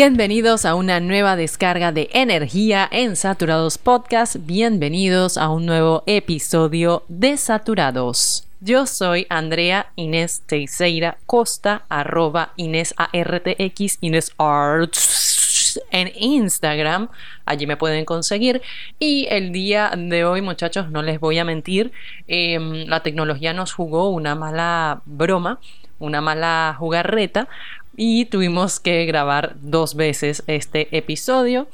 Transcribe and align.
Bienvenidos 0.00 0.64
a 0.64 0.76
una 0.76 1.00
nueva 1.00 1.34
descarga 1.34 1.90
de 1.90 2.08
energía 2.12 2.88
en 2.88 3.16
Saturados 3.16 3.78
Podcast. 3.78 4.36
Bienvenidos 4.38 5.36
a 5.36 5.48
un 5.48 5.66
nuevo 5.66 6.04
episodio 6.06 7.02
de 7.08 7.36
Saturados. 7.36 8.46
Yo 8.60 8.86
soy 8.86 9.26
Andrea 9.28 9.90
Inés 9.96 10.44
Teixeira 10.46 11.18
Costa, 11.26 11.82
arroba 11.88 12.52
Inés 12.54 12.94
ARTX, 12.96 13.98
Inés 14.00 14.32
Arts 14.38 15.80
en 15.90 16.12
Instagram. 16.14 17.08
Allí 17.44 17.66
me 17.66 17.76
pueden 17.76 18.04
conseguir. 18.04 18.62
Y 19.00 19.26
el 19.30 19.50
día 19.50 19.90
de 19.96 20.24
hoy, 20.24 20.42
muchachos, 20.42 20.92
no 20.92 21.02
les 21.02 21.18
voy 21.18 21.40
a 21.40 21.44
mentir, 21.44 21.90
em, 22.28 22.86
la 22.86 23.02
tecnología 23.02 23.52
nos 23.52 23.72
jugó 23.72 24.10
una 24.10 24.36
mala 24.36 25.02
broma, 25.06 25.58
una 25.98 26.20
mala 26.20 26.76
jugarreta 26.78 27.48
y 27.98 28.26
tuvimos 28.26 28.78
que 28.78 29.04
grabar 29.06 29.56
dos 29.60 29.96
veces 29.96 30.44
este 30.46 30.96
episodio. 30.96 31.66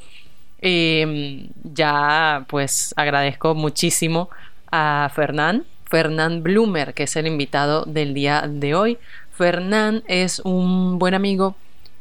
Em, 0.59 1.49
ya 1.63 2.45
pues 2.49 2.95
agradezco 2.97 3.53
muchísimo 3.53 4.29
a 4.71 5.11
Fernán, 5.13 5.65
Fernán 5.85 6.41
Blumer, 6.41 6.95
que 6.95 7.03
es 7.03 7.15
el 7.15 7.27
invitado 7.27 7.85
del 7.85 8.15
día 8.15 8.45
de 8.49 8.73
hoy. 8.73 8.97
Fernán 9.29 10.03
es 10.07 10.39
un 10.39 10.97
buen 10.97 11.13
amigo 11.13 11.55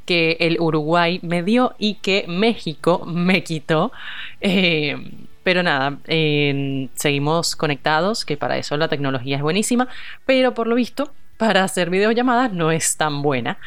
que 0.07 0.39
el 0.41 0.59
Uruguay 0.59 1.21
me 1.23 1.43
dio 1.43 1.75
y 1.79 1.97
que 1.97 2.25
México 2.27 3.05
me 3.05 3.45
quitó. 3.45 3.93
Em, 4.41 5.27
pero 5.43 5.63
nada, 5.63 5.99
seguimos 6.95 7.57
conectados, 7.57 8.25
que 8.25 8.39
para 8.39 8.57
eso 8.57 8.79
la 8.79 8.89
tecnología 8.89 9.37
es 9.37 9.43
buenísima, 9.43 9.87
pero 10.25 10.55
por 10.55 10.67
lo 10.67 10.77
visto, 10.77 11.13
para 11.37 11.65
hacer 11.65 11.91
videollamadas 11.91 12.53
no 12.53 12.71
es 12.71 12.97
tan 12.97 13.23
buena. 13.23 13.59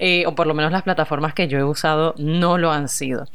Eh, 0.00 0.24
o 0.26 0.34
por 0.34 0.46
lo 0.46 0.54
menos 0.54 0.70
las 0.70 0.84
plataformas 0.84 1.34
que 1.34 1.48
yo 1.48 1.58
he 1.58 1.64
usado 1.64 2.14
no 2.18 2.56
lo 2.56 2.70
han 2.70 2.88
sido. 2.88 3.26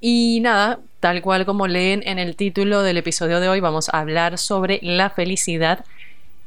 Y 0.00 0.38
nada, 0.42 0.78
tal 1.00 1.22
cual 1.22 1.44
como 1.44 1.66
leen 1.66 2.02
en 2.06 2.18
el 2.18 2.36
título 2.36 2.82
del 2.82 2.98
episodio 2.98 3.40
de 3.40 3.48
hoy, 3.48 3.60
vamos 3.60 3.88
a 3.88 4.00
hablar 4.00 4.38
sobre 4.38 4.78
la 4.82 5.10
felicidad 5.10 5.84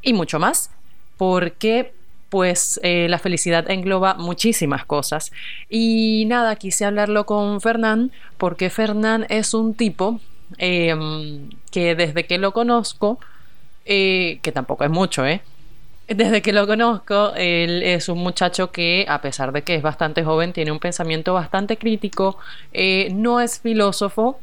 y 0.02 0.14
mucho 0.14 0.40
más, 0.40 0.70
porque 1.18 1.92
pues 2.30 2.80
eh, 2.84 3.08
la 3.10 3.20
felicidad 3.20 3.70
engloba 3.70 4.14
muchísimas 4.14 4.86
cosas. 4.86 5.32
Y 5.70 6.26
nada, 6.28 6.56
quise 6.56 6.86
hablarlo 6.86 7.26
con 7.26 7.60
Fernán, 7.60 8.12
porque 8.38 8.70
Fernán 8.70 9.26
es 9.30 9.54
un 9.54 9.74
tipo 9.74 10.20
em, 10.58 11.50
que 11.72 11.96
desde 11.96 12.26
que 12.26 12.38
lo 12.38 12.54
conozco, 12.54 13.20
eh, 13.86 14.40
que 14.42 14.52
tampoco 14.52 14.84
es 14.84 14.90
mucho, 14.90 15.26
¿eh? 15.26 15.42
Desde 16.08 16.42
que 16.42 16.54
lo 16.54 16.66
conozco, 16.66 17.34
él 17.36 17.84
es 17.84 18.08
un 18.08 18.20
muchacho 18.20 18.72
que, 18.72 19.06
a 19.10 19.20
pesar 19.22 19.52
de 19.52 19.64
que 19.64 19.76
es 19.76 19.82
bastante 19.82 20.24
joven, 20.24 20.54
tiene 20.54 20.72
un 20.72 20.80
pensamiento 20.80 21.34
bastante 21.34 21.76
crítico, 21.76 22.38
eh, 22.72 23.10
no 23.14 23.42
es 23.42 23.60
filósofo, 23.60 24.40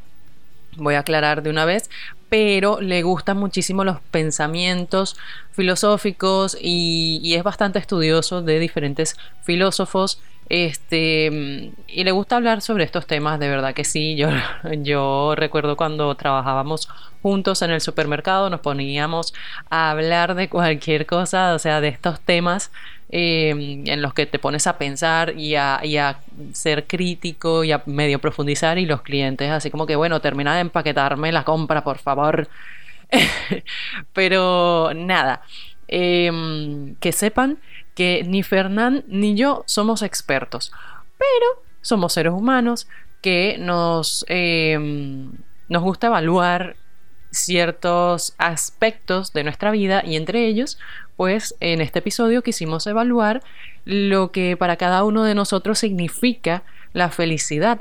voy 0.76 0.94
a 0.94 0.98
aclarar 0.98 1.42
de 1.42 1.48
una 1.48 1.64
vez, 1.64 1.88
pero 2.28 2.82
le 2.82 3.02
gustan 3.02 3.38
muchísimo 3.38 3.82
los 3.82 4.00
pensamientos 4.10 5.16
filosóficos 5.52 6.54
y, 6.60 7.20
y 7.22 7.34
es 7.34 7.42
bastante 7.42 7.78
estudioso 7.78 8.42
de 8.42 8.58
diferentes 8.58 9.16
filósofos 9.42 10.20
este, 10.48 11.72
y 11.88 12.04
le 12.04 12.10
gusta 12.12 12.36
hablar 12.36 12.60
sobre 12.60 12.84
estos 12.84 13.06
temas, 13.06 13.40
de 13.40 13.48
verdad 13.48 13.74
que 13.74 13.84
sí. 13.84 14.14
Yo, 14.16 14.28
yo 14.82 15.34
recuerdo 15.36 15.76
cuando 15.76 16.14
trabajábamos 16.16 16.88
juntos 17.22 17.62
en 17.62 17.70
el 17.70 17.80
supermercado, 17.80 18.50
nos 18.50 18.60
poníamos 18.60 19.32
a 19.70 19.90
hablar 19.90 20.34
de 20.34 20.48
cualquier 20.48 21.06
cosa, 21.06 21.54
o 21.54 21.58
sea, 21.58 21.80
de 21.80 21.88
estos 21.88 22.20
temas 22.20 22.70
em, 23.10 23.86
en 23.86 24.02
los 24.02 24.12
que 24.12 24.26
te 24.26 24.38
pones 24.38 24.66
a 24.66 24.76
pensar 24.76 25.34
y 25.38 25.54
a, 25.54 25.80
y 25.82 25.96
a, 25.96 26.18
ser 26.52 26.86
crítico 26.86 27.64
y 27.64 27.72
a 27.72 27.82
medio 27.86 28.18
profundizar. 28.18 28.78
Y 28.78 28.86
los 28.86 29.02
clientes, 29.02 29.50
así 29.50 29.70
como 29.70 29.86
que, 29.86 29.96
bueno, 29.96 30.20
termina 30.20 30.54
de 30.54 30.60
empaquetarme 30.60 31.32
la 31.32 31.44
compra, 31.44 31.82
por 31.82 31.98
favor. 31.98 32.48
Pero 34.12 34.92
nada, 34.94 35.42
em, 35.88 36.94
que 36.96 37.12
sepan 37.12 37.58
que 37.94 38.24
ni 38.24 38.42
Fernán 38.42 39.04
ni 39.06 39.34
yo 39.34 39.64
somos 39.66 40.02
expertos, 40.02 40.72
pero 41.18 41.62
somos 41.80 42.12
seres 42.12 42.32
humanos 42.32 42.88
que 43.20 43.56
nos, 43.58 44.24
em, 44.28 45.32
nos 45.68 45.82
gusta 45.82 46.08
evaluar 46.08 46.76
ciertos 47.30 48.34
aspectos 48.38 49.32
de 49.32 49.44
nuestra 49.44 49.70
vida 49.70 50.02
y 50.04 50.16
entre 50.16 50.46
ellos, 50.46 50.78
pues 51.16 51.54
en 51.60 51.80
este 51.80 51.98
episodio 51.98 52.42
quisimos 52.42 52.86
evaluar 52.86 53.42
lo 53.84 54.30
que 54.30 54.56
para 54.56 54.76
cada 54.76 55.04
uno 55.04 55.24
de 55.24 55.34
nosotros 55.34 55.78
significa 55.78 56.62
la 56.92 57.10
felicidad. 57.10 57.80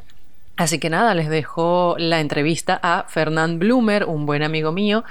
Así 0.55 0.79
que 0.79 0.89
nada, 0.89 1.15
les 1.15 1.29
dejo 1.29 1.95
la 1.97 2.19
entrevista 2.19 2.79
a 2.83 3.05
Fernán 3.07 3.57
Blumer, 3.57 4.05
un 4.05 4.25
buen 4.25 4.43
amigo 4.43 4.71
mío, 4.71 5.03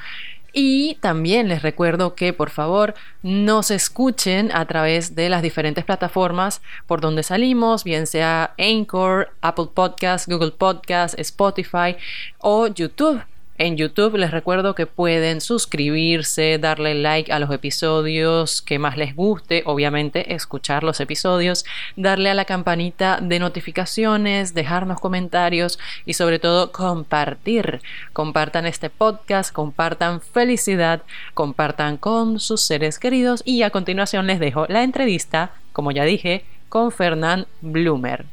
y 0.52 0.96
también 0.96 1.48
les 1.48 1.62
recuerdo 1.62 2.14
que 2.14 2.32
por 2.32 2.50
favor 2.50 2.94
nos 3.22 3.70
escuchen 3.70 4.50
a 4.52 4.66
través 4.66 5.14
de 5.14 5.28
las 5.28 5.42
diferentes 5.42 5.84
plataformas 5.84 6.60
por 6.86 7.00
donde 7.00 7.22
salimos, 7.22 7.84
bien 7.84 8.06
sea 8.06 8.54
Anchor, 8.58 9.34
Apple 9.40 9.68
Podcast, 9.74 10.28
Google 10.28 10.52
Podcast, 10.52 11.18
Spotify 11.18 11.96
o 12.38 12.66
YouTube. 12.66 13.22
En 13.64 13.76
YouTube 13.76 14.16
les 14.16 14.32
recuerdo 14.32 14.74
que 14.74 14.88
pueden 14.88 15.40
suscribirse, 15.40 16.58
darle 16.58 16.96
like 16.96 17.32
a 17.32 17.38
los 17.38 17.48
episodios 17.52 18.60
que 18.60 18.80
más 18.80 18.96
les 18.96 19.14
guste, 19.14 19.62
obviamente 19.66 20.34
escuchar 20.34 20.82
los 20.82 20.98
episodios, 20.98 21.64
darle 21.94 22.28
a 22.30 22.34
la 22.34 22.44
campanita 22.44 23.20
de 23.22 23.38
notificaciones, 23.38 24.54
dejarnos 24.54 24.98
comentarios 24.98 25.78
y 26.04 26.14
sobre 26.14 26.40
todo 26.40 26.72
compartir. 26.72 27.82
Compartan 28.12 28.66
este 28.66 28.90
podcast, 28.90 29.52
compartan 29.52 30.20
felicidad, 30.20 31.02
compartan 31.32 31.98
con 31.98 32.40
sus 32.40 32.62
seres 32.62 32.98
queridos 32.98 33.42
y 33.44 33.62
a 33.62 33.70
continuación 33.70 34.26
les 34.26 34.40
dejo 34.40 34.66
la 34.66 34.82
entrevista, 34.82 35.52
como 35.72 35.92
ya 35.92 36.02
dije, 36.02 36.44
con 36.68 36.90
Fernán 36.90 37.46
Blumer. 37.60 38.24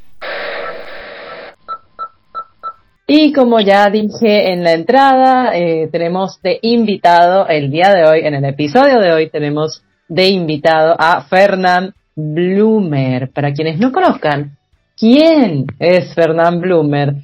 Y 3.12 3.34
como 3.34 3.60
ya 3.60 3.90
dije 3.90 4.54
en 4.54 4.64
la 4.64 4.74
entrada, 4.74 5.58
eh, 5.58 5.90
tenemos 5.92 6.40
de 6.44 6.60
invitado 6.62 7.48
el 7.48 7.72
día 7.72 7.92
de 7.92 8.06
hoy, 8.06 8.20
en 8.24 8.36
el 8.36 8.46
episodio 8.46 9.00
de 9.00 9.12
hoy, 9.12 9.32
tenemos 9.32 9.82
de 10.08 10.28
invitado 10.28 10.96
a 10.96 11.24
Fernand 11.24 11.94
Blumer. 12.16 13.32
Para 13.32 13.52
quienes 13.52 13.80
no 13.80 13.92
conozcan, 13.92 14.56
¿quién 14.96 15.66
es 15.80 16.14
Fernand 16.14 16.62
Blumer? 16.62 17.16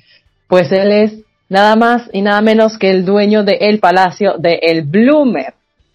Pues 0.48 0.72
él 0.72 0.92
es 0.92 1.20
nada 1.50 1.76
más 1.76 2.10
y 2.12 2.24
nada 2.24 2.42
menos 2.42 2.80
que 2.80 2.90
el 2.90 3.06
dueño 3.06 3.44
del 3.44 3.78
Palacio 3.78 4.40
de 4.40 4.58
El 4.64 4.88
Blumer. 4.88 5.54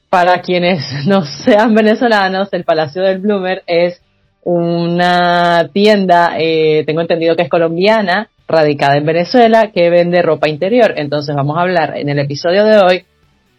Para 0.09 0.41
quienes 0.41 0.85
no 1.09 1.25
sean 1.25 1.75
venezolanos, 1.75 2.49
el 2.53 2.63
Palacio 2.63 3.03
del 3.03 3.19
Blumer 3.19 3.65
es 3.67 4.01
una 4.45 5.69
tienda, 5.73 6.37
eh, 6.39 6.85
tengo 6.87 7.01
entendido 7.01 7.35
que 7.35 7.43
es 7.43 7.49
colombiana, 7.49 8.29
radicada 8.51 8.97
en 8.97 9.07
Venezuela 9.07 9.71
que 9.73 9.91
vende 9.91 10.23
ropa 10.23 10.49
interior. 10.49 10.95
Entonces 10.97 11.35
vamos 11.35 11.57
a 11.57 11.63
hablar 11.63 11.97
en 11.97 12.09
el 12.09 12.19
episodio 12.19 12.65
de 12.65 12.79
hoy, 12.79 13.05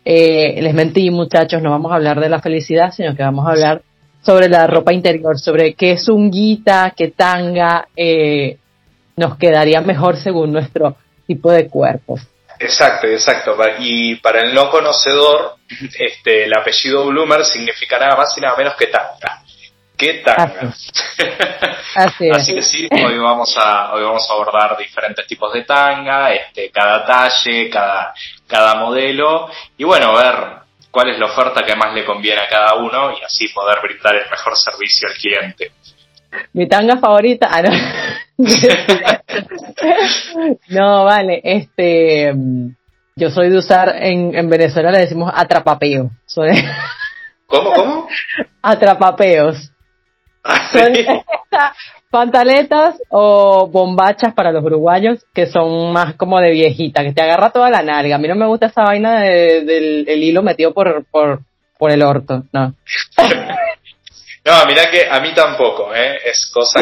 eh, 0.06 0.62
les 0.62 0.74
mentí 0.74 1.09
muchachos, 1.09 1.62
no 1.62 1.69
vamos 1.69 1.91
a 1.91 1.96
hablar 1.96 2.19
de 2.19 2.29
la 2.29 2.41
felicidad, 2.41 2.91
sino 2.91 3.16
que 3.16 3.24
vamos 3.24 3.47
a 3.47 3.52
hablar 3.52 3.81
sobre 4.22 4.50
la 4.50 4.68
ropa 4.68 4.94
interior, 4.94 5.40
sobre 5.40 5.74
qué 5.74 5.94
es 5.94 6.07
un 6.07 6.29
guita, 6.29 6.94
qué 6.96 7.09
tanga 7.09 7.88
eh, 7.96 8.58
nos 9.16 9.38
quedaría 9.38 9.82
mejor 9.82 10.17
según 10.17 10.52
nuestro 10.52 10.96
tipo 11.28 11.52
de 11.52 11.67
cuerpo. 11.67 12.20
Exacto, 12.59 13.08
exacto. 13.08 13.55
Y 13.79 14.16
para 14.17 14.41
el 14.41 14.53
no 14.53 14.70
conocedor, 14.70 15.55
este, 15.97 16.46
el 16.46 16.53
apellido 16.53 17.08
Bloomer 17.08 17.44
significa 17.44 17.97
nada 17.97 18.16
más 18.16 18.37
y 18.37 18.41
nada 18.41 18.55
menos 18.55 18.76
que 18.76 18.87
tanga. 18.87 19.41
¿Qué 20.02 20.24
tanga? 20.26 20.74
Así, 21.96 22.30
Así, 22.32 22.56
que 22.56 22.64
sí, 22.64 22.90
hoy 22.92 23.20
vamos 23.20 23.56
a 23.56 23.94
hoy 23.94 24.02
vamos 24.02 24.28
a 24.28 24.34
abordar 24.34 24.76
diferentes 24.76 25.28
tipos 25.28 25.53
de 25.53 25.64
tanga, 25.64 26.34
este, 26.34 26.72
cada 26.72 27.06
talle, 27.06 27.70
cada 27.70 28.12
cada 28.48 28.80
modelo 28.80 29.48
y 29.78 29.84
bueno, 29.84 30.16
ver 30.16 30.34
cuál 30.90 31.12
es 31.12 31.20
la 31.20 31.28
oferta 31.28 31.64
que 31.64 31.76
más 31.76 31.94
le 31.94 32.03
conviene 32.03 32.42
a 32.42 32.48
cada 32.48 32.78
uno 32.78 33.12
y 33.12 33.24
así 33.24 33.50
poder 33.50 33.78
brindar 33.84 34.16
el 34.16 34.28
mejor 34.28 34.58
servicio 34.58 35.08
al 35.08 35.14
cliente. 35.14 35.72
Mi 36.54 36.68
tanga 36.68 36.97
favorita, 36.97 37.50
ah, 37.52 37.62
no. 37.62 37.70
no, 40.70 41.06
vale, 41.06 41.42
este, 41.44 42.34
yo 43.16 43.30
soy 43.30 43.52
de 43.52 43.58
usar 43.59 43.97
en, 43.97 44.34
en 44.34 44.50
Venezuela 44.50 44.90
le 44.90 45.02
decimos 45.02 45.32
atrapapeo. 45.32 46.09
¿Cómo, 47.46 47.72
cómo? 47.74 48.08
Atrapapeos. 48.64 49.71
Son 50.43 50.93
pantaletas 52.11 52.96
o 53.09 53.67
bombachas 53.67 54.34
para 54.34 54.52
los 54.52 54.64
uruguayos 54.64 55.26
que 55.34 55.47
son 55.47 55.93
más 55.93 56.16
como 56.16 56.40
de 56.40 56.52
viejita, 56.52 57.03
que 57.03 57.14
te 57.14 57.22
agarra 57.22 57.52
toda 57.52 57.70
la 57.70 57.82
nalga. 57.82 58.16
A 58.16 58.20
mí 58.20 58.28
no 58.28 58.35
me 58.35 58.47
gusta 58.47 58.67
esa 58.67 58.84
vaina 58.84 59.22
del 59.22 60.23
hilo 60.23 60.43
metido 60.43 60.73
por, 60.73 61.05
por, 61.09 61.40
por 61.78 61.91
el 61.91 62.03
orto, 62.03 62.43
no. 62.52 62.73
No, 64.43 64.66
mira 64.66 64.90
que 64.90 65.08
a 65.08 65.20
mí 65.20 65.35
tampoco, 65.35 65.93
¿eh? 65.93 66.20
Es 66.26 66.49
cosa 66.52 66.79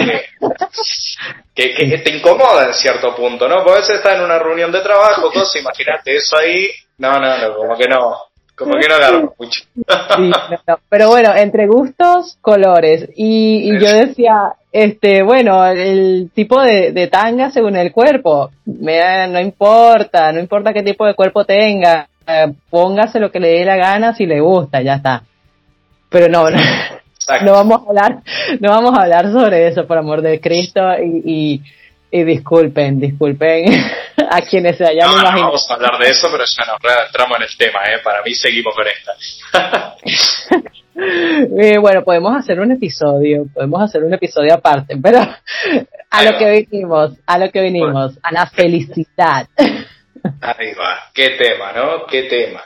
que, 1.53 1.73
que, 1.73 1.97
te 1.97 2.15
incomoda 2.15 2.67
en 2.67 2.73
cierto 2.73 3.13
punto, 3.13 3.49
¿no? 3.49 3.57
Porque 3.57 3.71
a 3.71 3.81
veces 3.81 3.97
estás 3.97 4.15
en 4.15 4.21
una 4.21 4.39
reunión 4.39 4.71
de 4.71 4.79
trabajo, 4.79 5.29
cosas, 5.29 5.57
imagínate 5.57 6.15
eso 6.15 6.37
ahí. 6.37 6.69
No, 6.99 7.19
no, 7.19 7.37
no, 7.37 7.55
como 7.57 7.77
que 7.77 7.87
no. 7.89 8.28
Como 8.59 8.75
que 8.75 8.89
no 8.89 8.95
agarro 8.95 9.33
mucho. 9.39 9.63
Pero 10.89 11.07
bueno, 11.07 11.33
entre 11.33 11.65
gustos, 11.65 12.37
colores. 12.41 13.09
Y, 13.15 13.71
y 13.71 13.79
yo 13.79 13.93
decía, 13.93 14.53
este, 14.73 15.23
bueno, 15.23 15.65
el 15.65 16.29
tipo 16.35 16.61
de, 16.61 16.91
de 16.91 17.07
tanga 17.07 17.51
según 17.51 17.77
el 17.77 17.93
cuerpo. 17.93 18.51
Me, 18.65 19.27
no 19.29 19.39
importa, 19.39 20.33
no 20.33 20.41
importa 20.41 20.73
qué 20.73 20.83
tipo 20.83 21.05
de 21.05 21.15
cuerpo 21.15 21.45
tenga. 21.45 22.09
Eh, 22.27 22.53
póngase 22.69 23.21
lo 23.21 23.31
que 23.31 23.39
le 23.39 23.47
dé 23.47 23.65
la 23.65 23.77
gana 23.77 24.13
si 24.13 24.25
le 24.25 24.41
gusta, 24.41 24.81
ya 24.81 24.95
está. 24.95 25.23
Pero 26.09 26.27
no, 26.27 26.49
no, 26.49 27.51
vamos 27.53 27.81
a 27.81 27.89
hablar, 27.89 28.17
no 28.59 28.69
vamos 28.71 28.97
a 28.97 29.03
hablar 29.03 29.31
sobre 29.31 29.67
eso, 29.67 29.87
por 29.87 29.97
amor 29.97 30.21
de 30.21 30.41
Cristo, 30.41 30.81
y, 31.01 31.21
y, 31.23 31.61
disculpen, 32.11 32.99
disculpen 32.99 33.65
a 34.31 34.41
quienes 34.41 34.77
se 34.77 34.85
hayan 34.85 35.09
no, 35.09 35.17
No 35.17 35.23
vamos 35.23 35.69
a 35.69 35.73
hablar 35.75 35.97
de 35.99 36.09
eso, 36.09 36.27
pero 36.31 36.43
ya 36.45 36.65
nos 36.65 37.05
entramos 37.07 37.37
en 37.37 37.43
el 37.43 37.57
tema, 37.57 37.79
¿eh? 37.85 37.99
Para 38.03 38.23
mí 38.23 38.33
seguimos 38.33 38.73
con 38.75 38.85
esta. 38.87 39.95
Eh, 41.01 41.77
bueno, 41.77 42.03
podemos 42.03 42.35
hacer 42.35 42.59
un 42.59 42.73
episodio, 42.73 43.45
podemos 43.53 43.81
hacer 43.81 44.03
un 44.03 44.13
episodio 44.13 44.53
aparte, 44.53 44.97
pero 45.01 45.19
a 46.09 46.23
lo 46.23 46.37
que 46.37 46.67
vinimos, 46.69 47.13
a 47.25 47.37
lo 47.37 47.49
que 47.51 47.61
vinimos, 47.61 48.19
a 48.21 48.33
la 48.33 48.47
felicidad. 48.47 49.47
Ahí 50.41 50.73
va, 50.73 51.09
qué 51.13 51.37
tema, 51.37 51.71
¿no? 51.71 52.05
Qué 52.05 52.23
tema. 52.23 52.63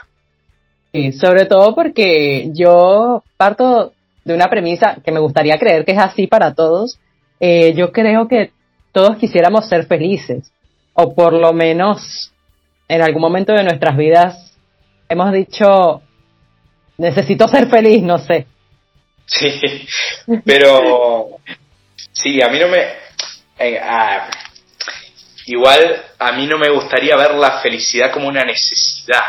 Sí, 0.92 1.12
sobre 1.12 1.46
todo 1.46 1.74
porque 1.74 2.50
yo 2.52 3.22
parto 3.36 3.92
de 4.24 4.34
una 4.34 4.48
premisa 4.48 4.96
que 5.04 5.12
me 5.12 5.20
gustaría 5.20 5.58
creer 5.58 5.84
que 5.84 5.92
es 5.92 5.98
así 5.98 6.26
para 6.26 6.54
todos. 6.54 6.98
Eh, 7.40 7.74
yo 7.74 7.92
creo 7.92 8.26
que 8.26 8.50
todos 8.94 9.18
quisiéramos 9.18 9.68
ser 9.68 9.86
felices, 9.86 10.50
o 10.94 11.14
por 11.14 11.32
lo 11.32 11.52
menos 11.52 12.32
en 12.88 13.02
algún 13.02 13.20
momento 13.20 13.52
de 13.52 13.64
nuestras 13.64 13.96
vidas 13.96 14.56
hemos 15.08 15.32
dicho, 15.32 16.00
necesito 16.96 17.48
ser 17.48 17.68
feliz, 17.68 18.02
no 18.02 18.18
sé. 18.18 18.46
Sí, 19.26 19.48
pero 20.44 21.38
sí, 22.12 22.40
a 22.40 22.48
mí 22.48 22.58
no 22.58 22.68
me... 22.68 22.78
Eh, 23.58 23.78
ah, 23.82 24.28
igual 25.46 26.02
a 26.18 26.32
mí 26.32 26.46
no 26.46 26.58
me 26.58 26.70
gustaría 26.70 27.16
ver 27.16 27.34
la 27.34 27.60
felicidad 27.60 28.12
como 28.12 28.28
una 28.28 28.44
necesidad. 28.44 29.20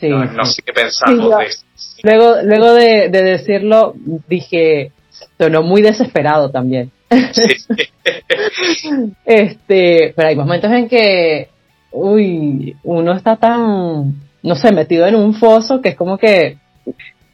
no, 0.00 0.44
sé 0.44 0.62
qué 0.62 0.72
pensamos 0.72 1.38
de 1.38 1.44
eso. 1.46 1.64
Luego, 2.02 2.36
luego 2.42 2.74
de, 2.74 3.08
decirlo, 3.08 3.94
dije, 4.28 4.92
sonó 5.38 5.62
muy 5.62 5.82
desesperado 5.82 6.50
también. 6.50 6.90
este, 9.24 10.12
pero 10.14 10.28
hay 10.28 10.36
momentos 10.36 10.70
en 10.72 10.88
que, 10.88 11.48
uy, 11.90 12.76
uno 12.82 13.14
está 13.14 13.36
tan, 13.36 14.14
no 14.42 14.54
sé, 14.54 14.72
metido 14.72 15.06
en 15.06 15.16
un 15.16 15.34
foso 15.34 15.80
que 15.80 15.90
es 15.90 15.96
como 15.96 16.18
que 16.18 16.58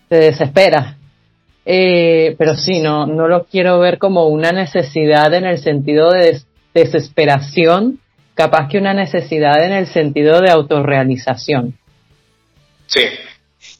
se 0.08 0.16
desespera. 0.16 0.96
Eh, 1.64 2.34
pero 2.38 2.54
sí, 2.54 2.80
no, 2.80 3.06
no 3.06 3.28
lo 3.28 3.44
quiero 3.44 3.78
ver 3.78 3.98
como 3.98 4.26
una 4.28 4.52
necesidad 4.52 5.32
en 5.34 5.44
el 5.44 5.58
sentido 5.58 6.10
de 6.10 6.40
desesperación, 6.72 8.00
capaz 8.34 8.68
que 8.68 8.78
una 8.78 8.94
necesidad 8.94 9.62
en 9.64 9.72
el 9.72 9.86
sentido 9.86 10.40
de 10.40 10.50
autorrealización. 10.50 11.74
Sí, 12.86 13.00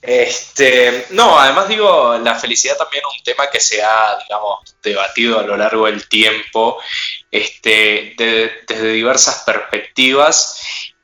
este, 0.01 1.07
no, 1.11 1.39
además 1.39 1.69
digo, 1.69 2.17
la 2.19 2.37
felicidad 2.37 2.77
también 2.77 3.03
es 3.09 3.19
un 3.19 3.25
tema 3.25 3.51
que 3.51 3.61
se 3.61 3.83
ha, 3.83 4.19
digamos, 4.23 4.77
debatido 4.83 5.41
a 5.41 5.43
lo 5.43 5.57
largo 5.57 5.87
del 5.87 6.09
tiempo, 6.09 6.79
este, 7.31 8.15
desde 8.17 8.93
diversas 8.93 9.43
perspectivas, 9.45 10.61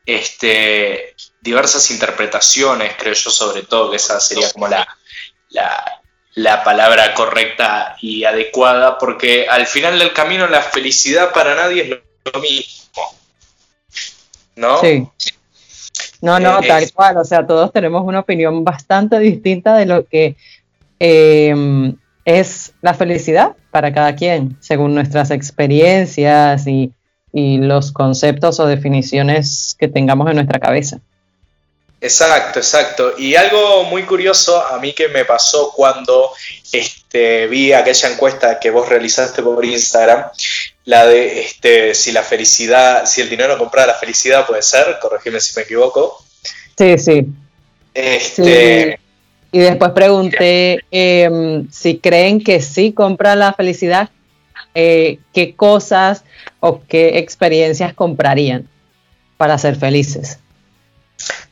este, 0.06 1.16
diversas 1.40 1.90
interpretaciones, 1.90 2.94
creo 2.96 3.14
yo 3.14 3.30
sobre 3.30 3.62
todo, 3.62 3.90
que 3.90 3.96
esa 3.96 4.20
sería 4.20 4.50
como 4.52 4.68
la, 4.68 4.86
la, 5.50 6.02
la 6.34 6.62
palabra 6.62 7.14
correcta 7.14 7.96
y 8.00 8.24
adecuada, 8.24 8.98
porque 8.98 9.46
al 9.48 9.66
final 9.66 9.98
del 9.98 10.12
camino 10.12 10.46
la 10.46 10.62
felicidad 10.62 11.32
para 11.32 11.54
nadie 11.54 11.82
es 11.82 12.32
lo 12.32 12.40
mismo. 12.40 13.14
¿No? 14.56 14.80
Sí. 14.80 15.08
No, 16.24 16.40
no, 16.40 16.62
eh, 16.62 16.66
tal 16.66 16.90
cual. 16.92 17.18
O 17.18 17.24
sea, 17.24 17.46
todos 17.46 17.70
tenemos 17.70 18.02
una 18.02 18.20
opinión 18.20 18.64
bastante 18.64 19.18
distinta 19.18 19.76
de 19.76 19.84
lo 19.84 20.06
que 20.06 20.36
em, 20.98 21.94
es 22.24 22.72
la 22.80 22.94
felicidad 22.94 23.52
para 23.70 23.92
cada 23.92 24.16
quien, 24.16 24.56
según 24.60 24.94
nuestras 24.94 25.30
experiencias 25.30 26.66
y, 26.66 26.92
los 27.36 27.90
conceptos 27.90 28.60
o 28.60 28.66
definiciones 28.66 29.74
que 29.76 29.88
tengamos 29.88 30.30
en 30.30 30.36
nuestra 30.36 30.60
cabeza. 30.60 31.00
Exacto, 32.00 32.60
exacto. 32.60 33.14
Y 33.18 33.34
algo 33.34 33.82
muy 33.84 34.04
curioso 34.04 34.64
a 34.64 34.78
mí 34.78 34.92
que 34.92 35.08
me 35.08 35.24
pasó 35.24 35.72
cuando 35.74 36.30
este, 36.72 37.48
vi 37.48 37.72
aquella 37.72 38.10
encuesta 38.10 38.60
que 38.60 38.70
vos 38.70 38.88
realizaste 38.88 39.42
por 39.42 39.64
Instagram, 39.64 40.26
la 40.84 41.06
de 41.06 41.40
este, 41.40 41.94
si 41.94 42.12
la 42.12 42.22
felicidad, 42.22 43.06
si 43.06 43.20
el 43.20 43.30
dinero 43.30 43.56
compra 43.58 43.86
la 43.86 43.94
felicidad, 43.94 44.46
puede 44.46 44.62
ser, 44.62 44.98
corregime 45.00 45.40
si 45.40 45.56
me 45.56 45.62
equivoco. 45.62 46.22
Sí, 46.76 46.98
sí. 46.98 47.26
Este, 47.94 48.98
Y 49.52 49.58
después 49.60 49.92
pregunté 49.92 50.80
em, 50.90 51.70
si 51.70 51.98
creen 51.98 52.42
que 52.42 52.60
sí 52.60 52.92
compra 52.92 53.36
la 53.36 53.52
felicidad, 53.52 54.10
eh, 54.74 55.20
qué 55.32 55.54
cosas 55.54 56.24
o 56.60 56.82
qué 56.82 57.18
experiencias 57.18 57.94
comprarían 57.94 58.68
para 59.36 59.56
ser 59.58 59.76
felices. 59.76 60.40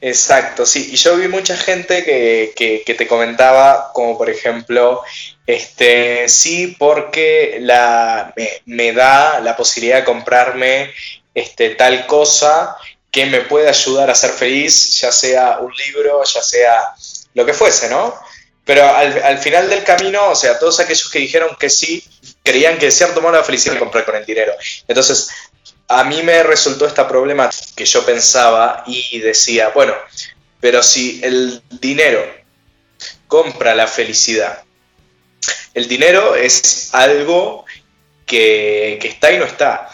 Exacto, 0.00 0.66
sí. 0.66 0.90
Y 0.92 0.96
yo 0.96 1.16
vi 1.16 1.28
mucha 1.28 1.56
gente 1.56 2.04
que, 2.04 2.52
que, 2.84 2.94
te 2.94 3.06
comentaba, 3.06 3.92
como 3.92 4.18
por 4.18 4.28
ejemplo, 4.28 5.02
este, 5.46 6.28
sí, 6.28 6.76
porque 6.78 7.58
la, 7.60 8.34
me, 8.66 8.92
da 8.92 9.40
la 9.40 9.56
posibilidad 9.56 9.98
de 9.98 10.04
comprarme 10.04 10.92
este, 11.34 11.70
tal 11.70 12.06
cosa 12.06 12.76
que 13.10 13.26
me 13.26 13.42
puede 13.42 13.68
ayudar 13.68 14.10
a 14.10 14.14
ser 14.14 14.30
feliz, 14.30 15.00
ya 15.00 15.12
sea 15.12 15.58
un 15.60 15.72
libro, 15.86 16.22
ya 16.24 16.42
sea 16.42 16.94
lo 17.34 17.44
que 17.46 17.52
fuese, 17.52 17.88
¿no? 17.88 18.14
Pero 18.64 18.88
al, 18.94 19.38
final 19.38 19.68
del 19.68 19.82
camino, 19.82 20.30
o 20.30 20.36
sea, 20.36 20.58
todos 20.58 20.78
aquellos 20.78 21.10
que 21.10 21.18
dijeron 21.18 21.56
que 21.58 21.68
sí, 21.68 22.04
creían 22.44 22.78
que 22.78 22.86
de 22.86 22.92
cierto 22.92 23.20
modo 23.20 23.32
la 23.32 23.44
felicidad 23.44 23.78
comprar 23.78 24.04
con 24.04 24.14
el 24.14 24.24
dinero. 24.24 24.52
Entonces, 24.86 25.28
a 25.98 26.04
mí 26.04 26.22
me 26.22 26.42
resultó 26.42 26.86
esta 26.86 27.06
problema 27.06 27.50
que 27.76 27.84
yo 27.84 28.04
pensaba 28.04 28.84
y 28.86 29.18
decía, 29.20 29.70
bueno, 29.74 29.92
pero 30.60 30.82
si 30.82 31.20
el 31.22 31.60
dinero 31.80 32.20
compra 33.26 33.74
la 33.74 33.86
felicidad, 33.86 34.62
el 35.74 35.88
dinero 35.88 36.34
es 36.36 36.94
algo 36.94 37.64
que, 38.26 38.98
está 39.02 39.32
y 39.32 39.38
no 39.38 39.44
está. 39.44 39.88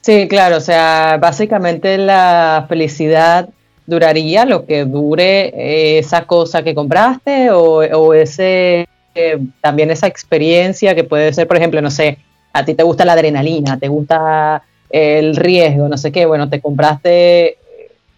Sí, 0.00 0.26
claro, 0.28 0.56
o 0.56 0.60
sea, 0.60 1.18
básicamente 1.20 1.98
la 1.98 2.66
felicidad 2.68 3.48
duraría 3.86 4.44
lo 4.44 4.66
que 4.66 4.84
dure 4.84 5.98
esa 5.98 6.26
cosa 6.26 6.62
que 6.62 6.74
compraste 6.74 7.50
o, 7.50 8.14
ese 8.14 8.86
eh, 9.14 9.38
también 9.60 9.90
esa 9.90 10.06
experiencia 10.06 10.94
que 10.94 11.04
puede 11.04 11.32
ser, 11.32 11.46
por 11.46 11.56
ejemplo, 11.56 11.80
no 11.80 11.90
sé, 11.90 12.18
a 12.52 12.64
ti 12.64 12.74
te 12.74 12.82
gusta 12.82 13.04
la 13.04 13.12
adrenalina, 13.12 13.78
te 13.78 13.88
gusta 13.88 14.62
el 14.90 15.36
riesgo, 15.36 15.88
no 15.88 15.98
sé 15.98 16.12
qué, 16.12 16.26
bueno, 16.26 16.48
te 16.48 16.60
compraste 16.60 17.58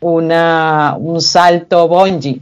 una, 0.01 0.97
un 0.99 1.21
salto 1.21 1.89
bungee, 1.89 2.41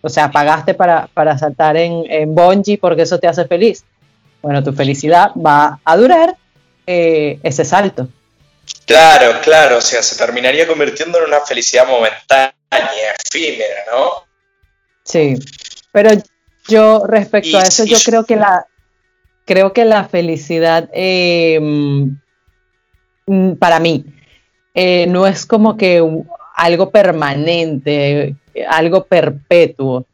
o 0.00 0.08
sea, 0.08 0.30
pagaste 0.30 0.74
para, 0.74 1.08
para 1.12 1.36
saltar 1.36 1.76
en, 1.76 2.04
en 2.08 2.34
bungee 2.34 2.78
porque 2.78 3.02
eso 3.02 3.18
te 3.18 3.28
hace 3.28 3.44
feliz. 3.46 3.84
Bueno, 4.42 4.62
tu 4.62 4.72
felicidad 4.72 5.32
va 5.34 5.80
a 5.84 5.96
durar 5.96 6.36
eh, 6.86 7.40
ese 7.42 7.64
salto. 7.64 8.08
Claro, 8.84 9.40
claro, 9.42 9.78
o 9.78 9.80
sea, 9.80 10.02
se 10.02 10.16
terminaría 10.16 10.66
convirtiendo 10.66 11.18
en 11.18 11.24
una 11.24 11.40
felicidad 11.40 11.86
momentánea, 11.88 12.52
efímera, 13.24 13.82
¿no? 13.90 14.26
Sí, 15.02 15.34
pero 15.90 16.10
yo 16.68 17.04
respecto 17.06 17.58
a 17.58 17.62
eso, 17.62 17.84
yo 17.84 17.96
creo 18.04 18.24
que 18.24 18.36
la 18.36 18.66
creo 19.44 19.72
que 19.72 19.84
la 19.84 20.04
felicidad 20.04 20.88
eh, 20.92 21.58
para 23.58 23.80
mí, 23.80 24.04
eh, 24.74 25.06
no 25.08 25.26
es 25.26 25.46
como 25.46 25.76
que 25.76 26.02
algo 26.54 26.90
permanente, 26.90 28.36
algo 28.68 29.04
perpetuo. 29.04 30.04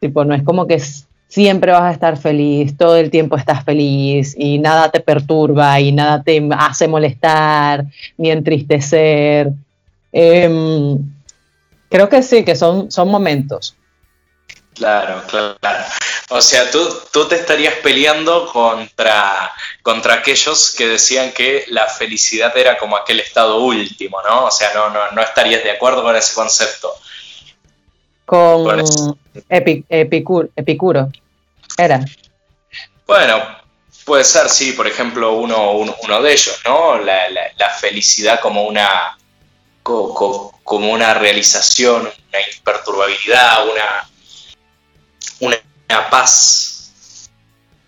Tipo, 0.00 0.24
no 0.24 0.34
es 0.34 0.42
como 0.42 0.66
que 0.66 0.80
siempre 1.28 1.72
vas 1.72 1.82
a 1.82 1.92
estar 1.92 2.16
feliz, 2.16 2.76
todo 2.76 2.96
el 2.96 3.10
tiempo 3.10 3.36
estás 3.36 3.64
feliz 3.64 4.34
y 4.38 4.58
nada 4.58 4.90
te 4.90 5.00
perturba 5.00 5.80
y 5.80 5.92
nada 5.92 6.22
te 6.22 6.46
hace 6.56 6.88
molestar 6.88 7.86
ni 8.16 8.30
entristecer. 8.30 9.52
Em, 10.12 10.98
creo 11.88 12.08
que 12.08 12.22
sí, 12.22 12.44
que 12.44 12.56
son, 12.56 12.90
son 12.90 13.08
momentos. 13.08 13.76
Claro, 14.74 15.22
claro. 15.28 15.84
O 16.28 16.40
sea, 16.40 16.70
tú, 16.70 17.02
tú 17.12 17.28
te 17.28 17.36
estarías 17.36 17.74
peleando 17.74 18.48
contra, 18.48 19.52
contra 19.82 20.14
aquellos 20.14 20.74
que 20.76 20.88
decían 20.88 21.32
que 21.32 21.64
la 21.68 21.86
felicidad 21.86 22.56
era 22.56 22.76
como 22.76 22.96
aquel 22.96 23.20
estado 23.20 23.58
último, 23.58 24.20
¿no? 24.22 24.46
O 24.46 24.50
sea, 24.50 24.74
no, 24.74 24.90
no, 24.90 25.12
no 25.12 25.22
estarías 25.22 25.62
de 25.62 25.70
acuerdo 25.70 26.02
con 26.02 26.16
ese 26.16 26.34
concepto. 26.34 26.92
Con, 28.24 28.84
Epicuro. 29.48 31.10
Era. 31.78 32.04
Bueno, 33.06 33.56
puede 34.04 34.24
ser, 34.24 34.48
sí, 34.48 34.72
por 34.72 34.88
ejemplo, 34.88 35.34
uno, 35.34 35.72
uno, 35.72 36.22
de 36.22 36.32
ellos, 36.32 36.60
¿no? 36.64 36.98
La, 36.98 37.28
la, 37.30 37.70
felicidad 37.70 38.40
como 38.40 38.64
una, 38.64 39.16
como 39.84 40.90
una 40.90 41.14
realización, 41.14 42.00
una 42.00 42.40
imperturbabilidad, 42.56 43.68
una, 43.68 44.10
una 45.38 45.56
paz. 46.10 47.30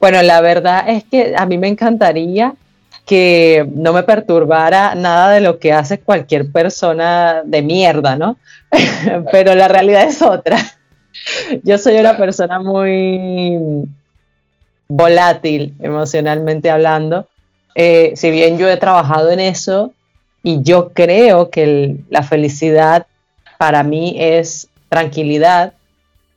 Bueno, 0.00 0.22
la 0.22 0.40
verdad 0.40 0.88
es 0.88 1.04
que 1.04 1.34
a 1.36 1.46
mí 1.46 1.58
me 1.58 1.68
encantaría 1.68 2.54
que 3.04 3.66
no 3.74 3.92
me 3.92 4.02
perturbara 4.02 4.94
nada 4.94 5.30
de 5.30 5.40
lo 5.40 5.58
que 5.58 5.72
hace 5.72 5.98
cualquier 5.98 6.52
persona 6.52 7.42
de 7.44 7.62
mierda, 7.62 8.16
¿no? 8.16 8.36
Pero 9.32 9.54
la 9.54 9.66
realidad 9.66 10.02
es 10.02 10.20
otra. 10.20 10.58
Yo 11.62 11.78
soy 11.78 11.96
una 11.96 12.16
persona 12.16 12.60
muy 12.60 13.58
volátil 14.88 15.74
emocionalmente 15.80 16.70
hablando. 16.70 17.26
Eh, 17.74 18.12
si 18.14 18.30
bien 18.30 18.58
yo 18.58 18.68
he 18.68 18.76
trabajado 18.76 19.30
en 19.30 19.40
eso 19.40 19.92
y 20.42 20.62
yo 20.62 20.90
creo 20.92 21.50
que 21.50 21.96
la 22.10 22.22
felicidad 22.22 23.06
para 23.58 23.82
mí 23.82 24.16
es 24.18 24.68
tranquilidad, 24.88 25.72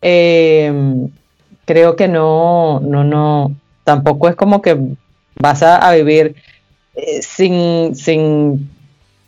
eh, 0.02 0.72
creo 1.66 1.96
que 1.96 2.08
no, 2.08 2.80
no, 2.80 3.04
no, 3.04 3.56
tampoco 3.84 4.30
es 4.30 4.36
como 4.36 4.62
que 4.62 4.78
vas 5.40 5.64
a, 5.64 5.92
vivir 5.94 6.36
eh, 6.96 7.22
sin, 7.22 7.96
sin 7.96 8.70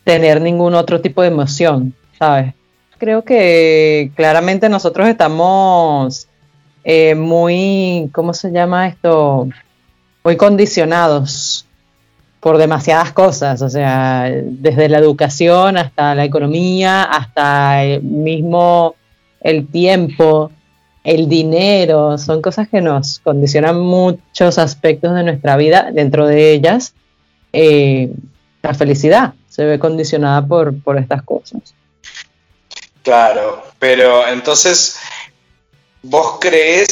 tener 0.03 0.41
ningún 0.41 0.75
otro 0.75 1.01
tipo 1.01 1.21
de 1.21 1.29
emoción, 1.29 1.93
¿sabes? 2.17 2.53
Creo 2.97 3.23
que 3.23 4.11
claramente 4.15 4.69
nosotros 4.69 5.07
estamos 5.07 6.27
eh, 6.83 7.15
muy, 7.15 8.09
¿cómo 8.13 8.33
se 8.33 8.51
llama 8.51 8.87
esto? 8.87 9.49
Muy 10.23 10.37
condicionados 10.37 11.65
por 12.39 12.57
demasiadas 12.57 13.13
cosas, 13.13 13.61
o 13.61 13.69
sea, 13.69 14.29
desde 14.43 14.89
la 14.89 14.97
educación 14.97 15.77
hasta 15.77 16.13
la 16.13 16.25
economía, 16.25 17.03
hasta 17.03 17.83
el 17.83 18.03
mismo 18.03 18.95
el 19.39 19.67
tiempo, 19.67 20.51
el 21.03 21.27
dinero, 21.27 22.17
son 22.17 22.41
cosas 22.41 22.69
que 22.69 22.81
nos 22.81 23.19
condicionan 23.19 23.79
muchos 23.79 24.57
aspectos 24.57 25.13
de 25.13 25.23
nuestra 25.23 25.57
vida, 25.57 25.89
dentro 25.91 26.27
de 26.27 26.53
ellas 26.53 26.93
eh, 27.51 28.09
la 28.61 28.73
felicidad 28.73 29.33
se 29.47 29.63
ve 29.65 29.77
condicionada 29.77 30.45
por, 30.45 30.81
por 30.81 30.97
estas 30.97 31.21
cosas. 31.21 31.75
Claro, 33.03 33.63
pero 33.77 34.27
entonces, 34.27 34.97
¿vos 36.01 36.37
crees 36.39 36.87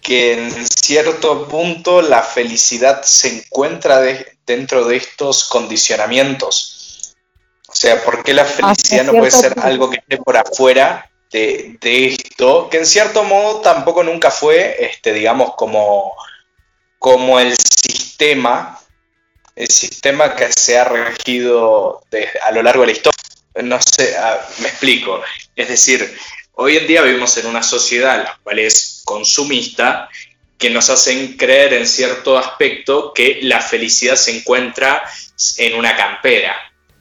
que 0.00 0.32
en 0.32 0.50
cierto 0.66 1.46
punto 1.46 2.00
la 2.00 2.22
felicidad 2.22 3.02
se 3.02 3.38
encuentra 3.38 4.00
dentro 4.46 4.86
de 4.86 4.96
estos 4.96 5.44
condicionamientos? 5.44 7.14
O 7.68 7.74
sea, 7.74 8.02
¿por 8.02 8.24
qué 8.24 8.32
la 8.32 8.44
felicidad 8.44 9.04
no 9.04 9.12
puede 9.12 9.30
ser 9.30 9.54
algo 9.60 9.90
que 9.90 9.98
esté 9.98 10.16
por 10.16 10.36
afuera 10.36 11.10
de, 11.80 12.06
esto, 12.06 12.68
que 12.70 12.78
en 12.78 12.86
cierto 12.86 13.24
modo 13.24 13.60
tampoco 13.60 14.02
nunca 14.02 14.30
fue, 14.30 14.76
este, 14.80 15.12
digamos, 15.12 15.54
como, 15.56 16.14
como 16.98 17.38
el 17.38 17.54
sistema, 17.56 18.78
el 19.54 19.68
sistema 19.68 20.34
que 20.34 20.52
se 20.52 20.78
ha 20.78 20.84
regido 20.84 22.02
a 22.42 22.50
lo 22.52 22.62
largo 22.62 22.82
de 22.82 22.86
la 22.86 22.92
historia. 22.92 23.12
No 23.62 23.80
sé, 23.80 24.14
me 24.58 24.68
explico. 24.68 25.22
Es 25.54 25.68
decir, 25.68 26.16
hoy 26.54 26.76
en 26.76 26.86
día 26.86 27.02
vivimos 27.02 27.36
en 27.38 27.46
una 27.46 27.62
sociedad 27.62 28.22
la 28.22 28.38
cual 28.42 28.58
es 28.58 29.02
consumista, 29.04 30.08
que 30.58 30.70
nos 30.70 30.88
hacen 30.88 31.36
creer 31.36 31.74
en 31.74 31.86
cierto 31.86 32.38
aspecto 32.38 33.12
que 33.12 33.40
la 33.42 33.60
felicidad 33.60 34.16
se 34.16 34.38
encuentra 34.38 35.02
en 35.58 35.74
una 35.74 35.94
campera, 35.96 36.56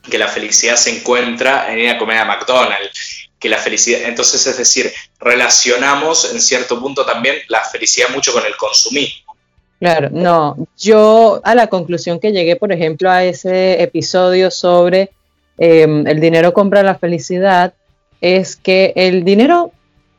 que 0.10 0.18
la 0.18 0.28
felicidad 0.28 0.76
se 0.76 0.98
encuentra 0.98 1.72
en 1.72 1.80
una 1.80 1.98
comida 1.98 2.26
McDonald's, 2.26 3.05
que 3.40 3.50
la 3.50 3.58
felicidad, 3.58 4.02
entonces 4.04 4.46
es 4.48 4.58
decir, 4.58 4.92
relacionamos 5.20 6.32
en 6.32 6.42
cierto 6.42 6.80
punto 6.80 7.06
también 7.06 7.36
la 7.50 7.64
felicidad 7.64 8.08
mucho 8.14 8.32
con 8.32 8.46
el 8.46 8.56
consumismo. 8.56 9.36
Claro, 9.80 10.10
no, 10.12 10.68
yo 10.78 11.42
a 11.44 11.54
la 11.54 11.68
conclusión 11.68 12.20
que 12.20 12.32
llegué, 12.32 12.56
por 12.56 12.72
ejemplo, 12.72 13.12
a 13.12 13.24
ese 13.24 13.84
episodio 13.84 14.50
sobre 14.50 15.12
em, 15.58 16.08
el 16.08 16.20
dinero 16.22 16.54
compra 16.54 16.82
la 16.82 16.96
felicidad, 16.96 17.74
es 18.22 18.56
que 18.56 18.94
el 18.96 19.26
dinero 19.26 19.72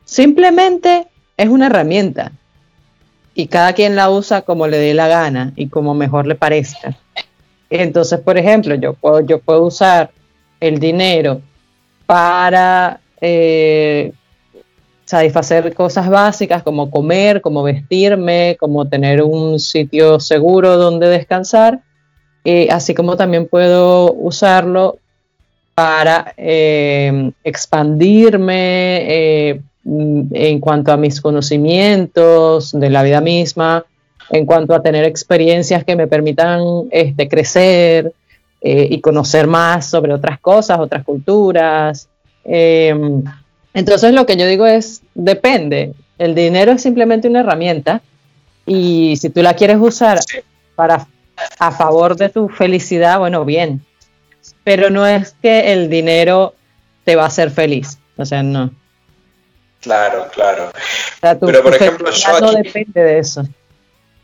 simplemente 0.05 1.07
es 1.35 1.49
una 1.49 1.65
herramienta 1.65 2.31
y 3.33 3.47
cada 3.47 3.73
quien 3.73 3.95
la 3.95 4.09
usa 4.09 4.43
como 4.43 4.67
le 4.67 4.77
dé 4.77 4.93
la 4.93 5.07
gana 5.07 5.53
y 5.55 5.69
como 5.69 5.93
mejor 5.93 6.27
le 6.27 6.35
parezca. 6.35 6.97
Entonces, 7.69 8.19
por 8.19 8.37
ejemplo, 8.37 8.75
yo 8.75 8.93
puedo, 8.93 9.21
yo 9.21 9.39
puedo 9.39 9.65
usar 9.65 10.11
el 10.59 10.79
dinero 10.79 11.41
para 12.05 13.01
eh, 13.21 14.11
satisfacer 15.05 15.73
cosas 15.73 16.09
básicas 16.09 16.63
como 16.63 16.91
comer, 16.91 17.41
como 17.41 17.63
vestirme, 17.63 18.57
como 18.59 18.87
tener 18.87 19.23
un 19.23 19.59
sitio 19.59 20.19
seguro 20.19 20.77
donde 20.77 21.07
descansar, 21.07 21.79
eh, 22.43 22.67
así 22.69 22.93
como 22.93 23.15
también 23.15 23.47
puedo 23.47 24.13
usarlo 24.13 24.97
para 25.73 26.33
eh, 26.37 27.31
expandirme 27.43 29.61
en 29.85 30.59
cuanto 30.59 30.91
a 30.91 30.97
mis 30.97 31.21
conocimientos 31.21 32.77
de 32.77 32.89
la 32.89 33.03
vida 33.03 33.21
misma, 33.21 33.85
en 34.29 34.45
cuanto 34.45 34.75
a 34.75 34.81
tener 34.81 35.05
experiencias 35.05 35.85
que 35.85 35.95
me 35.95 36.07
permitan 36.07 36.61
este, 36.91 37.29
crecer 37.29 38.11
y 38.59 38.99
conocer 38.99 39.47
más 39.47 39.85
sobre 39.85 40.13
otras 40.13 40.39
cosas, 40.39 40.79
otras 40.79 41.05
culturas, 41.05 42.09
Em, 42.47 43.23
entonces 43.73 44.13
lo 44.13 44.25
que 44.25 44.37
yo 44.37 44.47
digo 44.47 44.65
es, 44.65 45.01
depende. 45.13 45.93
El 46.17 46.33
dinero 46.33 46.71
es 46.71 46.81
simplemente 46.81 47.27
una 47.27 47.41
herramienta 47.41 48.01
y 48.65 49.17
si 49.17 49.29
tú 49.29 49.43
la 49.43 49.53
quieres 49.53 49.77
usar 49.79 50.19
para 50.75 51.07
a 51.59 51.71
favor 51.71 52.15
de 52.15 52.29
tu 52.29 52.49
felicidad, 52.49 53.19
bueno, 53.19 53.45
bien. 53.45 53.85
Pero 54.63 54.89
no 54.89 55.05
es 55.05 55.35
que 55.41 55.73
el 55.73 55.89
dinero 55.89 56.55
te 57.03 57.15
va 57.15 57.23
a 57.23 57.27
hacer 57.27 57.51
feliz. 57.51 57.99
O 58.17 58.25
sea, 58.25 58.41
no. 58.41 58.71
Claro, 59.81 60.27
claro. 60.33 60.71
pero 61.21 61.61
por 61.61 61.75
ejemplo, 61.75 62.09
yo 62.11 62.39
no 62.39 62.51
depende 62.53 63.01
de 63.01 63.19
eso. 63.19 63.47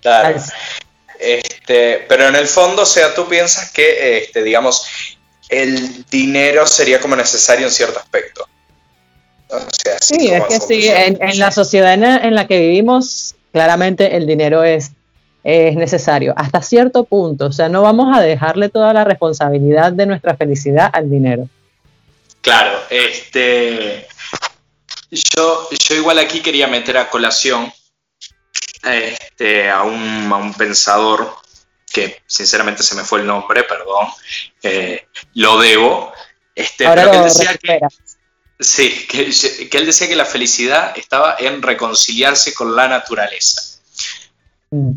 Claro. 0.02 0.40
Este, 1.20 2.06
pero 2.10 2.28
en 2.28 2.36
el 2.36 2.48
fondo, 2.48 2.82
o 2.82 2.86
sea, 2.86 3.14
tú 3.14 3.28
piensas 3.30 3.72
que, 3.72 4.18
este, 4.18 4.44
digamos, 4.44 5.13
el 5.62 6.06
dinero 6.10 6.66
sería 6.66 7.00
como 7.00 7.16
necesario 7.16 7.68
en 7.68 7.72
cierto 7.72 8.00
aspecto. 8.00 8.48
sí, 10.02 10.30
es 10.30 10.44
que 10.46 10.60
sí, 10.60 10.88
en, 10.90 11.40
la 11.40 11.52
sociedad 11.52 11.94
en 11.94 12.36
la, 12.36 12.48
que 12.48 12.60
vivimos, 12.60 13.36
claramente 13.52 14.16
el 14.16 14.26
dinero 14.26 14.64
es, 14.64 14.92
es 15.44 15.76
necesario, 15.76 16.34
hasta 16.38 16.62
cierto 16.62 17.04
punto, 17.04 17.48
o 17.48 17.52
sea, 17.52 17.70
no 17.70 17.82
vamos 17.82 18.16
a 18.18 18.22
dejarle 18.22 18.70
toda 18.70 18.94
la 18.94 19.04
responsabilidad 19.04 19.92
de 19.92 20.06
nuestra 20.06 20.36
felicidad 20.36 20.90
al 20.92 21.10
dinero. 21.10 21.48
Claro, 22.42 22.78
este, 22.90 24.08
yo, 25.12 25.70
yo 25.70 25.96
igual 25.96 26.20
aquí 26.20 26.42
quería 26.42 26.68
meter 26.68 26.98
a 26.98 27.10
colación 27.10 27.72
este, 28.84 29.70
a, 29.70 29.84
un, 29.84 30.32
a 30.32 30.36
un 30.36 30.54
pensador 30.54 31.43
que 31.94 32.24
sinceramente 32.26 32.82
se 32.82 32.96
me 32.96 33.04
fue 33.04 33.20
el 33.20 33.28
nombre, 33.28 33.64
perdón, 33.64 34.08
eh, 34.64 35.08
lo 35.36 35.60
debo, 35.60 36.12
este, 36.56 36.86
pero 36.86 37.12
que 37.12 37.18
él 37.18 37.24
decía 37.24 37.58
que, 37.58 37.80
sí, 38.60 39.08
que, 39.08 39.78
él 39.78 39.86
decía 39.86 40.08
que 40.08 40.16
la 40.16 40.26
felicidad 40.26 40.98
estaba 40.98 41.36
en 41.38 41.62
reconciliarse 41.62 42.54
con 42.56 42.76
la 42.76 42.88
naturaleza. 42.88 43.62
Mm. 44.72 44.92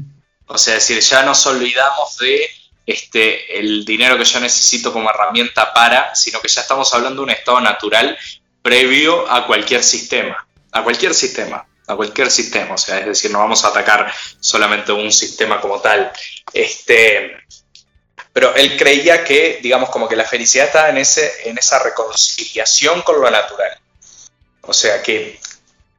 O 0.46 0.56
sea, 0.56 0.76
es 0.76 0.88
decir, 0.88 1.02
ya 1.02 1.22
nos 1.22 1.46
olvidamos 1.46 2.16
de 2.16 2.48
este, 2.86 3.58
el 3.58 3.84
dinero 3.84 4.16
que 4.16 4.24
yo 4.24 4.40
necesito 4.40 4.90
como 4.90 5.10
herramienta 5.10 5.74
para, 5.74 6.14
sino 6.14 6.40
que 6.40 6.48
ya 6.48 6.62
estamos 6.62 6.94
hablando 6.94 7.20
de 7.20 7.24
un 7.24 7.30
estado 7.30 7.60
natural 7.60 8.16
previo 8.62 9.30
a 9.30 9.46
cualquier 9.46 9.84
sistema, 9.84 10.48
a 10.72 10.82
cualquier 10.82 11.14
sistema 11.14 11.66
a 11.86 11.96
cualquier 11.96 12.30
sistema, 12.30 12.74
o 12.74 12.78
sea, 12.78 12.98
es 12.98 13.06
decir, 13.06 13.30
no 13.30 13.38
vamos 13.38 13.64
a 13.64 13.68
atacar 13.68 14.12
solamente 14.40 14.92
un 14.92 15.12
sistema 15.12 15.60
como 15.60 15.80
tal. 15.80 16.10
Este, 16.52 17.36
pero 18.32 18.54
él 18.54 18.76
creía 18.76 19.24
que, 19.24 19.60
digamos, 19.62 19.90
como 19.90 20.08
que 20.08 20.16
la 20.16 20.24
felicidad 20.24 20.66
estaba 20.66 20.90
en, 20.90 20.98
ese, 20.98 21.48
en 21.48 21.56
esa 21.58 21.78
reconciliación 21.78 23.02
con 23.02 23.20
lo 23.20 23.30
natural. 23.30 23.78
O 24.62 24.72
sea, 24.72 25.02
que 25.02 25.38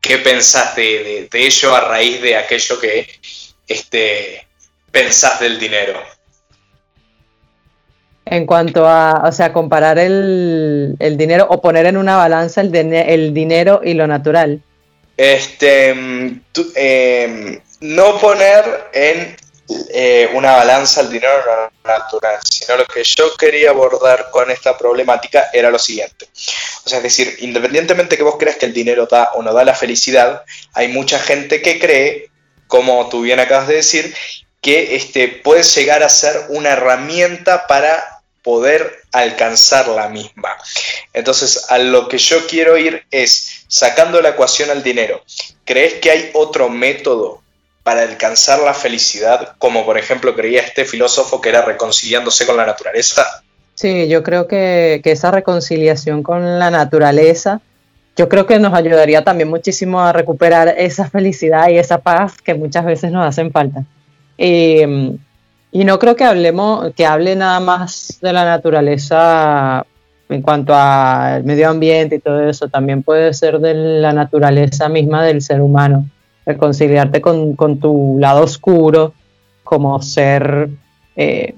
¿qué 0.02 0.18
pensás 0.20 0.76
de, 0.76 1.28
ello 1.32 1.76
a 1.76 1.82
raíz 1.82 2.22
de 2.22 2.38
aquello 2.38 2.80
que 2.80 3.08
este, 3.68 4.48
pensás 4.92 5.40
del 5.40 5.60
dinero? 5.60 6.00
En 8.26 8.46
cuanto 8.46 8.88
a, 8.88 9.24
o 9.26 9.32
sea, 9.32 9.54
comparar 9.54 9.98
el, 10.00 10.96
dinero 11.18 11.48
o 11.50 11.62
poner 11.62 11.86
en 11.86 11.98
una 11.98 12.18
balanza 12.18 12.62
el, 12.62 12.76
el 12.76 13.34
dinero 13.34 13.82
y 13.84 13.94
lo 13.94 14.06
natural. 14.06 14.62
Este, 15.18 15.94
mm, 15.94 16.42
em, 16.76 17.62
no 17.82 18.20
poner 18.20 18.90
en 18.94 19.36
eh, 19.90 20.30
una 20.34 20.56
balanza 20.56 21.02
el 21.02 21.10
dinero 21.10 21.72
natural, 21.84 22.40
sino 22.44 22.78
lo 22.78 22.86
que 22.86 23.04
yo 23.04 23.36
quería 23.36 23.72
abordar 23.72 24.30
con 24.32 24.50
esta 24.50 24.78
problemática 24.78 25.50
era 25.52 25.70
lo 25.70 25.80
siguiente. 25.80 26.30
O 26.86 26.90
sea, 26.90 27.00
es 27.00 27.04
decir, 27.04 27.36
independientemente 27.40 28.16
que 28.16 28.24
vos 28.24 28.38
creas 28.40 28.56
que 28.56 28.66
el 28.68 28.74
dinero 28.74 29.08
da 29.08 29.32
o 29.34 29.44
no 29.44 29.54
da 29.54 29.66
la 29.66 29.76
felicidad, 29.76 30.44
hay 30.74 30.88
mucha 30.88 31.20
gente 31.20 31.62
que 31.62 31.80
cree, 31.80 32.30
como 32.68 33.10
tú 33.10 33.22
bien 33.22 33.42
acabas 33.42 33.68
de 33.68 33.76
decir, 33.76 34.16
que 34.62 34.96
este, 34.96 35.28
puede 35.28 35.64
llegar 35.64 36.02
a 36.02 36.10
ser 36.10 36.46
una 36.50 36.70
herramienta 36.70 37.68
para 37.68 38.22
poder 38.44 39.04
alcanzar 39.12 39.90
la 39.90 40.08
misma. 40.08 40.56
Entonces, 41.12 41.66
a 41.70 41.78
lo 41.78 42.08
que 42.08 42.18
yo 42.18 42.48
quiero 42.48 42.78
ir 42.78 43.06
es, 43.12 43.57
sacando 43.68 44.22
la 44.22 44.30
ecuación 44.30 44.70
al 44.70 44.84
dinero, 44.84 45.22
¿crees 45.66 45.96
que 45.96 46.12
hay 46.12 46.32
otro 46.34 46.70
método 46.70 47.42
para 47.84 48.02
alcanzar 48.02 48.60
la 48.60 48.74
felicidad, 48.74 49.56
como 49.60 49.86
por 49.86 49.98
ejemplo 49.98 50.36
creía 50.36 50.62
este 50.62 50.84
filósofo 50.84 51.40
que 51.40 51.50
era 51.50 51.62
reconciliándose 51.62 52.46
con 52.46 52.58
la 52.58 52.66
naturaleza? 52.66 53.26
Sí, 53.76 54.08
yo 54.08 54.24
creo 54.24 54.48
que, 54.48 55.02
esa 55.06 55.30
reconciliación 55.30 56.24
con 56.24 56.58
la 56.58 56.72
naturaleza, 56.72 57.62
yo 58.16 58.28
creo 58.28 58.48
que 58.48 58.60
nos 58.60 58.74
ayudaría 58.74 59.24
también 59.24 59.50
muchísimo 59.50 60.02
a 60.02 60.12
recuperar 60.12 60.74
esa 60.78 61.08
felicidad 61.10 61.70
y 61.70 61.78
esa 61.78 62.00
paz 62.00 62.42
que 62.42 62.56
muchas 62.56 62.84
veces 62.86 63.12
nos 63.12 63.26
hacen 63.26 63.52
falta. 63.52 63.86
Y, 64.36 64.82
no 65.72 66.00
creo 66.00 66.16
que 66.16 66.24
hablemos, 66.24 66.92
que 66.96 67.06
hable 67.06 67.36
nada 67.36 67.60
más 67.60 68.18
de 68.20 68.34
la 68.34 68.46
naturaleza 68.46 69.86
en 70.30 70.42
cuanto 70.42 70.74
al 70.76 71.44
medio 71.44 71.70
ambiente 71.70 72.16
y 72.16 72.20
todo 72.20 72.48
eso, 72.50 72.68
también 72.68 73.04
puede 73.04 73.34
ser 73.34 73.60
de 73.60 73.74
la 73.74 74.14
naturaleza 74.14 74.90
misma 74.90 75.24
del 75.24 75.42
ser 75.42 75.62
humano 75.62 76.06
reconciliarte 76.48 77.20
con, 77.20 77.80
tu 77.80 78.16
lado 78.20 78.44
oscuro 78.44 79.14
como 79.66 80.02
ser 80.02 80.70
eh, 81.18 81.54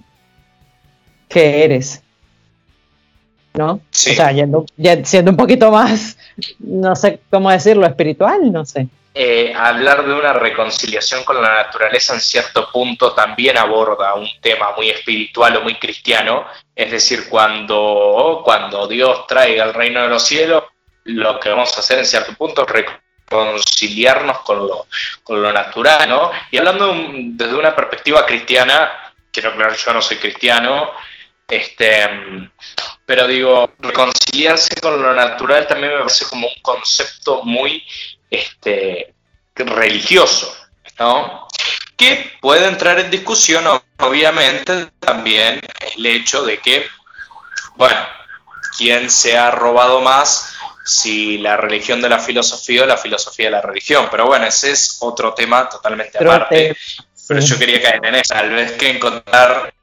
que 1.28 1.64
eres. 1.64 2.02
¿No? 3.54 3.74
O 3.74 3.82
sea, 3.92 4.32
siendo 5.04 5.32
un 5.32 5.38
poquito 5.38 5.72
más, 5.72 6.18
no 6.60 6.96
sé 6.96 7.22
cómo 7.29 7.50
decirlo, 7.51 7.86
espiritual, 7.86 8.51
no 8.51 8.65
sé. 8.65 8.88
Eh, 9.13 9.53
hablar 9.55 10.05
de 10.05 10.13
una 10.13 10.34
reconciliación 10.34 11.24
con 11.24 11.41
la 11.41 11.63
naturaleza 11.63 12.13
en 12.13 12.22
cierto 12.22 12.69
punto 12.72 13.13
también 13.13 13.58
aborda 13.58 14.13
un 14.13 14.29
tema 14.39 14.72
muy 14.77 14.89
espiritual 14.89 15.58
o 15.58 15.62
muy 15.62 15.75
cristiano, 15.75 16.46
es 16.75 16.91
decir, 16.91 17.27
cuando, 17.27 18.41
cuando 18.46 18.88
Dios 18.88 19.25
traiga 19.27 19.65
el 19.65 19.74
reino 19.74 20.03
de 20.03 20.10
los 20.10 20.24
cielos, 20.24 20.63
lo 21.05 21.39
que 21.39 21.50
vamos 21.50 21.75
a 21.75 21.79
hacer 21.79 22.00
en 22.00 22.05
cierto 22.05 22.34
punto 22.36 22.65
es 22.75 22.86
conciliarnos 23.27 24.39
con 24.39 24.60
lo, 24.60 24.88
con 25.24 25.41
lo 25.41 25.51
natural, 25.51 26.08
¿no? 26.08 26.31
Y 26.51 26.58
hablando 26.58 26.96
desde 27.13 27.55
una 27.55 27.75
perspectiva 27.75 28.25
cristiana, 28.25 28.91
quiero 29.31 29.50
aclarar, 29.50 29.75
yo 29.75 29.93
no 29.93 30.01
soy 30.01 30.17
cristiano, 30.17 30.91
este, 31.50 32.08
pero 33.06 33.27
digo, 33.27 33.74
reconciliarse 33.79 34.75
con 34.81 35.01
lo 35.01 35.14
natural 35.14 35.68
también 35.68 35.94
me 35.94 36.00
parece 36.00 36.25
como 36.25 36.48
un 36.48 36.62
concepto 36.62 37.44
muy 37.44 37.83
este, 38.29 39.14
religioso, 39.55 40.55
¿no? 41.00 41.48
Que 41.98 42.33
puede 42.40 42.68
entrar 42.68 43.00
en 43.00 43.09
discusión, 43.09 43.66
obviamente, 43.98 44.88
también 45.00 45.59
el 45.96 46.05
hecho 46.05 46.44
de 46.44 46.59
que, 46.59 46.88
bueno, 47.75 48.00
quién 48.77 49.09
se 49.09 49.38
ha 49.38 49.51
robado 49.51 50.01
más 50.01 50.55
si 50.85 51.38
la 51.38 51.57
religión 51.57 52.01
de 52.01 52.09
la 52.09 52.20
filosofía 52.20 52.83
o 52.83 52.85
la 52.85 52.98
filosofía 52.98 53.46
de 53.46 53.51
la 53.51 53.62
religión. 53.62 54.07
Pero 54.09 54.25
bueno, 54.25 54.46
ese 54.46 54.72
es 54.72 54.98
otro 55.01 55.33
tema 55.33 55.70
totalmente 55.70 56.18
aparte. 56.18 56.75
Pero 57.27 57.42
yo 57.42 57.59
quería 57.59 57.81
caer 57.81 58.05
en 58.05 58.16
eso. 58.16 58.33
Tal 58.33 58.50
vez 58.50 58.72
que 58.72 58.90
encontrar 58.90 59.74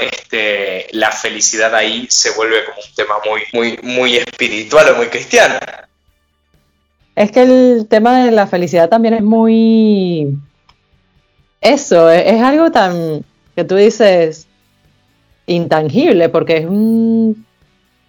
este, 0.00 0.86
la 0.92 1.10
felicidad 1.10 1.74
ahí 1.74 2.06
se 2.10 2.30
vuelve 2.32 2.64
como 2.64 2.78
un 2.78 2.94
tema 2.94 3.14
muy, 3.24 3.42
muy, 3.52 3.78
muy 3.82 4.16
espiritual 4.16 4.90
o 4.90 4.96
muy 4.96 5.06
cristiano. 5.08 5.58
Es 7.16 7.32
que 7.32 7.42
el 7.42 7.86
tema 7.88 8.24
de 8.24 8.30
la 8.30 8.46
felicidad 8.46 8.88
también 8.88 9.14
es 9.14 9.22
muy... 9.22 10.38
Eso, 11.60 12.10
es 12.10 12.40
algo 12.42 12.70
tan 12.70 13.24
que 13.54 13.64
tú 13.64 13.76
dices 13.76 14.46
intangible, 15.46 16.28
porque 16.28 16.58
es 16.58 16.66
un 16.66 17.44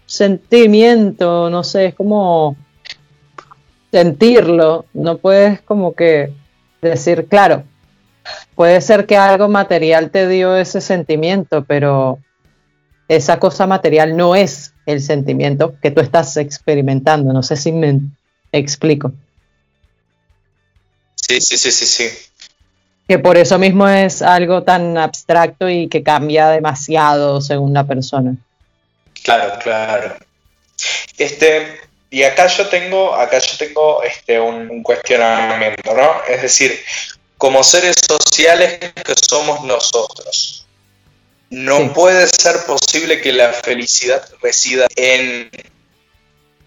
sentimiento, 0.06 1.50
no 1.50 1.64
sé, 1.64 1.88
es 1.88 1.96
como 1.96 2.56
sentirlo, 3.92 4.86
no 4.94 5.18
puedes 5.18 5.62
como 5.62 5.94
que 5.94 6.32
decir, 6.82 7.28
claro, 7.28 7.64
puede 8.56 8.82
ser 8.82 9.06
que 9.06 9.18
algo 9.18 9.48
material 9.48 10.12
te 10.12 10.28
dio 10.28 10.56
ese 10.56 10.82
sentimiento, 10.82 11.64
pero 11.66 12.20
esa 13.08 13.40
cosa 13.40 13.68
material 13.68 14.16
no 14.16 14.36
es 14.36 14.74
el 14.86 15.02
sentimiento 15.02 15.76
que 15.82 15.92
tú 15.92 16.02
estás 16.02 16.38
experimentando, 16.38 17.34
no 17.34 17.44
sé 17.44 17.58
si 17.58 17.72
me 17.72 18.00
explico. 18.52 19.12
Sí, 21.16 21.40
sí, 21.40 21.58
sí, 21.58 21.72
sí, 21.72 21.86
sí. 21.86 22.10
Que 23.08 23.20
por 23.20 23.38
eso 23.38 23.60
mismo 23.60 23.88
es 23.88 24.22
algo 24.22 24.64
tan 24.64 24.98
abstracto 24.98 25.70
y 25.70 25.88
que 25.88 26.04
cambia 26.04 26.50
demasiado 26.50 27.42
según 27.42 27.74
la 27.74 27.86
persona. 27.86 28.36
Claro, 29.24 29.60
claro. 29.62 30.16
Este, 31.18 31.80
y 32.10 32.24
acá 32.24 32.48
yo 32.48 32.68
tengo, 32.68 33.14
acá 33.14 33.40
yo 33.40 33.58
tengo 33.58 34.04
este, 34.04 34.40
un, 34.40 34.84
cuestionamiento, 34.84 35.94
¿no? 35.94 36.24
Es 36.28 36.42
decir, 36.42 36.78
como 37.42 37.64
seres 37.64 37.96
sociales 38.08 38.78
que 38.78 39.16
somos 39.28 39.64
nosotros, 39.64 40.68
no 41.50 41.92
puede 41.92 42.28
ser 42.28 42.68
posible 42.68 43.20
que 43.20 43.34
la 43.34 43.52
felicidad 43.52 44.24
resida 44.44 44.86
en 44.96 45.50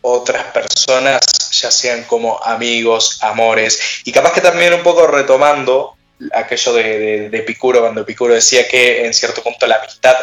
otras 0.01 0.47
personas, 0.47 1.21
ya 1.53 1.71
sean 1.71 2.03
como 2.03 2.43
amigos, 2.43 3.19
amores, 3.23 3.79
y 4.03 4.11
capaz 4.11 4.33
que 4.33 4.41
también 4.41 4.75
un 4.75 4.83
poco 4.83 5.07
retomando 5.07 5.97
aquello 6.33 6.73
de, 6.73 7.29
de, 7.29 7.39
Epicuro, 7.39 7.79
cuando 7.79 8.01
Epicuro 8.01 8.35
decía 8.35 8.67
que 8.67 9.07
en 9.07 9.15
cierto 9.15 9.45
punto 9.45 9.69
la 9.69 9.77
amistad 9.77 10.17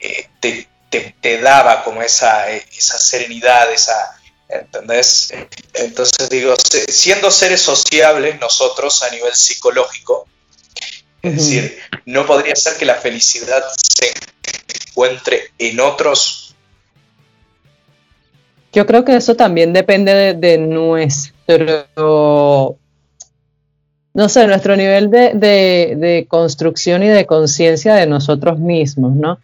eh, 0.00 0.28
te, 0.40 0.66
te, 1.20 1.38
daba 1.42 1.84
como 1.84 2.00
esa, 2.00 2.50
esa 2.50 2.98
serenidad, 2.98 3.70
esa, 3.70 4.18
¿entendés? 4.48 5.32
Entonces 5.74 6.28
digo, 6.28 6.54
siendo 6.88 7.30
seres 7.30 7.60
sociables 7.60 8.38
nosotros 8.40 9.02
a 9.02 9.10
nivel 9.10 9.34
psicológico, 9.34 10.26
es 11.22 11.36
decir, 11.36 11.78
no 12.04 12.26
podría 12.26 12.54
ser 12.54 12.76
que 12.76 12.84
la 12.84 12.96
felicidad 12.96 13.64
se 13.78 14.12
encuentre 14.90 15.44
en 15.58 15.80
otros. 15.80 16.54
Yo 18.72 18.84
creo 18.86 19.04
que 19.04 19.16
eso 19.16 19.34
también 19.34 19.72
depende 19.72 20.34
de, 20.34 20.58
nuestro, 20.58 21.86
no 24.12 24.28
sé, 24.28 24.46
nuestro 24.46 24.76
nivel 24.76 25.10
de, 25.10 25.32
de 25.34 26.26
construcción 26.28 27.02
y 27.02 27.08
de 27.08 27.24
conciencia 27.24 27.94
de 27.94 28.06
nosotros 28.06 28.58
mismos, 28.58 29.14
¿no? 29.14 29.38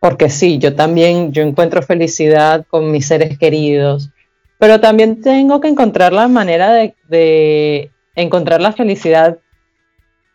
Porque 0.00 0.30
sí, 0.30 0.58
yo 0.58 0.74
también, 0.74 1.30
yo 1.30 1.42
encuentro 1.42 1.82
felicidad 1.82 2.64
con 2.68 2.90
mis 2.90 3.06
seres 3.06 3.38
queridos, 3.38 4.10
pero 4.58 4.80
también 4.80 5.20
tengo 5.20 5.60
que 5.60 5.68
encontrar 5.68 6.12
la 6.12 6.26
manera 6.26 6.72
de, 7.08 7.90
encontrar 8.16 8.62
la 8.62 8.72
felicidad 8.72 9.38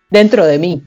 dentro 0.09 0.45
de 0.45 0.59
mí. 0.59 0.83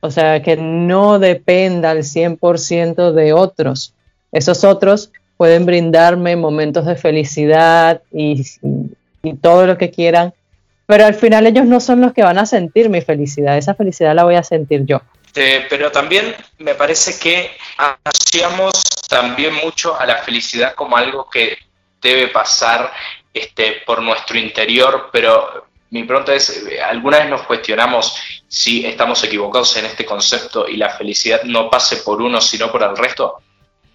O 0.00 0.10
sea, 0.10 0.42
que 0.42 0.56
no 0.56 1.20
dependa 1.20 1.92
al 1.92 1.98
100% 1.98 3.12
de 3.12 3.32
otros. 3.32 3.94
Esos 4.32 4.64
otros 4.64 5.12
pueden 5.36 5.64
brindarme 5.64 6.34
momentos 6.34 6.84
de 6.84 6.96
felicidad 6.96 8.02
y, 8.12 8.44
y, 9.22 9.34
todo 9.34 9.66
lo 9.66 9.78
que 9.78 9.90
quieran, 9.90 10.34
pero 10.86 11.04
al 11.04 11.14
final 11.14 11.46
ellos 11.46 11.66
no 11.66 11.78
son 11.78 12.00
los 12.00 12.12
que 12.12 12.24
van 12.24 12.38
a 12.38 12.46
sentir 12.46 12.88
mi 12.88 13.00
felicidad. 13.00 13.56
Esa 13.56 13.74
felicidad 13.74 14.16
la 14.16 14.24
voy 14.24 14.34
a 14.34 14.42
sentir 14.42 14.84
yo. 14.84 15.00
Este, 15.34 15.66
pero 15.70 15.90
también 15.90 16.36
me 16.58 16.74
parece 16.74 17.18
que 17.18 17.56
asociamos 17.78 18.70
también 19.08 19.54
mucho 19.54 19.98
a 19.98 20.04
la 20.04 20.18
felicidad 20.18 20.74
como 20.74 20.94
algo 20.94 21.30
que 21.30 21.56
debe 22.02 22.28
pasar 22.28 22.92
este, 23.32 23.82
por 23.86 24.02
nuestro 24.02 24.38
interior, 24.38 25.08
pero 25.10 25.68
mi 25.88 26.04
pregunta 26.04 26.34
es, 26.34 26.62
¿alguna 26.84 27.20
vez 27.20 27.30
nos 27.30 27.42
cuestionamos 27.44 28.14
si 28.46 28.84
estamos 28.84 29.24
equivocados 29.24 29.74
en 29.78 29.86
este 29.86 30.04
concepto 30.04 30.68
y 30.68 30.76
la 30.76 30.90
felicidad 30.90 31.44
no 31.44 31.70
pase 31.70 31.96
por 31.98 32.20
uno 32.20 32.38
sino 32.38 32.70
por 32.70 32.82
el 32.82 32.94
resto? 32.94 33.40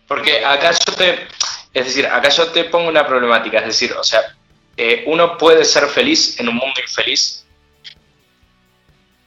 Porque 0.08 0.43
acá 0.43 0.71
yo 0.71 0.93
te, 0.93 1.28
es 1.71 1.86
decir, 1.86 2.08
acá 2.08 2.30
yo 2.30 2.47
te 2.47 2.63
pongo 2.63 2.89
una 2.89 3.06
problemática, 3.06 3.60
es 3.60 3.65
decir, 3.67 3.93
o 3.93 4.04
sea, 4.04 4.21
eh, 4.76 5.04
¿uno 5.06 5.38
puede 5.38 5.65
ser 5.65 5.86
feliz 5.86 6.39
en 6.39 6.50
un 6.50 6.56
mundo 6.56 6.82
infeliz? 6.82 7.45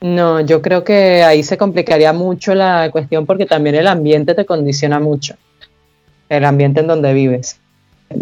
No, 0.00 0.40
yo 0.40 0.62
creo 0.62 0.82
que 0.82 1.22
ahí 1.22 1.42
se 1.42 1.58
complicaría 1.58 2.12
mucho 2.12 2.54
la 2.54 2.90
cuestión 2.90 3.26
porque 3.26 3.44
también 3.44 3.74
el 3.74 3.86
ambiente 3.86 4.34
te 4.34 4.46
condiciona 4.46 4.98
mucho, 4.98 5.34
el 6.28 6.44
ambiente 6.44 6.80
en 6.80 6.86
donde 6.86 7.12
vives. 7.12 7.60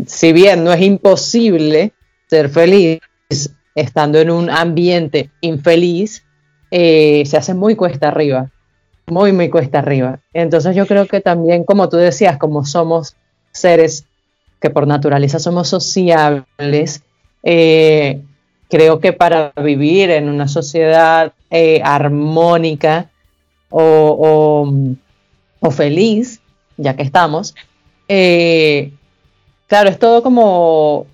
Si 0.07 0.33
bien 0.33 0.65
no 0.65 0.73
es 0.73 0.83
imposible 0.83 1.93
ser 2.27 2.49
feliz 2.49 3.01
estando 3.77 4.19
en 4.19 4.31
un 4.31 4.51
ambiente 4.51 5.31
infeliz, 5.41 6.25
eh, 6.73 7.23
se 7.25 7.37
hace 7.37 7.55
muy 7.55 7.77
cuesta 7.77 8.09
arriba, 8.09 8.51
muy, 9.07 9.33
muy 9.33 9.49
cuesta 9.49 9.79
arriba. 9.79 10.19
Entonces 10.33 10.75
yo 10.75 10.85
creo 10.85 11.07
que 11.07 11.21
también, 11.21 11.63
como 11.63 11.89
tú 11.89 11.97
decías, 11.97 12.39
como 12.39 12.65
somos 12.65 13.15
seres 13.53 14.05
que 14.61 14.71
por 14.71 14.89
naturaleza 14.89 15.39
somos 15.39 15.69
sociables, 15.69 17.03
eh, 17.45 18.21
creo 18.69 18.99
que 18.99 19.13
para 19.13 19.53
vivir 19.63 20.11
en 20.11 20.29
una 20.29 20.49
sociedad 20.49 21.33
eh, 21.51 21.81
armónica 21.85 23.11
o, 23.71 24.67
feliz, 25.71 26.41
ya 26.77 26.97
que 26.97 27.03
estamos, 27.03 27.55
eh, 28.09 28.93
claro, 29.67 29.91
es 29.91 29.99
todo 29.99 30.23
como 30.23 31.07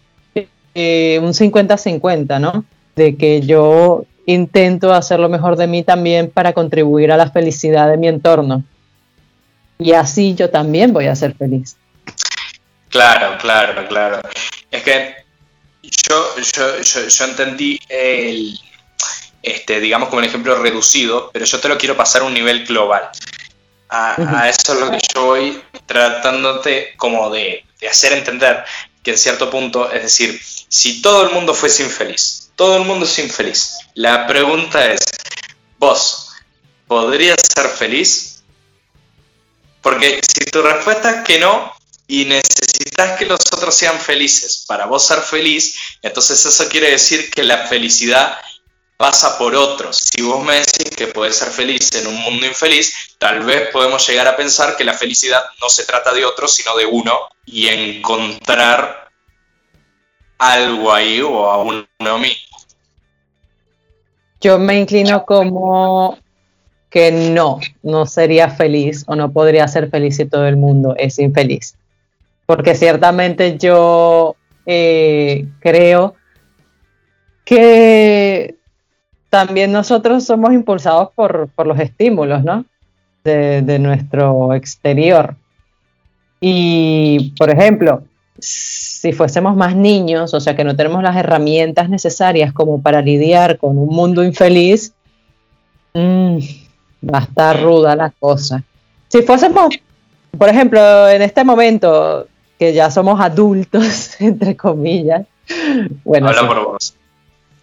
eh, 0.74 1.18
un 1.22 1.32
50-50, 1.32 2.40
¿no? 2.40 2.64
De 2.96 3.16
que 3.16 3.40
yo 3.40 4.04
intento 4.26 4.94
hacer 4.94 5.20
lo 5.20 5.28
mejor 5.28 5.56
de 5.56 5.66
mí 5.66 5.82
también 5.82 6.30
para 6.30 6.52
contribuir 6.52 7.12
a 7.12 7.16
la 7.16 7.30
felicidad 7.30 7.88
de 7.88 7.96
mi 7.96 8.08
entorno. 8.08 8.64
Y 9.78 9.92
así 9.92 10.34
yo 10.34 10.50
también 10.50 10.92
voy 10.92 11.06
a 11.06 11.16
ser 11.16 11.34
feliz. 11.34 11.76
Claro, 12.88 13.36
claro, 13.38 13.86
claro. 13.88 14.20
Es 14.70 14.82
que 14.82 15.14
yo, 15.82 16.36
yo, 16.36 16.80
yo, 16.80 17.24
entendí 17.24 17.78
el, 17.88 18.58
este, 19.44 19.80
digamos 19.80 20.08
como 20.08 20.20
un 20.20 20.24
ejemplo 20.24 20.60
reducido, 20.60 21.30
pero 21.32 21.44
yo 21.44 21.60
te 21.60 21.68
lo 21.68 21.78
quiero 21.78 21.96
pasar 21.96 22.22
a 22.22 22.24
un 22.24 22.34
nivel 22.34 22.66
global. 22.66 23.10
A, 23.90 24.48
eso 24.48 24.72
es 24.72 24.80
lo 24.80 24.90
que 24.90 24.98
yo 25.14 25.26
voy 25.26 25.62
tratándote 25.86 26.94
como 26.96 27.30
de, 27.30 27.64
de, 27.78 27.88
hacer 27.88 28.12
entender 28.14 28.64
que 29.02 29.12
en 29.12 29.18
cierto 29.18 29.50
punto, 29.50 29.92
es 29.92 30.02
decir, 30.02 30.40
si 30.68 31.00
todo 31.00 31.28
el 31.28 31.34
mundo 31.34 31.54
fuese 31.54 31.84
infeliz, 31.84 32.50
todo 32.56 32.78
el 32.78 32.84
mundo 32.84 33.04
es 33.04 33.18
infeliz, 33.18 33.74
la 33.94 34.26
pregunta 34.26 34.90
es, 34.90 35.00
vos, 35.78 36.32
¿podrías 36.88 37.36
ser 37.54 37.68
feliz? 37.68 38.42
Porque 39.82 40.20
si 40.26 40.50
tu 40.50 40.62
respuesta 40.62 41.10
es 41.10 41.24
que 41.24 41.38
no, 41.38 41.74
y 42.06 42.24
necesitas 42.24 43.18
que 43.18 43.26
los 43.26 43.40
otros 43.52 43.74
sean 43.74 43.98
felices 44.00 44.64
para 44.66 44.86
vos 44.86 45.06
ser 45.06 45.20
feliz, 45.20 45.76
entonces 46.02 46.44
eso 46.44 46.68
quiere 46.68 46.90
decir 46.90 47.30
que 47.30 47.42
la 47.42 47.66
felicidad 47.66 48.38
pasa 48.96 49.36
por 49.38 49.54
otros. 49.54 49.96
Si 49.96 50.22
vos 50.22 50.44
me 50.44 50.54
decís 50.54 50.90
que 50.96 51.08
puedes 51.08 51.36
ser 51.36 51.48
feliz 51.48 51.90
en 51.94 52.06
un 52.06 52.16
mundo 52.16 52.46
infeliz, 52.46 53.16
tal 53.18 53.40
vez 53.44 53.70
podemos 53.70 54.06
llegar 54.08 54.26
a 54.28 54.36
pensar 54.36 54.76
que 54.76 54.84
la 54.84 54.94
felicidad 54.94 55.42
no 55.60 55.68
se 55.68 55.84
trata 55.84 56.12
de 56.12 56.24
otros, 56.24 56.54
sino 56.54 56.76
de 56.76 56.86
uno 56.86 57.12
y 57.44 57.68
encontrar 57.68 59.08
algo 60.38 60.92
ahí 60.92 61.20
o 61.20 61.50
a 61.50 61.58
uno 61.58 61.86
mismo. 62.18 62.58
Yo 64.40 64.58
me 64.58 64.78
inclino 64.78 65.24
como 65.24 66.18
que 66.90 67.10
no, 67.10 67.60
no 67.82 68.06
sería 68.06 68.50
feliz 68.50 69.04
o 69.06 69.16
no 69.16 69.32
podría 69.32 69.66
ser 69.66 69.90
feliz 69.90 70.16
si 70.16 70.26
todo 70.26 70.46
el 70.46 70.56
mundo 70.56 70.94
es 70.96 71.18
infeliz 71.18 71.76
porque 72.46 72.74
ciertamente 72.74 73.56
yo 73.58 74.36
eh, 74.66 75.46
creo 75.60 76.14
que 77.44 78.56
también 79.34 79.72
nosotros 79.72 80.22
somos 80.22 80.52
impulsados 80.52 81.08
por, 81.12 81.50
los 81.66 81.80
estímulos, 81.80 82.44
¿no? 82.44 82.64
De, 83.24 83.62
de, 83.62 83.80
nuestro 83.80 84.54
exterior. 84.54 85.34
Y, 86.40 87.34
por 87.36 87.50
ejemplo, 87.50 88.04
si 88.38 89.12
fuésemos 89.12 89.56
más 89.56 89.74
niños, 89.74 90.34
o 90.34 90.40
sea, 90.40 90.54
que 90.54 90.62
no 90.62 90.76
tenemos 90.76 91.02
las 91.02 91.16
herramientas 91.16 91.88
necesarias 91.88 92.52
como 92.52 92.80
para 92.80 93.02
lidiar 93.02 93.58
con 93.58 93.76
un 93.76 93.88
mundo 93.88 94.22
infeliz, 94.22 94.92
mm, 95.94 96.38
va 97.12 97.18
a 97.18 97.22
estar 97.22 97.60
ruda 97.60 97.96
la 97.96 98.10
cosa. 98.10 98.62
Si 99.08 99.22
fuésemos, 99.22 99.74
por 100.38 100.48
ejemplo, 100.48 101.08
en 101.08 101.22
este 101.22 101.42
momento, 101.42 102.28
que 102.56 102.72
ya 102.72 102.88
somos 102.88 103.20
adultos, 103.20 104.14
entre 104.20 104.56
comillas. 104.56 105.26
Bueno, 106.04 106.28
Habla 106.28 106.46
por 106.46 106.64
vos. 106.64 106.94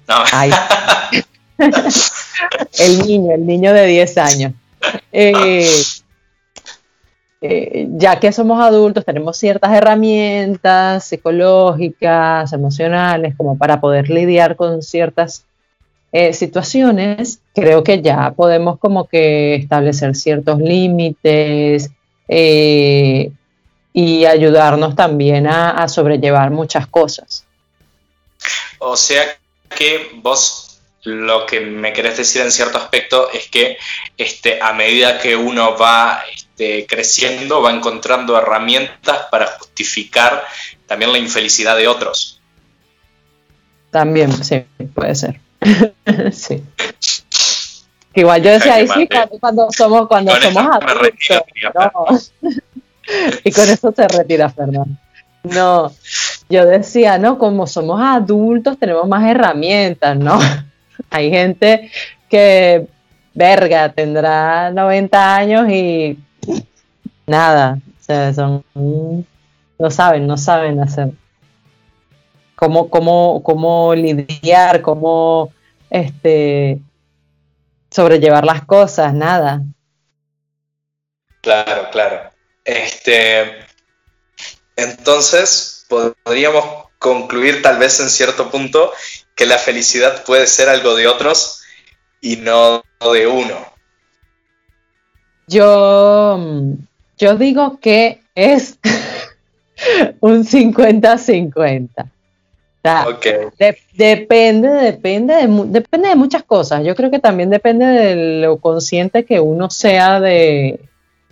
el 2.79 3.07
niño, 3.07 3.33
el 3.33 3.45
niño 3.45 3.73
de 3.73 3.85
10 3.85 4.17
años. 4.17 4.53
Eh, 5.11 5.65
eh, 7.41 7.87
ya 7.91 8.19
que 8.19 8.31
somos 8.31 8.61
adultos, 8.61 9.05
tenemos 9.05 9.37
ciertas 9.37 9.71
herramientas 9.73 11.05
psicológicas, 11.05 12.53
emocionales, 12.53 13.35
como 13.35 13.57
para 13.57 13.81
poder 13.81 14.09
lidiar 14.09 14.55
con 14.55 14.81
ciertas 14.81 15.45
eh, 16.11 16.33
situaciones, 16.33 17.39
creo 17.53 17.83
que 17.83 18.01
ya 18.01 18.31
podemos 18.31 18.77
como 18.79 19.07
que 19.07 19.55
establecer 19.55 20.15
ciertos 20.15 20.59
límites, 20.59 21.91
y 23.93 24.25
ayudarnos 24.25 24.95
también 24.95 25.47
a, 25.47 25.87
sobrellevar 25.87 26.51
muchas 26.51 26.87
cosas. 26.87 27.45
O 28.79 28.95
sea 28.95 29.23
que 29.75 30.11
vos 30.21 30.60
lo 31.03 31.45
que 31.45 31.61
me 31.61 31.93
querés 31.93 32.17
decir 32.17 32.41
en 32.41 32.51
cierto 32.51 32.77
aspecto 32.77 33.29
es 33.31 33.49
que 33.49 33.77
este, 34.17 34.61
a 34.61 34.73
medida 34.73 35.19
que 35.19 35.35
uno 35.35 35.75
va 35.77 36.23
este, 36.33 36.85
creciendo, 36.85 37.61
va 37.61 37.71
encontrando 37.71 38.37
herramientas 38.37 39.27
para 39.31 39.47
justificar 39.47 40.43
también 40.85 41.11
la 41.11 41.17
infelicidad 41.17 41.75
de 41.75 41.87
otros. 41.87 42.39
También, 43.89 44.31
sí, 44.43 44.63
puede 44.93 45.15
ser. 45.15 45.39
sí. 46.31 46.63
Igual 48.13 48.43
yo 48.43 48.51
decía, 48.51 48.75
ahí 48.75 48.87
sí, 48.87 49.07
cuando, 49.39 49.69
somos, 49.71 50.07
cuando 50.07 50.35
somos 50.39 50.65
adultos. 50.65 52.33
y 53.43 53.51
con 53.51 53.69
eso 53.69 53.93
se 53.95 54.07
retira 54.07 54.49
Fernando. 54.49 54.97
No, 55.43 55.91
yo 56.49 56.65
decía, 56.65 57.17
no, 57.17 57.39
como 57.39 57.65
somos 57.65 57.99
adultos 58.01 58.77
tenemos 58.77 59.07
más 59.07 59.27
herramientas, 59.27 60.17
¿no? 60.17 60.39
Hay 61.11 61.29
gente 61.29 61.91
que, 62.29 62.87
verga, 63.33 63.91
tendrá 63.91 64.71
90 64.71 65.35
años 65.35 65.69
y 65.69 66.17
nada, 67.27 67.79
o 67.99 68.03
sea, 68.03 68.33
son, 68.33 68.63
no 68.73 69.91
saben, 69.91 70.25
no 70.25 70.37
saben 70.37 70.79
hacer. 70.79 71.11
Cómo, 72.55 72.89
cómo, 72.89 73.43
cómo 73.43 73.93
lidiar, 73.93 74.81
cómo 74.81 75.51
este, 75.89 76.79
sobrellevar 77.89 78.45
las 78.45 78.63
cosas, 78.65 79.13
nada. 79.13 79.61
Claro, 81.41 81.89
claro. 81.91 82.31
Este, 82.63 83.65
entonces, 84.75 85.85
podríamos 86.23 86.85
concluir 86.99 87.61
tal 87.61 87.79
vez 87.79 87.99
en 87.99 88.09
cierto 88.09 88.49
punto 88.49 88.93
que 89.35 89.45
la 89.45 89.57
felicidad 89.57 90.23
puede 90.25 90.47
ser 90.47 90.69
algo 90.69 90.95
de 90.95 91.07
otros 91.07 91.61
y 92.21 92.37
no 92.37 92.83
de 93.13 93.27
uno. 93.27 93.71
Yo, 95.47 96.39
yo 97.17 97.35
digo 97.37 97.79
que 97.79 98.21
es 98.35 98.77
un 100.19 100.45
50-50. 100.45 102.09
depende, 103.97 104.69
depende 104.69 105.33
de, 105.33 105.47
depende 105.67 106.09
de 106.09 106.15
muchas 106.15 106.43
cosas. 106.43 106.83
Yo 106.83 106.95
creo 106.95 107.11
que 107.11 107.19
también 107.19 107.49
depende 107.49 107.85
de 107.85 108.41
lo 108.41 108.57
consciente 108.57 109.25
que 109.25 109.39
uno 109.39 109.69
sea 109.69 110.19
de, 110.19 110.79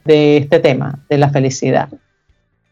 de 0.06 0.38
este 0.38 0.60
tema, 0.60 1.00
de 1.10 1.18
la 1.18 1.30
felicidad. 1.30 1.90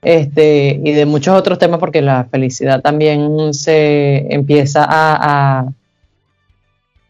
Este, 0.02 0.80
y 0.84 0.92
de 0.92 1.06
muchos 1.06 1.38
otros 1.38 1.58
temas, 1.58 1.80
porque 1.80 2.02
la 2.02 2.26
felicidad 2.26 2.82
también 2.82 3.54
se 3.54 4.28
empieza 4.34 4.86
a, 4.88 5.68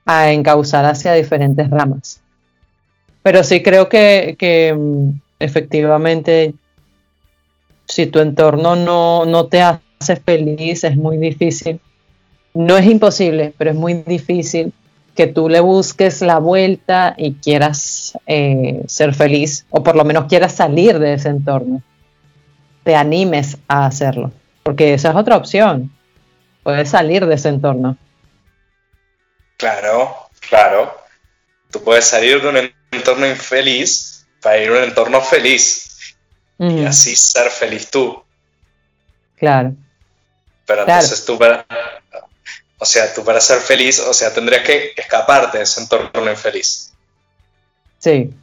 a, 0.06 0.32
encauzar 0.32 0.86
hacia 0.86 1.14
diferentes 1.14 1.70
ramas. 1.70 2.22
Pero 3.24 3.44
sí 3.44 3.62
creo 3.62 3.90
que, 3.90 4.36
que 4.40 4.74
mm, 4.74 5.20
efectivamente, 5.40 6.54
si 7.86 8.08
tu 8.08 8.20
entorno 8.20 8.76
no, 8.76 9.26
no 9.26 9.48
te 9.48 9.62
hace 9.62 10.16
feliz, 10.16 10.84
es 10.84 10.96
muy 10.96 11.18
difícil. 11.18 11.80
No 12.54 12.78
es 12.78 12.86
imposible, 12.86 13.54
pero 13.58 13.72
es 13.72 13.76
muy 13.76 13.94
difícil 13.94 14.74
que 15.18 15.28
tú 15.28 15.50
le 15.50 15.60
busques 15.60 16.22
la 16.22 16.38
vuelta 16.38 17.16
y 17.18 17.34
quieras 17.34 18.18
eh, 18.28 18.84
ser 18.86 19.16
feliz, 19.16 19.66
o 19.72 19.84
por 19.84 19.96
lo 19.96 20.06
menos 20.06 20.26
quieras 20.26 20.54
salir 20.54 21.00
de 21.00 21.14
ese 21.14 21.30
entorno, 21.30 21.82
te 22.88 22.96
animes 22.96 23.58
a 23.68 23.86
hacerlo, 23.86 24.32
porque 24.64 24.94
esa 24.94 25.10
es 25.10 25.16
otra 25.18 25.36
opción. 25.36 25.92
puedes 26.64 26.90
salir 26.90 27.26
de 27.26 27.36
ese 27.36 27.50
entorno. 27.50 27.98
Claro, 29.58 30.30
claro. 30.48 30.98
Tú 31.70 31.84
puedes 31.84 32.06
salir 32.06 32.42
de 32.42 32.48
un 32.48 32.72
entorno 32.92 33.28
infeliz 33.28 34.26
para 34.42 34.60
ir 34.60 34.70
a 34.70 34.72
un 34.72 34.84
entorno 34.84 35.20
feliz 35.20 36.16
y 36.60 36.86
así 36.86 37.14
ser 37.18 37.50
feliz 37.50 37.92
tú. 37.92 38.24
Claro. 39.36 39.74
Pero 40.66 40.84
entonces 40.84 41.26
tú 41.26 41.38
para, 41.38 41.66
o 42.78 42.86
sea, 42.86 43.14
tú 43.14 43.26
para 43.26 43.42
ser 43.42 43.60
feliz, 43.60 44.00
o 44.00 44.14
sea, 44.14 44.34
tendrías 44.34 44.64
que 44.64 44.94
escaparte 44.96 45.58
de 45.58 45.66
ese 45.66 45.82
entorno 45.82 46.32
infeliz. 46.32 46.94
Sí. 48.00 48.34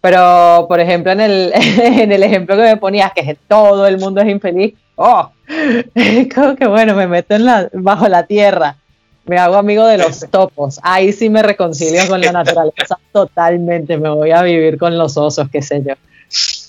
Pero, 0.00 0.66
por 0.68 0.80
ejemplo, 0.80 1.12
en 1.12 1.20
el, 1.20 1.52
en 1.54 2.12
el 2.12 2.22
ejemplo 2.22 2.56
que 2.56 2.62
me 2.62 2.76
ponías, 2.76 3.12
que 3.12 3.36
todo 3.48 3.86
el 3.86 3.98
mundo 3.98 4.20
es 4.20 4.28
infeliz, 4.28 4.74
oh, 4.96 5.30
como 6.34 6.56
que 6.56 6.66
bueno, 6.66 6.94
me 6.94 7.06
meto 7.06 7.34
en 7.34 7.44
la, 7.44 7.68
bajo 7.72 8.08
la 8.08 8.24
tierra, 8.26 8.76
me 9.24 9.38
hago 9.38 9.56
amigo 9.56 9.86
de 9.86 9.98
los 9.98 10.20
topos, 10.30 10.78
ahí 10.82 11.12
sí 11.12 11.28
me 11.28 11.42
reconcilio 11.42 12.06
con 12.08 12.20
la 12.20 12.32
naturaleza 12.32 12.98
totalmente, 13.12 13.96
me 13.96 14.10
voy 14.10 14.30
a 14.30 14.42
vivir 14.42 14.78
con 14.78 14.96
los 14.96 15.16
osos, 15.16 15.48
qué 15.50 15.62
sé 15.62 15.82
yo. 15.84 15.94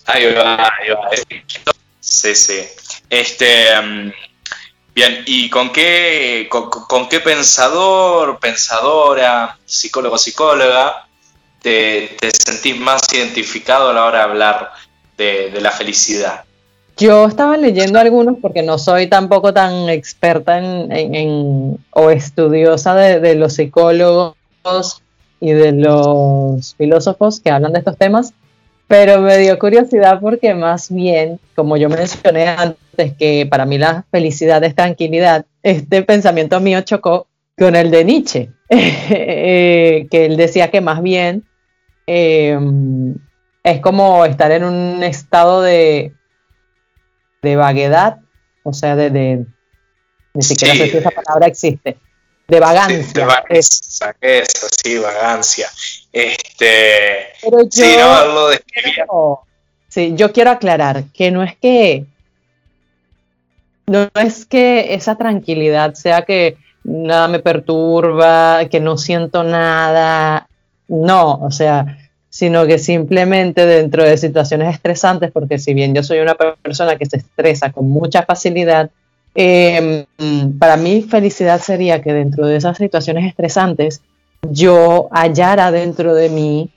Ahí 0.05 0.33
va, 0.33 0.55
ahí 0.55 0.89
va. 0.89 1.09
Sí, 1.99 2.33
sí. 2.33 2.61
Este, 3.09 3.79
mm, 3.79 4.11
bien, 4.95 5.23
¿y 5.27 5.49
con 5.49 5.71
qué, 5.71 6.47
con 6.49 7.07
qué 7.07 7.19
pensador, 7.19 8.39
pensadora, 8.39 9.55
psicólogo, 9.65 10.17
psicóloga 10.17 11.08
te, 11.61 12.17
sentís 12.31 12.79
más 12.79 13.01
identificado 13.13 13.89
a 13.89 13.93
la 13.93 14.05
hora 14.05 14.19
de 14.19 14.23
hablar 14.23 14.69
de, 15.17 15.61
la 15.61 15.71
felicidad? 15.71 16.43
Yo 16.97 17.27
estaba 17.27 17.57
leyendo 17.57 17.99
algunos 17.99 18.37
porque 18.41 18.61
no 18.61 18.77
soy 18.77 19.07
tampoco 19.07 19.53
tan 19.53 19.89
experta 19.89 20.57
en, 20.57 21.77
o 21.91 22.09
estudiosa 22.09 22.95
de, 22.95 23.35
los 23.35 23.53
psicólogos 23.53 24.35
y 25.39 25.51
de 25.51 25.71
los 25.71 26.75
filósofos 26.75 27.39
que 27.39 27.51
hablan 27.51 27.73
de 27.73 27.79
estos 27.79 27.97
temas, 27.97 28.33
pero 28.87 29.21
me 29.21 29.37
dio 29.37 29.57
curiosidad 29.57 30.19
porque 30.19 30.53
más 30.53 30.93
bien, 30.93 31.39
como 31.55 31.77
yo 31.77 31.89
mencioné 31.89 32.47
antes, 32.47 33.13
que 33.17 33.47
para 33.49 33.65
mí 33.65 33.77
la 33.77 34.05
felicidad 34.11 34.61
es 34.63 34.75
tranquilidad, 34.75 35.45
este 35.63 36.03
pensamiento 36.03 36.59
mío 36.59 36.81
chocó 36.81 37.27
con 37.57 37.77
el 37.77 37.91
de 37.91 38.03
Nietzsche, 38.03 38.49
eh, 39.09 40.07
que 40.09 40.25
él 40.25 40.37
decía 40.37 40.71
que 40.71 40.81
más 40.81 41.01
bien 41.01 41.45
Em, 42.11 43.13
es 43.61 43.81
como 43.81 44.25
estar 44.25 44.49
en 44.51 44.63
un 44.63 45.03
estado 45.03 45.61
de, 45.61 46.11
de 47.43 47.55
vaguedad, 47.55 48.17
o 48.63 48.73
sea, 48.73 48.95
de, 48.95 49.11
de 49.11 49.45
ni 50.33 50.41
siquiera 50.41 50.73
sé 50.73 50.89
si 50.89 50.97
esa 50.97 51.11
palabra 51.11 51.45
existe, 51.45 51.99
de 52.47 52.59
vagancia. 52.59 53.27
de 53.47 53.59
eso, 54.39 54.67
sí, 54.83 54.97
vagancia. 54.97 55.69
Este, 56.11 57.27
yo, 57.43 57.59
sí, 57.69 57.95
no, 57.99 58.25
lo 58.25 59.45
sí, 59.87 60.13
yo 60.15 60.33
quiero 60.33 60.49
aclarar 60.49 61.03
que 61.13 61.29
no 61.29 61.43
es 61.43 61.55
que 61.57 62.07
no 63.85 64.09
es 64.15 64.47
que 64.47 64.95
esa 64.95 65.15
tranquilidad 65.15 65.93
sea 65.93 66.23
que 66.23 66.57
nada 66.89 67.27
me 67.27 67.39
perturba, 67.39 68.65
que 68.69 68.79
no 68.79 68.97
siento 68.97 69.43
nada, 69.43 70.47
no, 70.87 71.35
o 71.35 71.51
sea, 71.51 71.97
sino 72.29 72.65
que 72.65 72.79
simplemente 72.79 73.65
dentro 73.65 74.03
de 74.03 74.17
situaciones 74.17 74.73
estresantes, 74.73 75.31
porque 75.31 75.59
si 75.59 75.73
bien 75.73 75.93
yo 75.93 76.03
soy 76.03 76.19
una 76.19 76.35
persona 76.35 76.95
que 76.95 77.05
se 77.05 77.17
estresa 77.17 77.71
con 77.71 77.89
mucha 77.89 78.23
facilidad, 78.23 78.89
em, 79.35 80.05
para 80.57 80.77
mí 80.77 81.03
felicidad 81.03 81.61
sería 81.61 82.01
que 82.01 82.13
dentro 82.13 82.47
de 82.47 82.57
esas 82.57 82.77
situaciones 82.77 83.27
estresantes 83.27 84.01
yo 84.49 85.09
hallara 85.11 85.71
dentro 85.71 86.15
de 86.15 86.29
mí 86.29 86.69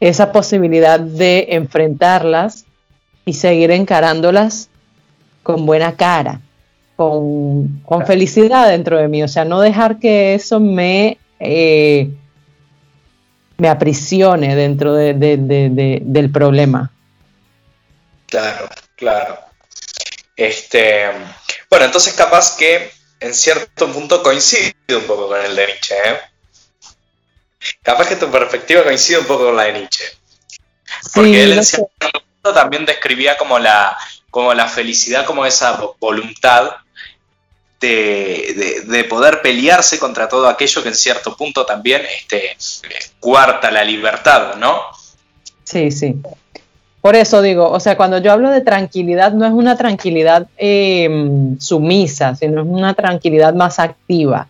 esa 0.00 0.32
posibilidad 0.32 0.98
de 0.98 1.48
enfrentarlas 1.50 2.64
y 3.24 3.34
seguir 3.34 3.70
encarándolas 3.70 4.70
con 5.42 5.66
buena 5.66 5.92
cara, 5.92 6.40
con, 6.98 8.04
felicidad 8.06 8.68
dentro 8.68 8.98
de 8.98 9.06
mí, 9.06 9.22
o 9.22 9.28
sea, 9.28 9.44
no 9.44 9.60
dejar 9.60 10.00
que 10.00 10.34
eso 10.34 10.58
me... 10.58 11.18
Eh, 11.38 12.10
me 13.56 13.68
aprisione 13.68 14.54
dentro 14.54 14.94
del 14.94 16.30
problema. 16.32 16.92
Claro, 18.28 18.68
claro. 18.94 19.38
Este, 20.36 21.06
bueno, 21.68 21.86
entonces 21.86 22.14
capaz 22.14 22.56
que 22.56 22.92
en 23.18 23.34
cierto 23.34 23.92
punto 23.92 24.22
coincide 24.22 24.74
un 24.90 25.02
poco 25.08 25.26
con 25.26 25.44
el 25.44 25.56
de 25.56 25.66
Nietzsche. 25.66 25.94
¿eh? 25.96 26.20
Capaz 27.82 28.08
que 28.08 28.16
tu 28.16 28.30
perspectiva 28.30 28.84
coincide 28.84 29.18
un 29.18 29.26
poco 29.26 29.46
con 29.46 29.56
la 29.56 29.64
de 29.64 29.72
Nietzsche. 29.72 30.04
Porque 31.12 31.42
él 31.42 31.52
en 31.54 31.64
cierto 31.64 31.88
punto 32.12 32.54
también 32.54 32.86
describía 32.86 33.36
como 33.36 33.58
la, 33.58 33.98
como 34.30 34.54
la 34.54 34.68
felicidad, 34.68 35.26
como 35.26 35.44
esa 35.44 35.80
voluntad 35.98 36.76
de, 37.80 39.06
poder 39.08 39.40
pelearse 39.40 39.98
contra 39.98 40.28
todo 40.28 40.48
aquello 40.48 40.82
que 40.82 40.88
en 40.88 40.94
cierto 40.94 41.36
punto 41.36 41.64
también 41.64 42.02
este, 42.20 42.56
cuarta 43.20 43.70
la 43.70 43.84
libertad, 43.84 44.56
¿no? 44.56 44.80
Sí, 45.64 45.90
sí. 45.90 46.16
Por 47.00 47.14
eso 47.14 47.40
digo, 47.42 47.70
o 47.70 47.78
sea, 47.78 47.96
cuando 47.96 48.18
yo 48.18 48.32
hablo 48.32 48.50
de 48.50 48.60
tranquilidad, 48.60 49.32
no 49.32 49.46
es 49.46 49.52
una 49.52 49.76
tranquilidad 49.76 50.48
em, 50.56 51.58
sumisa, 51.58 52.34
sino 52.34 52.62
es 52.62 52.66
una 52.68 52.94
tranquilidad 52.94 53.54
más 53.54 53.78
activa. 53.78 54.48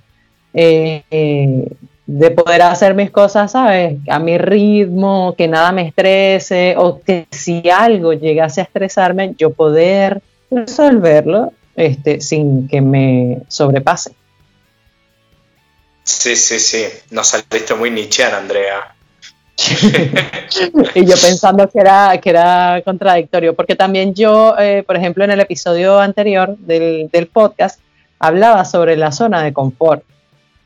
Eh, 0.55 1.03
eh, 1.11 1.69
de 2.07 2.31
poder 2.31 2.63
hacer 2.63 2.95
mis 2.95 3.11
cosas, 3.11 3.53
¿sabes? 3.53 3.99
A 4.09 4.19
mi 4.19 4.39
ritmo, 4.39 5.35
que 5.37 5.47
nada 5.47 5.73
me 5.73 5.89
estrese, 5.89 6.75
o 6.79 7.03
que 7.03 7.27
si 7.31 7.69
algo 7.69 8.15
llegase 8.15 8.63
a 8.63 8.65
estresarme, 8.65 9.35
yo 9.37 9.53
poder 9.53 10.23
resolverlo 10.51 11.53
este, 11.79 12.21
sin 12.21 12.67
que 12.67 12.81
me 12.81 13.43
sobrepase. 13.47 14.13
Sí, 16.03 16.35
sí, 16.35 16.59
sí. 16.59 16.85
Nos 17.11 17.29
saliste 17.29 17.75
muy 17.75 17.91
nicheana, 17.91 18.39
Andrea. 18.39 18.95
y 20.95 21.07
yo 21.07 21.15
pensando 21.21 21.69
que 21.69 21.79
era, 21.79 22.19
que 22.21 22.31
era 22.31 22.83
contradictorio, 22.85 23.55
porque 23.55 23.77
también 23.77 24.15
yo, 24.15 24.57
eh, 24.59 24.83
por 24.85 24.97
ejemplo, 24.97 25.23
en 25.25 25.31
el 25.31 25.41
episodio 25.41 26.01
anterior 26.01 26.57
del, 26.59 27.11
del, 27.13 27.27
podcast, 27.29 27.81
hablaba 28.19 28.65
sobre 28.65 28.97
la 28.97 29.13
zona 29.13 29.43
de 29.43 29.53
confort 29.53 30.03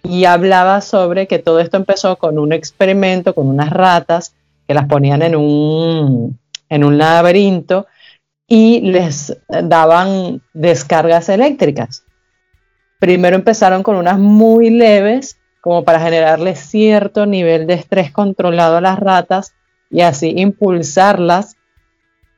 y 0.02 0.24
hablaba 0.24 0.80
sobre 0.80 1.26
que 1.26 1.38
todo 1.38 1.60
esto 1.60 1.76
empezó 1.76 2.16
con 2.16 2.38
un 2.38 2.52
experimento, 2.52 3.34
con 3.34 3.48
unas 3.48 3.70
ratas 3.70 4.34
que 4.66 4.74
las 4.74 4.86
ponían 4.86 5.22
en 5.22 5.36
un, 5.36 6.38
en 6.68 6.84
un 6.84 6.96
laberinto 6.96 7.86
y 8.54 8.82
les 8.82 9.34
daban 9.48 10.42
descargas 10.52 11.30
eléctricas. 11.30 12.04
Primero 12.98 13.34
empezaron 13.34 13.82
con 13.82 13.96
unas 13.96 14.18
muy 14.18 14.68
leves, 14.68 15.38
como 15.62 15.84
para 15.84 16.00
generarles 16.00 16.58
cierto 16.58 17.24
nivel 17.24 17.66
de 17.66 17.72
estrés 17.72 18.10
controlado 18.10 18.76
a 18.76 18.82
las 18.82 18.98
ratas 18.98 19.54
y 19.88 20.02
así 20.02 20.34
impulsarlas 20.36 21.56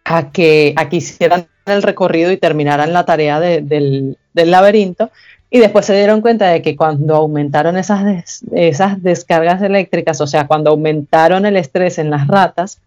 a 0.05 0.31
que, 0.31 0.73
a 0.77 0.87
hicieran 0.89 1.49
el 1.67 1.83
recorrido 1.83 2.31
y 2.31 2.37
terminaran 2.37 2.93
la 2.93 3.05
tarea 3.05 3.41
del, 3.41 4.17
laberinto. 4.35 5.11
Y 5.51 5.59
después 5.59 5.85
se 5.85 5.97
dieron 5.97 6.21
cuenta 6.21 6.47
de 6.47 6.63
que 6.63 6.77
cuando 6.77 7.17
aumentaron 7.17 7.77
esas, 7.77 8.41
esas 8.53 9.03
descargas 9.03 9.63
eléctricas, 9.63 10.21
o 10.21 10.29
sea, 10.29 10.47
cuando 10.47 10.71
aumentaron 10.71 11.45
el 11.45 11.57
estrés 11.57 11.99
en 11.99 12.11
las 12.11 12.29
ratas, 12.29 12.81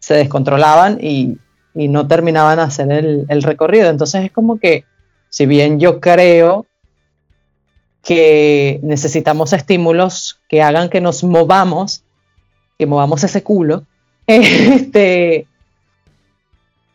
se 0.00 0.14
descontrolaban 0.14 0.98
y 1.00 1.38
y 1.74 1.88
no 1.88 2.06
terminaban 2.06 2.58
a 2.58 2.64
hacer 2.64 2.90
el, 2.90 3.42
recorrido. 3.42 3.88
Entonces 3.88 4.24
es 4.24 4.32
como 4.32 4.58
que, 4.58 4.84
si 5.28 5.46
bien 5.46 5.80
yo 5.80 6.00
creo 6.00 6.66
que 8.02 8.80
necesitamos 8.82 9.52
estímulos 9.52 10.40
que 10.48 10.62
hagan 10.62 10.88
que 10.88 11.00
nos 11.00 11.24
movamos, 11.24 12.02
que 12.78 12.86
movamos 12.86 13.24
ese 13.24 13.42
culo, 13.42 13.84
este, 14.26 15.46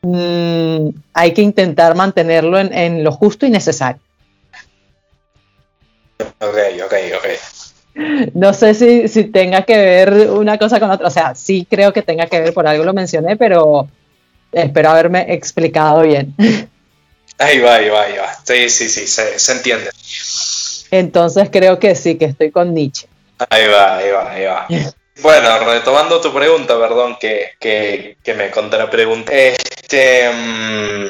mm, 0.01 0.89
hay 1.13 1.33
que 1.33 1.41
intentar 1.41 1.95
mantenerlo 1.95 2.59
en, 2.59 3.03
lo 3.03 3.11
justo 3.11 3.45
y 3.45 3.49
necesario. 3.49 4.01
Ok, 6.19 6.57
ok, 6.85 6.93
ok. 7.17 8.33
No 8.35 8.53
sé 8.53 8.75
si, 8.75 9.07
si, 9.07 9.23
tenga 9.23 9.63
que 9.63 9.75
ver 9.75 10.29
una 10.29 10.59
cosa 10.59 10.79
con 10.79 10.91
otra. 10.91 11.07
O 11.07 11.11
sea, 11.11 11.33
sí 11.33 11.65
creo 11.67 11.93
que 11.93 12.03
tenga 12.03 12.27
que 12.27 12.39
ver, 12.39 12.53
por 12.53 12.67
algo 12.67 12.83
lo 12.83 12.93
mencioné, 12.93 13.37
pero 13.37 13.87
Espero 14.51 14.89
haberme 14.89 15.33
explicado 15.33 16.01
bien. 16.01 16.35
Ahí 17.37 17.59
va, 17.59 17.75
ahí 17.75 17.89
va, 17.89 18.01
ahí 18.03 18.17
va. 18.17 18.33
Sí, 18.43 18.69
sí, 18.69 18.89
sí, 18.89 19.07
se, 19.07 19.51
entiende. 19.51 19.91
Entonces 20.89 21.49
creo 21.51 21.77
que 21.79 21.95
sí, 21.95 22.17
que 22.17 22.25
estoy 22.25 22.51
con 22.51 22.73
Nietzsche. 22.73 23.07
Ahí 23.49 23.67
va, 23.67 23.97
ahí 23.97 24.11
va, 24.11 24.31
ahí 24.31 24.45
va. 24.45 24.67
Bueno, 25.19 25.57
retomando 25.65 26.21
tu 26.21 26.31
pregunta, 26.31 26.79
perdón 26.79 27.17
que, 27.19 27.53
que, 27.59 28.17
que 28.23 28.35
me 28.35 28.51
contrapregunté. 28.51 29.53
Este, 29.53 30.29
mm, 30.29 31.07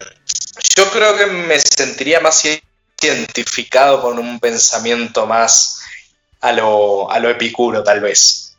yo 0.77 0.89
creo 0.91 1.17
que 1.17 1.25
me 1.25 1.59
sentiría 1.59 2.21
más 2.21 2.41
identificado 3.01 4.01
con 4.01 4.17
un 4.17 4.39
pensamiento 4.39 5.25
más 5.27 5.81
a 6.39 6.53
lo, 6.53 7.11
a 7.11 7.19
lo 7.19 7.29
epicuro, 7.29 7.83
tal 7.83 7.99
vez. 7.99 8.55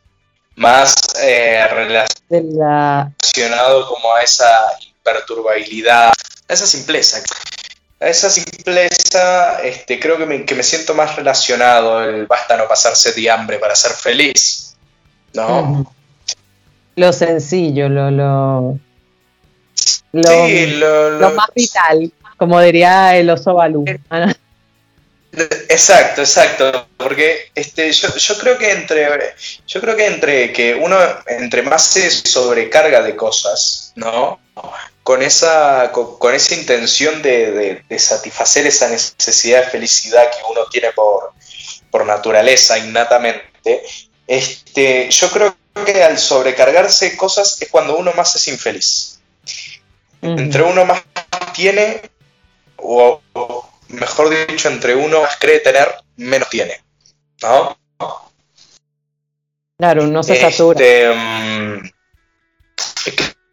Más 0.55 0.93
eh, 1.21 1.65
relacionado 1.67 3.11
como 3.87 4.13
a 4.13 4.21
esa 4.21 4.47
imperturbabilidad, 4.81 6.11
a 6.47 6.53
esa 6.53 6.65
simpleza. 6.65 7.21
A 8.01 8.07
esa 8.07 8.29
simpleza 8.29 9.61
este, 9.61 9.99
creo 9.99 10.17
que 10.17 10.25
me, 10.25 10.45
que 10.45 10.55
me 10.55 10.63
siento 10.63 10.93
más 10.93 11.15
relacionado, 11.15 12.01
el 12.01 12.25
basta 12.27 12.55
no 12.55 12.67
pasarse 12.67 13.11
de 13.11 13.29
hambre 13.29 13.59
para 13.59 13.75
ser 13.75 13.91
feliz. 13.91 14.75
¿No? 15.33 15.93
Lo 16.95 17.13
sencillo, 17.13 17.87
lo, 17.87 18.11
lo, 18.11 18.79
lo, 20.11 21.29
más 21.31 21.49
vital, 21.55 22.11
como 22.37 22.59
diría 22.61 23.15
el 23.15 23.29
oso 23.29 23.53
Balú. 23.53 23.85
Exacto, 25.31 26.21
exacto, 26.21 26.87
porque 26.97 27.51
este, 27.53 27.91
yo, 27.91 28.15
yo, 28.15 28.37
creo 28.39 28.57
que 28.57 28.71
entre, 28.71 29.35
yo 29.67 29.79
creo 29.79 29.95
que 29.95 30.07
entre 30.07 30.51
que 30.51 30.73
uno 30.73 30.97
entre 31.27 31.61
más 31.61 31.83
se 31.83 32.09
sobrecarga 32.09 33.03
de 33.03 33.15
cosas, 33.15 33.93
¿no? 33.95 34.39
Con 35.03 35.21
esa, 35.21 35.91
con, 35.91 36.33
esa 36.33 36.55
intención 36.55 37.21
de, 37.21 37.83
satisfacer 37.97 38.65
esa 38.65 38.89
necesidad 38.89 39.65
de 39.65 39.69
felicidad 39.69 40.29
que 40.31 40.43
uno 40.49 40.65
tiene 40.71 40.91
por, 40.93 41.33
por 41.91 42.05
naturaleza 42.05 42.77
innatamente, 42.79 43.83
este, 44.25 45.09
yo 45.09 45.29
creo 45.29 45.55
que 45.85 46.03
al 46.03 46.17
sobrecargarse 46.17 47.15
cosas 47.15 47.61
es 47.61 47.69
cuando 47.69 47.97
uno 47.97 48.13
más 48.13 48.35
es 48.35 48.47
infeliz. 48.47 49.19
Entre 50.21 50.63
uno 50.63 50.85
más 50.85 51.03
tiene, 51.53 52.01
o, 52.77 53.21
mejor 53.89 54.29
dicho, 54.47 54.69
entre 54.69 54.95
uno 54.95 55.21
más 55.21 55.37
cree 55.37 55.59
tener, 55.59 55.93
menos 56.17 56.49
tiene. 56.49 56.81
¿No? 57.41 57.77
Claro, 59.77 60.07
no 60.07 60.23
se 60.23 60.39
satura. 60.39 60.79
Este, 60.79 61.13
mm, 61.13 61.91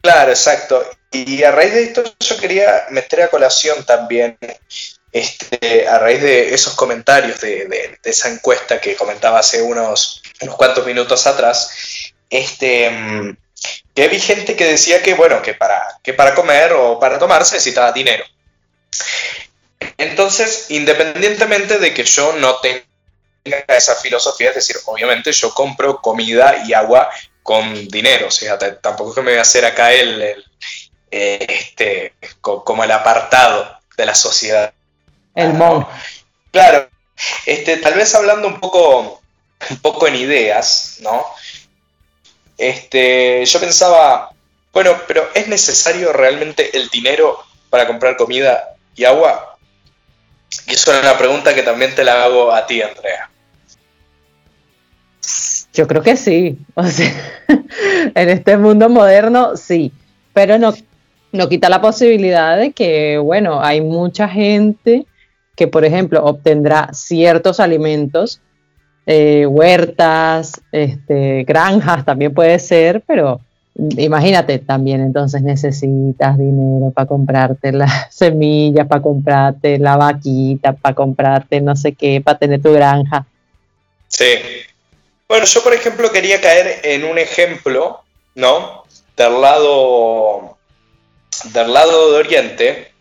claro, 0.01 0.31
exacto. 0.31 0.83
Y 1.11 1.43
a 1.43 1.51
raíz 1.51 1.73
de 1.73 1.83
esto 1.83 2.03
yo 2.19 2.37
quería 2.37 2.87
meter 2.89 3.21
a 3.21 3.29
colación 3.29 3.85
también, 3.85 4.37
este, 5.11 5.87
a 5.87 5.97
raíz 5.99 6.21
de 6.21 6.53
esos 6.53 6.73
comentarios 6.73 7.39
de, 7.39 7.97
esa 8.03 8.29
encuesta 8.29 8.81
que 8.81 8.95
comentaba 8.95 9.39
hace 9.39 9.61
unos, 9.61 10.21
unos 10.41 10.55
cuantos 10.55 10.85
minutos 10.85 11.25
atrás, 11.25 12.13
este, 12.29 12.89
mm, 12.89 13.37
que 13.95 14.07
vi 14.09 14.19
gente 14.19 14.55
que 14.55 14.65
decía 14.65 15.01
que, 15.01 15.13
bueno, 15.13 15.41
que 15.41 15.53
para, 15.53 15.97
que 16.03 16.13
para 16.13 16.35
comer 16.35 16.73
o 16.73 16.99
para 16.99 17.17
tomar 17.17 17.45
se 17.45 17.55
necesitaba 17.55 17.93
dinero. 17.93 18.25
Entonces, 19.97 20.67
independientemente 20.69 21.79
de 21.79 21.93
que 21.93 22.03
yo 22.03 22.33
no 22.33 22.57
tenga 22.57 22.83
esa 23.67 23.95
filosofía, 23.95 24.49
es 24.49 24.55
decir, 24.55 24.77
obviamente 24.85 25.31
yo 25.31 25.53
compro 25.53 26.01
comida 26.01 26.63
y 26.65 26.73
agua 26.73 27.09
con 27.43 27.87
dinero, 27.87 28.27
o 28.27 28.31
sea, 28.31 28.57
tampoco 28.57 29.11
es 29.11 29.15
que 29.15 29.21
me 29.21 29.31
voy 29.31 29.39
a 29.39 29.43
hacer 29.43 29.63
acá 29.65 29.93
el, 29.93 30.21
eh, 31.11 31.45
este, 31.47 32.13
como 32.41 32.83
el 32.83 32.91
apartado 32.91 33.79
de 33.95 34.05
la 34.05 34.15
sociedad. 34.15 34.73
El 35.33 35.53
mon. 35.53 35.87
Claro, 36.51 36.89
este, 37.45 37.77
tal 37.77 37.93
vez 37.93 38.13
hablando 38.15 38.47
un 38.47 38.59
poco, 38.59 39.21
un 39.69 39.77
poco 39.77 40.07
en 40.07 40.15
ideas, 40.15 40.97
¿no? 41.01 41.25
este, 42.57 43.45
yo 43.45 43.59
pensaba, 43.59 44.31
bueno, 44.73 44.99
pero 45.07 45.29
¿es 45.33 45.47
necesario 45.47 46.11
realmente 46.11 46.75
el 46.75 46.89
dinero 46.89 47.43
para 47.69 47.85
comprar 47.87 48.17
comida 48.17 48.75
y 48.95 49.05
agua? 49.05 49.46
Y 50.65 50.73
eso 50.73 50.93
es 50.93 51.01
una 51.01 51.17
pregunta 51.17 51.53
que 51.53 51.63
también 51.63 51.93
te 51.93 52.03
la 52.03 52.23
hago 52.23 52.51
a 52.51 52.65
ti, 52.65 52.81
Andrea. 52.81 53.29
Yo 55.73 55.87
creo 55.87 56.01
que 56.01 56.17
sí. 56.17 56.57
O 56.73 56.83
sea, 56.83 57.11
en 58.15 58.29
este 58.29 58.57
mundo 58.57 58.89
moderno, 58.89 59.55
sí. 59.55 59.91
Pero 60.33 60.57
no, 60.57 60.73
no 61.31 61.49
quita 61.49 61.69
la 61.69 61.81
posibilidad 61.81 62.57
de 62.57 62.71
que, 62.71 63.17
bueno, 63.17 63.61
hay 63.61 63.81
mucha 63.81 64.27
gente 64.27 65.05
que, 65.55 65.67
por 65.67 65.85
ejemplo, 65.85 66.23
obtendrá 66.23 66.89
ciertos 66.93 67.59
alimentos 67.59 68.41
eh, 69.05 69.45
huertas, 69.45 70.61
este, 70.71 71.43
granjas 71.43 72.03
también 72.03 72.33
puede 72.33 72.59
ser, 72.59 73.03
pero 73.07 73.39
imagínate, 73.77 74.59
también 74.59 75.01
entonces 75.01 75.41
necesitas 75.41 76.37
dinero 76.37 76.91
para 76.91 77.07
comprarte 77.07 77.71
las 77.71 78.13
semillas, 78.15 78.87
para 78.87 79.01
comprarte 79.01 79.77
la 79.77 79.97
vaquita, 79.97 80.73
para 80.73 80.95
comprarte 80.95 81.61
no 81.61 81.75
sé 81.75 81.93
qué, 81.93 82.21
para 82.21 82.39
tener 82.39 82.61
tu 82.61 82.73
granja. 82.73 83.25
Sí. 84.07 84.25
Bueno, 85.27 85.45
yo 85.45 85.63
por 85.63 85.73
ejemplo 85.73 86.11
quería 86.11 86.41
caer 86.41 86.81
en 86.83 87.03
un 87.03 87.17
ejemplo, 87.19 88.01
¿no? 88.35 88.85
Del 89.15 89.41
lado 89.41 90.57
del 91.53 91.71
lado 91.71 92.13
de 92.13 92.17
Oriente, 92.17 92.91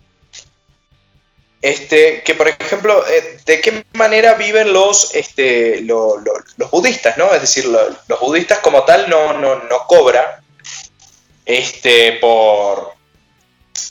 este, 1.62 2.22
que 2.22 2.34
por 2.34 2.48
ejemplo, 2.48 3.02
eh, 3.06 3.38
¿de 3.46 3.60
qué 3.60 3.84
manera 3.94 4.34
viven 4.34 4.72
los, 4.72 5.14
este, 5.14 5.80
los 5.80 6.20
budistas, 6.70 7.16
¿no? 7.16 7.32
Es 7.32 7.40
decir, 7.40 7.64
los 7.64 8.20
budistas 8.20 8.58
como 8.58 8.82
tal 8.82 9.08
no, 9.08 9.32
no, 9.32 9.56
no 9.56 9.78
cobran 9.86 10.26
este, 11.46 12.14
por, 12.14 12.94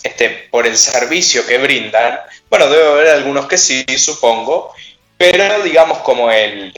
este, 0.03 0.29
por 0.51 0.67
el 0.67 0.77
servicio 0.77 1.45
que 1.47 1.57
brindan. 1.57 2.19
Bueno, 2.49 2.69
debe 2.69 2.87
haber 2.87 3.07
algunos 3.07 3.47
que 3.47 3.57
sí, 3.57 3.85
supongo, 3.97 4.73
pero 5.17 5.63
digamos 5.63 5.99
como 5.99 6.29
el, 6.29 6.73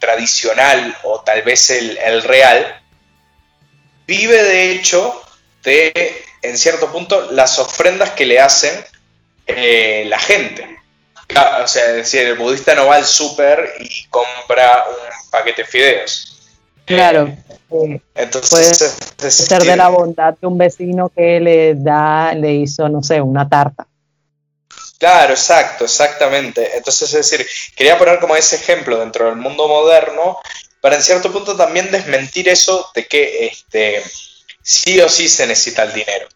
tradicional 0.00 0.96
o 1.04 1.20
tal 1.20 1.42
vez 1.42 1.70
el, 1.70 2.22
real, 2.22 2.82
vive 4.06 4.42
de 4.42 4.72
hecho 4.72 5.22
de, 5.62 6.24
en 6.42 6.56
cierto 6.56 6.90
punto, 6.90 7.30
las 7.32 7.58
ofrendas 7.58 8.10
que 8.12 8.24
le 8.24 8.40
hacen 8.40 8.84
eh, 9.46 10.04
la 10.08 10.18
gente. 10.18 10.76
O 11.62 11.66
sea, 11.66 11.86
es 11.86 11.96
decir, 11.96 12.22
el 12.22 12.34
budista 12.36 12.74
no 12.74 12.86
va 12.86 12.96
al 12.96 13.04
súper 13.04 13.74
y 13.80 14.06
compra 14.06 14.86
un 14.88 15.30
paquete 15.30 15.62
de 15.62 15.68
fideos. 15.68 16.35
Claro. 16.86 17.36
Eh, 17.70 18.00
entonces, 18.14 18.50
puede 19.16 19.30
ser 19.30 19.62
de 19.62 19.76
la 19.76 19.88
bondad 19.88 20.34
de 20.40 20.46
un 20.46 20.56
vecino 20.56 21.08
que 21.08 21.40
le 21.40 21.74
da, 21.74 22.32
le 22.32 22.54
hizo, 22.54 22.88
no 22.88 23.02
sé, 23.02 23.20
una 23.20 23.48
tarta. 23.48 23.86
Claro, 24.98 25.34
exacto, 25.34 25.84
exactamente. 25.84 26.76
Entonces, 26.76 27.12
es 27.12 27.28
decir, 27.28 27.46
quería 27.74 27.98
poner 27.98 28.20
como 28.20 28.36
ese 28.36 28.56
ejemplo 28.56 28.98
dentro 28.98 29.26
del 29.26 29.36
mundo 29.36 29.68
moderno 29.68 30.38
para 30.80 30.96
en 30.96 31.02
cierto 31.02 31.32
punto 31.32 31.56
también 31.56 31.90
desmentir 31.90 32.48
eso 32.48 32.88
de 32.94 33.06
que 33.06 33.46
este, 33.46 34.02
sí 34.62 35.00
o 35.00 35.08
sí 35.08 35.28
se 35.28 35.46
necesita 35.46 35.82
el 35.82 35.92
dinero. 35.92 36.28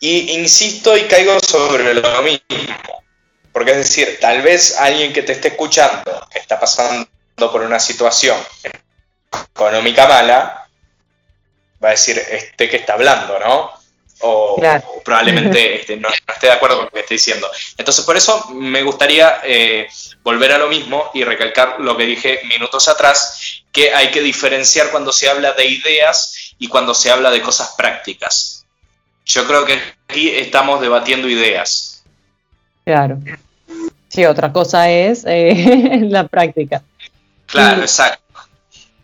Y 0.00 0.32
insisto 0.32 0.96
y 0.96 1.04
caigo 1.04 1.38
sobre 1.40 1.94
lo 1.94 2.22
mismo. 2.22 3.04
Porque 3.52 3.70
es 3.70 3.78
decir, 3.78 4.18
tal 4.20 4.42
vez 4.42 4.76
alguien 4.78 5.12
que 5.12 5.22
te 5.22 5.32
esté 5.32 5.48
escuchando, 5.48 6.26
que 6.32 6.40
está 6.40 6.58
pasando 6.58 7.06
por 7.38 7.62
una 7.62 7.78
situación 7.78 8.36
económica 9.54 10.06
mala, 10.06 10.68
va 11.82 11.88
a 11.88 11.92
decir, 11.92 12.18
este 12.18 12.68
que 12.68 12.76
está 12.76 12.94
hablando, 12.94 13.38
¿no? 13.38 13.70
O, 14.22 14.60
probablemente 15.04 15.76
este, 15.80 15.96
no, 15.96 16.08
esté 16.08 16.48
de 16.48 16.52
acuerdo 16.52 16.76
con 16.76 16.84
lo 16.86 16.90
que 16.90 17.00
estoy 17.00 17.16
diciendo. 17.16 17.48
Entonces, 17.78 18.04
por 18.04 18.16
eso 18.16 18.50
me 18.50 18.82
gustaría 18.82 19.40
eh, 19.44 19.88
volver 20.22 20.52
a 20.52 20.58
lo 20.58 20.68
mismo 20.68 21.10
y 21.14 21.24
recalcar 21.24 21.80
lo 21.80 21.96
que 21.96 22.04
dije 22.04 22.40
minutos 22.48 22.88
atrás, 22.88 23.62
que 23.72 23.94
hay 23.94 24.10
que 24.10 24.20
diferenciar 24.20 24.90
cuando 24.90 25.12
se 25.12 25.28
habla 25.28 25.52
de 25.52 25.66
ideas 25.66 26.54
y 26.58 26.68
cuando 26.68 26.94
se 26.94 27.10
habla 27.10 27.30
de 27.30 27.40
cosas 27.40 27.74
prácticas. 27.76 28.66
Yo 29.24 29.46
creo 29.46 29.64
que 29.64 29.80
aquí 30.08 30.30
estamos 30.30 30.80
debatiendo 30.80 31.28
ideas. 31.28 32.04
Claro. 32.84 33.18
Sí, 34.08 34.24
otra 34.24 34.52
cosa 34.52 34.90
es 34.90 35.24
eh, 35.26 36.00
la 36.02 36.26
práctica. 36.26 36.82
Claro, 37.46 37.82
exacto. 37.82 38.22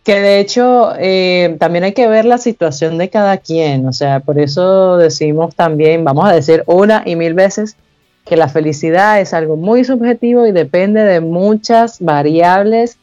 Que 0.07 0.21
de 0.21 0.39
hecho 0.39 0.93
eh, 1.01 1.57
también 1.59 1.83
hay 1.83 1.93
que 1.93 2.07
ver 2.07 2.27
la 2.27 2.39
situación 2.39 2.97
de 2.97 3.11
cada 3.11 3.39
quien, 3.39 3.89
o 3.89 3.93
sea, 3.93 4.21
por 4.21 4.39
eso 4.39 4.99
decimos 4.99 5.57
también, 5.57 6.05
vamos 6.05 6.27
a 6.29 6.33
decir 6.33 6.63
una 6.67 7.03
y 7.05 7.17
mil 7.17 7.35
veces, 7.35 7.77
que 8.25 8.37
la 8.37 8.49
felicidad 8.49 9.21
es 9.21 9.35
algo 9.35 9.57
muy 9.57 9.85
subjetivo 9.85 10.47
y 10.47 10.53
depende 10.53 11.03
de 11.03 11.19
muchas 11.19 11.99
variables 11.99 12.99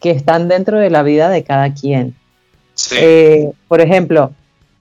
que 0.00 0.10
están 0.10 0.48
dentro 0.48 0.80
de 0.80 0.90
la 0.90 1.04
vida 1.04 1.28
de 1.28 1.44
cada 1.44 1.72
quien. 1.72 2.16
Sí. 2.74 2.96
Eh, 2.98 3.52
por 3.68 3.80
ejemplo, 3.80 4.32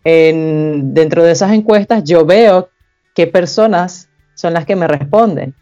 dentro 0.03 1.23
de 1.23 1.31
esas 1.31 1.51
encuestas 1.51 2.03
yo 2.03 2.25
veo 2.25 2.69
qué 3.13 3.27
personas 3.27 4.09
son 4.33 4.55
las 4.55 4.65
que 4.65 4.75
me 4.75 4.87
responden. 4.87 5.53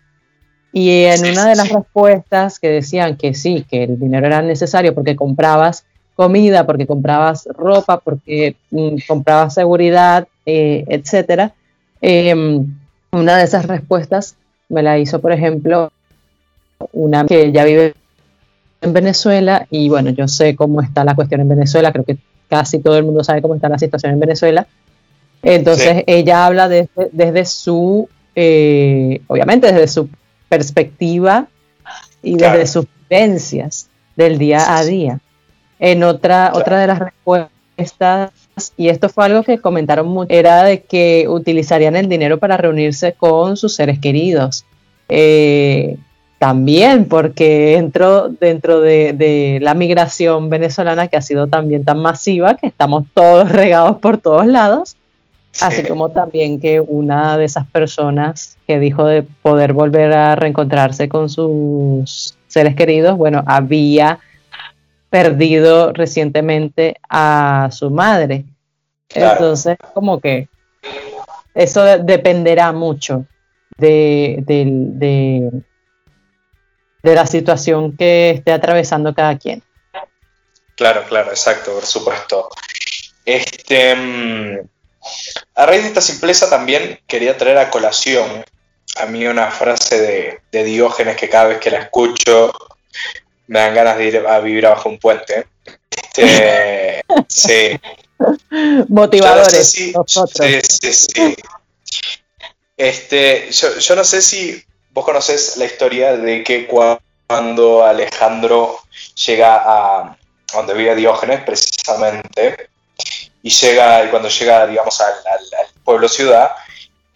Y 0.71 1.03
en 1.03 1.31
una 1.31 1.49
de 1.49 1.55
las 1.55 1.67
respuestas 1.67 2.59
que 2.61 2.69
decían 2.69 3.17
que 3.17 3.33
sí, 3.33 3.65
que 3.69 3.83
el 3.83 3.99
dinero 3.99 4.25
era 4.25 4.41
necesario 4.41 4.95
porque 4.95 5.17
comprabas 5.17 5.83
comida, 6.18 6.65
porque 6.65 6.88
comprabas 6.88 7.47
ropa, 7.53 7.99
porque 7.99 8.55
mm, 8.72 8.95
comprabas 9.07 9.53
seguridad, 9.53 10.28
eh, 10.47 10.84
etcétera, 10.88 11.53
em, 12.01 12.65
una 13.11 13.38
de 13.38 13.43
esas 13.43 13.68
respuestas 13.68 14.36
me 14.68 14.82
la 14.82 14.97
hizo, 14.97 15.22
por 15.22 15.32
ejemplo, 15.32 15.91
una 16.91 17.24
que 17.26 17.51
ya 17.51 17.63
vive 17.63 17.93
en 18.82 18.93
Venezuela 18.93 19.68
y 19.70 19.89
bueno, 19.89 20.09
yo 20.09 20.28
sé 20.28 20.55
cómo 20.55 20.82
está 20.82 21.03
la 21.03 21.15
cuestión 21.15 21.41
en 21.41 21.49
Venezuela, 21.49 21.91
creo 21.91 22.03
que 22.03 22.18
casi 22.49 22.80
todo 22.80 22.97
el 22.97 23.03
mundo 23.03 23.24
sabe 23.24 23.41
cómo 23.43 23.53
está 23.53 23.70
la 23.70 23.80
situación 23.80 24.13
en 24.13 24.20
Venezuela. 24.20 24.68
Entonces 25.43 26.03
ella 26.07 26.47
habla 26.47 26.68
desde, 26.68 27.09
desde 27.11 27.45
su, 27.45 28.09
eh, 28.36 29.22
obviamente 29.28 29.68
desde 29.72 29.88
su 29.88 30.09
perspectiva 30.49 31.47
y 32.24 32.38
desde 32.38 32.65
sus 32.65 32.88
vivencias 33.07 33.88
del 34.15 34.39
día 34.39 34.78
a 34.78 34.84
día. 34.84 35.20
En 35.80 36.03
otra, 36.03 36.51
otra 36.53 36.80
de 36.80 36.88
las 36.88 36.99
respuestas, 36.99 38.32
y 38.75 38.89
esto 38.89 39.09
fue 39.09 39.25
algo 39.25 39.43
que 39.43 39.59
comentaron 39.59 40.07
mucho, 40.07 40.34
era 40.34 40.63
de 40.63 40.82
que 40.82 41.25
utilizarían 41.30 41.95
el 41.95 42.09
dinero 42.09 42.39
para 42.39 42.57
reunirse 42.57 43.13
con 43.13 43.57
sus 43.57 43.75
seres 43.75 43.99
queridos. 43.99 44.65
Eh, 45.09 45.97
también 46.39 47.05
porque 47.05 47.78
entró 47.78 48.30
dentro 48.30 48.80
de, 48.82 49.59
la 49.61 49.73
migración 49.73 50.49
venezolana 50.49 51.07
que 51.07 51.17
ha 51.17 51.21
sido 51.21 51.47
también 51.47 51.84
tan 51.84 51.99
masiva 51.99 52.55
que 52.55 52.67
estamos 52.67 53.05
todos 53.13 53.51
regados 53.51 53.97
por 53.97 54.19
todos 54.19 54.45
lados, 54.45 54.95
así 55.61 55.84
como 55.84 56.09
también 56.09 56.59
que 56.59 56.80
una 56.80 57.38
de 57.38 57.45
esas 57.45 57.65
personas 57.67 58.57
que 58.67 58.80
dijo 58.80 59.05
de 59.05 59.23
poder 59.23 59.73
volver 59.73 60.13
a 60.13 60.36
reencontrarse 60.36 61.09
con 61.09 61.30
sus 61.30 62.36
seres 62.47 62.75
queridos, 62.75 63.17
bueno, 63.17 63.43
había 63.47 64.19
perdido 65.09 65.93
recientemente 65.93 66.97
a 67.09 67.69
su 67.71 67.89
madre. 67.89 68.45
Entonces, 69.09 69.77
como 69.93 70.19
que 70.19 70.49
eso 71.53 71.83
dependerá 71.99 72.71
mucho 72.71 73.25
de, 73.77 74.43
de, 74.45 75.51
de 77.03 77.15
la 77.15 77.25
situación 77.25 77.95
que 77.95 78.31
esté 78.31 78.51
atravesando 78.51 79.13
cada 79.13 79.37
quien. 79.37 79.63
Claro, 80.75 81.03
claro, 81.07 81.31
exacto, 81.31 81.73
por 81.73 81.85
supuesto. 81.85 82.49
Este, 83.25 83.95
mm, 83.95 84.59
a 85.55 85.65
raíz 85.65 85.81
de 85.81 85.87
esta 85.87 86.01
simpleza 86.01 86.49
también 86.49 86.99
quería 87.07 87.35
traer 87.35 87.57
a 87.57 87.69
colación 87.69 88.43
a 88.97 89.05
mí 89.05 89.25
una 89.25 89.51
frase 89.51 90.41
de, 90.51 90.63
Diógenes 90.63 91.17
que 91.17 91.29
cada 91.29 91.49
vez 91.49 91.59
que 91.59 91.69
la 91.69 91.79
escucho 91.79 92.51
me 93.47 93.59
dan 93.59 93.75
ganas 93.75 93.97
de 93.97 94.05
ir 94.05 94.17
a 94.27 94.39
vivir 94.39 94.65
abajo 94.65 94.89
un 94.89 94.99
puente. 94.99 95.47
Este, 96.15 97.03
sí. 97.27 97.79
Motivadores. 98.89 99.69
sí, 99.71 99.93
sí, 100.61 100.93
sí. 100.93 101.35
Este, 102.75 103.49
yo, 103.51 103.77
yo 103.77 103.95
no 103.95 104.03
sé 104.03 104.21
si 104.21 104.63
Vos 104.97 105.05
conocés 105.05 105.57
la 105.57 105.65
historia 105.65 106.17
de 106.17 106.43
que 106.43 106.65
cuando 106.65 107.85
Alejandro 107.85 108.79
llega 109.27 109.61
a 109.63 110.17
donde 110.51 110.73
vive 110.73 110.95
Diógenes, 110.95 111.41
precisamente, 111.43 112.71
y 113.43 113.51
llega, 113.51 114.05
y 114.05 114.07
cuando 114.09 114.27
llega, 114.27 114.65
digamos, 114.65 114.99
al, 114.99 115.13
pueblo 115.83 116.09
ciudad, 116.09 116.49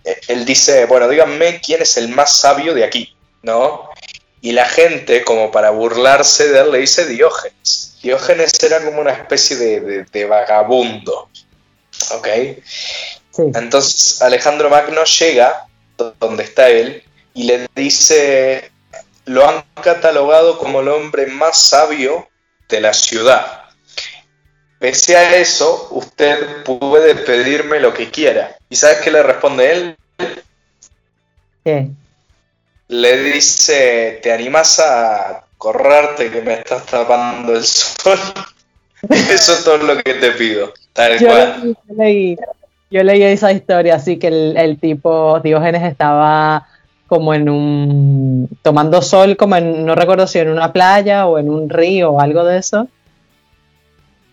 eh, 0.03 0.21
él 0.27 0.45
dice, 0.45 0.85
bueno, 0.85 1.07
díganme 1.09 1.59
quién 1.59 1.81
es 1.81 1.97
el 1.97 2.09
más 2.09 2.35
sabio 2.35 2.75
de 2.75 2.83
aquí, 2.83 3.15
¿no? 3.41 3.89
Y 4.41 4.53
la 4.53 4.65
gente, 4.65 5.23
como 5.23 5.51
para 5.51 5.69
burlarse 5.69 6.49
de 6.49 6.59
él, 6.61 6.71
le 6.71 6.79
dice 6.79 7.05
Diógenes. 7.05 7.97
Diógenes 8.01 8.51
era 8.63 8.83
como 8.83 9.01
una 9.01 9.11
especie 9.11 9.55
de, 9.57 10.25
vagabundo, 10.25 11.29
¿ok? 12.11 12.27
Entonces 13.53 14.21
Alejandro 14.21 14.69
Magno 14.69 15.03
llega 15.03 15.67
donde 16.19 16.43
está 16.43 16.69
él 16.69 17.03
y 17.33 17.43
le 17.43 17.67
dice, 17.75 18.71
lo 19.25 19.47
han 19.47 19.63
catalogado 19.83 20.57
como 20.57 20.81
el 20.81 20.87
hombre 20.87 21.27
más 21.27 21.61
sabio 21.61 22.27
de 22.67 22.81
la 22.81 22.93
ciudad. 22.93 23.61
Pese 24.79 25.15
a 25.15 25.35
eso, 25.35 25.89
usted 25.91 26.63
puede 26.63 27.13
pedirme 27.13 27.79
lo 27.79 27.93
que 27.93 28.09
quiera. 28.09 28.57
¿Y 28.67 28.75
sabes 28.75 28.97
qué 29.01 29.11
le 29.11 29.21
responde 29.21 29.71
él? 29.71 29.97
¿Qué? 31.63 31.87
Le 32.91 33.23
dice, 33.23 34.19
¿te 34.21 34.33
animas 34.33 34.77
a 34.79 35.45
correrte 35.57 36.29
que 36.29 36.41
me 36.41 36.55
estás 36.55 36.85
tapando 36.85 37.55
el 37.55 37.63
sol? 37.63 38.19
Eso 39.09 39.53
es 39.53 39.63
todo 39.63 39.77
lo 39.77 39.97
que 40.03 40.15
te 40.15 40.31
pido. 40.31 40.73
Tal 40.91 41.17
yo, 41.17 41.27
cual. 41.27 41.77
Leí, 41.95 42.37
yo 42.89 43.03
leí 43.03 43.23
esa 43.23 43.53
historia, 43.53 43.95
así 43.95 44.19
que 44.19 44.27
el, 44.27 44.57
el 44.57 44.77
tipo 44.77 45.39
Diógenes 45.39 45.83
estaba 45.83 46.67
como 47.07 47.33
en 47.33 47.47
un, 47.47 48.49
tomando 48.61 49.01
sol, 49.01 49.37
como 49.37 49.55
en, 49.55 49.85
no 49.85 49.95
recuerdo 49.95 50.27
si 50.27 50.39
en 50.39 50.49
una 50.49 50.73
playa 50.73 51.27
o 51.27 51.39
en 51.39 51.49
un 51.49 51.69
río 51.69 52.11
o 52.11 52.19
algo 52.19 52.43
de 52.43 52.57
eso. 52.57 52.89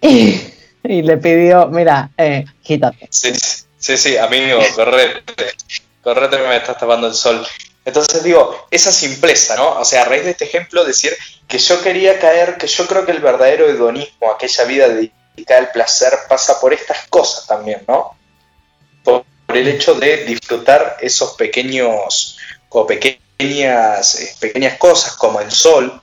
Y, 0.00 1.02
le 1.02 1.16
pidió, 1.18 1.68
mira, 1.68 2.11
eh, 2.16 2.44
quítate. 2.62 3.06
Sí, 3.11 3.32
sí, 3.76 3.96
sí, 3.96 4.16
amigo, 4.16 4.59
correte, 4.74 5.52
correte 6.02 6.38
que 6.38 6.48
me 6.48 6.56
estás 6.56 6.78
tapando 6.78 7.06
el 7.06 7.14
sol. 7.14 7.46
Entonces 7.89 8.22
digo, 8.22 8.66
esa 8.70 8.93
simpleza, 8.93 9.57
¿no? 9.57 9.80
O 9.80 9.84
sea, 9.84 10.03
a 10.03 10.05
raíz 10.05 10.22
de 10.22 10.32
este 10.32 10.45
ejemplo, 10.45 10.84
decir 10.84 11.16
que 11.49 11.57
yo 11.57 11.80
quería 11.80 12.18
caer, 12.18 12.59
que 12.59 12.66
yo 12.66 12.86
creo 12.86 13.07
que 13.07 13.12
el 13.12 13.20
verdadero 13.20 13.66
hedonismo, 13.66 14.30
aquella 14.30 14.64
vida 14.64 14.89
dedicada 14.91 15.61
al 15.61 15.70
placer, 15.70 16.12
pasa 16.28 16.61
por 16.61 16.74
estas 16.74 17.09
cosas 17.09 17.47
también, 17.47 17.82
¿no? 17.89 18.14
Por 19.03 19.24
el 19.55 19.68
hecho 19.68 19.95
de 19.95 20.26
disfrutar 20.26 20.99
esos 21.01 21.32
pequeños 21.32 22.36
o 22.68 22.86
pequeñas, 22.86 24.20
eh, 24.20 24.36
pequeñas 24.39 24.76
cosas 24.76 25.14
como 25.14 25.41
el 25.41 25.51
sol, 25.51 26.03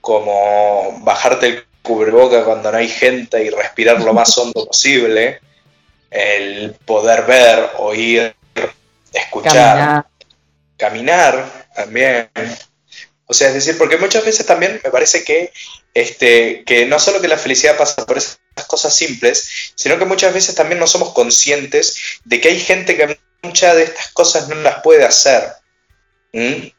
como 0.00 1.00
bajarte 1.00 1.46
el 1.48 1.64
cubreboca 1.82 2.44
cuando 2.44 2.70
no 2.70 2.78
hay 2.78 2.88
gente 2.88 3.42
y 3.42 3.50
respirar 3.50 4.00
lo 4.00 4.14
más 4.14 4.38
hondo 4.38 4.66
posible, 4.66 5.40
el 6.12 6.74
poder 6.86 7.24
ver, 7.24 7.70
oír, 7.78 8.36
escuchar, 9.12 9.52
caminar, 9.52 10.06
también. 10.76 11.08
O 13.26 13.32
sea, 13.32 13.48
es 13.48 13.54
decir, 13.54 13.78
porque 13.78 13.96
muchas 13.96 14.24
veces 14.24 14.44
también 14.44 14.80
me 14.84 14.90
parece 14.90 15.24
que, 15.24 15.52
este, 15.94 16.62
que 16.64 16.86
no 16.86 16.98
solo 16.98 17.20
que 17.20 17.28
la 17.28 17.38
felicidad 17.38 17.76
pasa 17.76 18.04
por 18.04 18.18
esas 18.18 18.38
cosas 18.66 18.94
simples, 18.94 19.72
sino 19.74 19.98
que 19.98 20.04
muchas 20.04 20.34
veces 20.34 20.54
también 20.54 20.78
no 20.78 20.86
somos 20.86 21.12
conscientes 21.12 22.20
de 22.24 22.40
que 22.40 22.48
hay 22.48 22.60
gente 22.60 22.96
que 22.96 23.18
muchas 23.42 23.76
de 23.76 23.84
estas 23.84 24.08
cosas 24.08 24.48
no 24.48 24.56
las 24.56 24.82
puede 24.82 25.04
hacer. 25.04 25.44
Sí, 26.32 26.74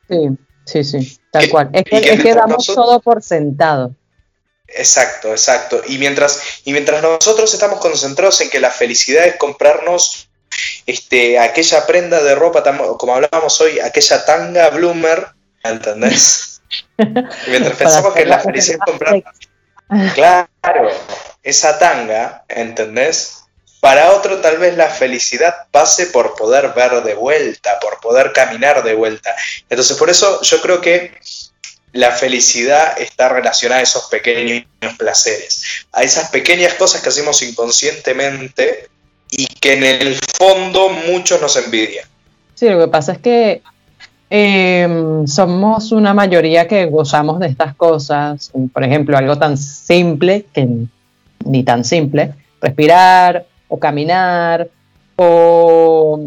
sí, 0.65 0.83
sí, 0.83 1.19
tal 1.31 1.49
cual. 1.49 1.69
Es 1.73 1.83
que, 1.83 2.33
damos 2.33 2.65
todo 2.67 2.99
por 2.99 3.23
sentado. 3.23 3.95
Exacto, 4.67 5.31
exacto. 5.31 5.81
Y 5.87 5.97
mientras, 5.97 6.41
y 6.65 6.73
mientras 6.73 7.01
nosotros 7.01 7.53
estamos 7.53 7.79
concentrados 7.79 8.41
en 8.41 8.49
que 8.49 8.59
la 8.59 8.71
felicidad 8.71 9.25
es 9.25 9.37
comprarnos 9.37 10.24
este, 10.85 11.39
aquella 11.39 11.85
prenda 11.85 12.21
de 12.21 12.35
ropa, 12.35 12.63
como 12.97 13.15
hablábamos 13.15 13.59
hoy, 13.61 13.79
aquella 13.79 14.25
tanga 14.25 14.69
bloomer, 14.69 15.27
¿entendés? 15.63 16.61
mientras 17.47 17.77
pensamos 17.77 18.13
que 18.13 18.25
la 18.25 18.39
felicidad 18.39 18.79
es 18.85 18.91
comprar... 18.91 19.23
Claro, 20.15 20.89
esa 21.43 21.77
tanga, 21.77 22.43
¿entendés? 22.49 23.43
Para 23.79 24.13
otro 24.13 24.41
tal 24.41 24.57
vez 24.57 24.75
la 24.75 24.89
felicidad 24.89 25.67
pase 25.69 26.07
por 26.07 26.35
poder 26.35 26.73
ver 26.73 27.03
de 27.03 27.13
vuelta, 27.13 27.79
por 27.79 27.99
poder 27.99 28.33
caminar 28.33 28.83
de 28.83 28.95
vuelta. 28.95 29.35
Entonces 29.69 29.95
por 29.95 30.09
eso 30.09 30.41
yo 30.41 30.59
creo 30.61 30.81
que 30.81 31.15
la 31.91 32.11
felicidad 32.11 32.99
está 32.99 33.29
relacionada 33.29 33.81
a 33.81 33.83
esos 33.83 34.05
pequeños 34.05 34.65
placeres, 34.97 35.85
a 35.91 36.01
esas 36.01 36.29
pequeñas 36.29 36.73
cosas 36.73 37.01
que 37.01 37.09
hacemos 37.09 37.41
inconscientemente 37.43 38.89
y 39.31 39.45
que 39.47 39.73
en 39.73 39.83
el 39.83 40.15
fondo 40.37 40.89
muchos 41.11 41.41
nos 41.41 41.55
envidian. 41.57 42.05
Sí, 42.53 42.69
lo 42.69 42.79
que 42.79 42.87
pasa 42.87 43.13
es 43.13 43.17
que 43.19 43.61
em, 44.29 45.27
somos 45.27 45.91
una 45.91 46.13
mayoría 46.13 46.67
que 46.67 46.85
gozamos 46.85 47.39
de 47.39 47.47
estas 47.47 47.75
cosas, 47.75 48.51
por 48.73 48.83
ejemplo, 48.83 49.17
algo 49.17 49.37
tan 49.37 49.57
simple 49.57 50.45
que 50.53 50.67
ni 51.45 51.63
tan 51.63 51.83
simple, 51.83 52.33
respirar, 52.61 53.45
o 53.67 53.79
caminar, 53.79 54.69
o, 55.15 56.19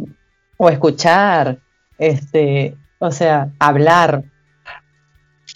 escuchar, 0.70 1.58
este, 1.98 2.74
o 2.98 3.10
sea, 3.10 3.48
hablar. 3.58 4.22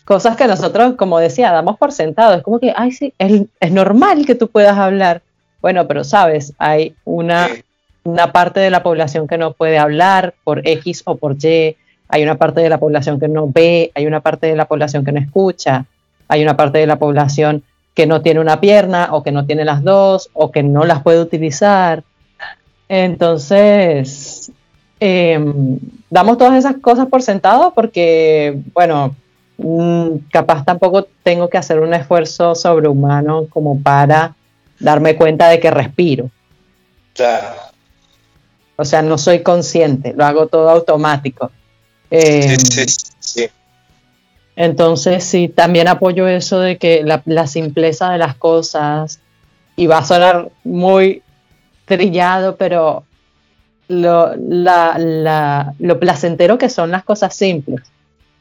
Cosas 0.04 0.36
que 0.36 0.46
nosotros, 0.46 0.94
como 0.96 1.18
decía, 1.18 1.52
damos 1.52 1.78
por 1.78 1.92
sentado. 1.92 2.34
Es 2.34 2.42
como 2.42 2.58
que, 2.58 2.72
ay, 2.76 2.92
sí, 2.92 3.14
es 3.18 3.72
normal 3.72 4.26
que 4.26 4.34
tú 4.34 4.48
puedas 4.48 4.76
hablar. 4.76 5.22
Bueno, 5.62 5.86
pero 5.86 6.02
sabes, 6.02 6.52
hay 6.58 6.96
una, 7.04 7.48
una 8.02 8.32
parte 8.32 8.58
de 8.60 8.70
la 8.70 8.82
población 8.82 9.28
que 9.28 9.38
no 9.38 9.52
puede 9.52 9.78
hablar 9.78 10.34
por 10.42 10.66
X 10.66 11.02
o 11.06 11.16
por 11.16 11.36
Y, 11.42 11.76
hay 12.08 12.22
una 12.22 12.36
parte 12.36 12.60
de 12.60 12.68
la 12.68 12.78
población 12.78 13.18
que 13.18 13.28
no 13.28 13.48
ve, 13.48 13.92
hay 13.94 14.06
una 14.06 14.20
parte 14.20 14.48
de 14.48 14.56
la 14.56 14.66
población 14.66 15.04
que 15.04 15.12
no 15.12 15.20
escucha, 15.20 15.86
hay 16.28 16.42
una 16.42 16.56
parte 16.56 16.78
de 16.78 16.86
la 16.86 16.98
población 16.98 17.62
que 17.94 18.06
no 18.06 18.22
tiene 18.22 18.40
una 18.40 18.60
pierna 18.60 19.08
o 19.12 19.22
que 19.22 19.32
no 19.32 19.46
tiene 19.46 19.64
las 19.64 19.84
dos 19.84 20.30
o 20.32 20.50
que 20.50 20.62
no 20.62 20.84
las 20.84 21.02
puede 21.02 21.20
utilizar. 21.20 22.02
Entonces, 22.88 24.50
em, 24.98 25.78
damos 26.10 26.38
todas 26.38 26.58
esas 26.58 26.76
cosas 26.78 27.06
por 27.06 27.22
sentado 27.22 27.72
porque, 27.72 28.58
bueno, 28.74 29.14
mm, 29.58 30.28
capaz 30.30 30.64
tampoco 30.64 31.06
tengo 31.22 31.48
que 31.48 31.58
hacer 31.58 31.78
un 31.80 31.94
esfuerzo 31.94 32.54
sobrehumano 32.54 33.46
como 33.48 33.80
para 33.80 34.34
darme 34.82 35.16
cuenta 35.16 35.48
de 35.48 35.60
que 35.60 35.70
respiro. 35.70 36.30
Claro. 37.14 37.46
O 38.76 38.84
sea, 38.84 39.02
no 39.02 39.16
soy 39.16 39.42
consciente, 39.42 40.12
lo 40.14 40.24
hago 40.24 40.48
todo 40.48 40.68
automático. 40.68 41.50
Eh, 42.10 42.56
sí, 42.58 42.84
sí, 43.20 43.46
Entonces, 44.56 45.24
sí, 45.24 45.48
también 45.48 45.88
apoyo 45.88 46.26
eso 46.26 46.58
de 46.58 46.76
que 46.76 47.02
la, 47.04 47.46
simpleza 47.46 48.10
de 48.10 48.18
las 48.18 48.34
cosas, 48.34 49.20
y 49.76 49.86
va 49.86 49.98
a 49.98 50.04
sonar 50.04 50.50
muy 50.64 51.22
trillado, 51.84 52.56
pero 52.56 53.04
lo, 53.88 54.32
lo 54.36 56.00
placentero 56.00 56.58
que 56.58 56.68
son 56.68 56.90
las 56.90 57.04
cosas 57.04 57.34
simples. 57.34 57.82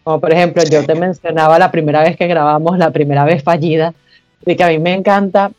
Como 0.03 0.19
por 0.19 0.33
ejemplo, 0.33 0.63
yo 0.63 0.83
te 0.85 0.95
mencionaba 0.95 1.59
la 1.59 1.71
primera 1.71 2.01
vez 2.01 2.17
que 2.17 2.27
grabamos, 2.27 2.77
la 2.77 2.89
primera 2.89 3.23
vez 3.23 3.43
fallida, 3.43 3.93
de 4.43 4.55
que 4.55 4.63
a 4.63 4.69
mí 4.69 4.79
me 4.79 4.93
encanta 4.93 5.51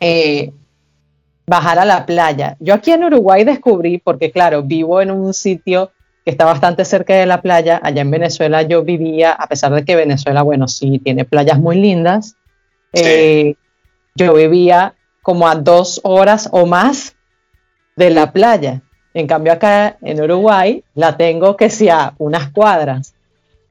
eh, 0.00 0.52
bajar 1.46 1.78
a 1.78 1.84
la 1.84 2.06
playa. 2.06 2.56
Yo 2.60 2.74
aquí 2.74 2.92
en 2.92 3.04
Uruguay 3.04 3.44
descubrí, 3.44 3.98
porque 3.98 4.30
claro, 4.30 4.62
vivo 4.62 5.00
en 5.00 5.10
un 5.10 5.34
sitio 5.34 5.90
que 6.24 6.30
está 6.30 6.44
bastante 6.44 6.84
cerca 6.84 7.14
de 7.14 7.26
la 7.26 7.42
playa, 7.42 7.80
allá 7.82 8.02
en 8.02 8.10
Venezuela 8.10 8.62
yo 8.62 8.82
vivía, 8.82 9.32
a 9.32 9.46
pesar 9.46 9.72
de 9.72 9.84
que 9.84 9.96
Venezuela, 9.96 10.42
bueno, 10.42 10.68
sí, 10.68 10.98
tiene 10.98 11.24
playas 11.24 11.58
muy 11.58 11.76
lindas, 11.76 12.36
eh, 12.92 13.54
yo 14.14 14.34
vivía 14.34 14.94
como 15.22 15.48
a 15.48 15.54
dos 15.54 16.00
horas 16.04 16.48
o 16.52 16.66
más 16.66 17.16
de 17.96 18.10
la 18.10 18.32
playa. 18.32 18.82
En 19.12 19.26
cambio 19.26 19.52
acá 19.52 19.96
en 20.02 20.22
Uruguay 20.22 20.84
la 20.94 21.16
tengo 21.16 21.56
que 21.56 21.70
sea 21.70 22.14
unas 22.18 22.50
cuadras. 22.50 23.14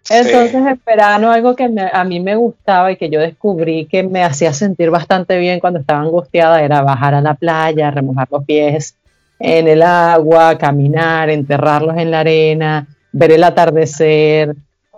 Entonces, 0.10 0.54
en 0.56 0.82
verano, 0.86 1.32
algo 1.32 1.56
que 1.56 1.70
a 1.92 2.04
mí 2.04 2.20
me 2.20 2.36
gustaba 2.36 2.92
y 2.92 2.96
que 2.96 3.10
yo 3.10 3.20
descubrí 3.20 3.86
que 3.86 4.04
me 4.04 4.24
hacía 4.24 4.54
sentir 4.54 4.90
bastante 4.90 5.38
bien 5.38 5.60
cuando 5.60 5.80
estaba 5.80 6.02
angustiada 6.02 6.64
era 6.64 6.82
bajar 6.82 7.14
a 7.14 7.22
la 7.22 7.36
playa, 7.36 7.92
remojar 7.92 8.28
los 8.32 8.44
pies 8.44 8.96
en 9.40 9.68
el 9.68 9.84
agua, 9.84 10.58
caminar, 10.58 11.30
enterrarlos 11.30 11.98
en 11.98 12.12
la 12.12 12.22
arena, 12.22 12.88
ver 13.12 13.32
el 13.34 13.44
atardecer. 13.44 14.56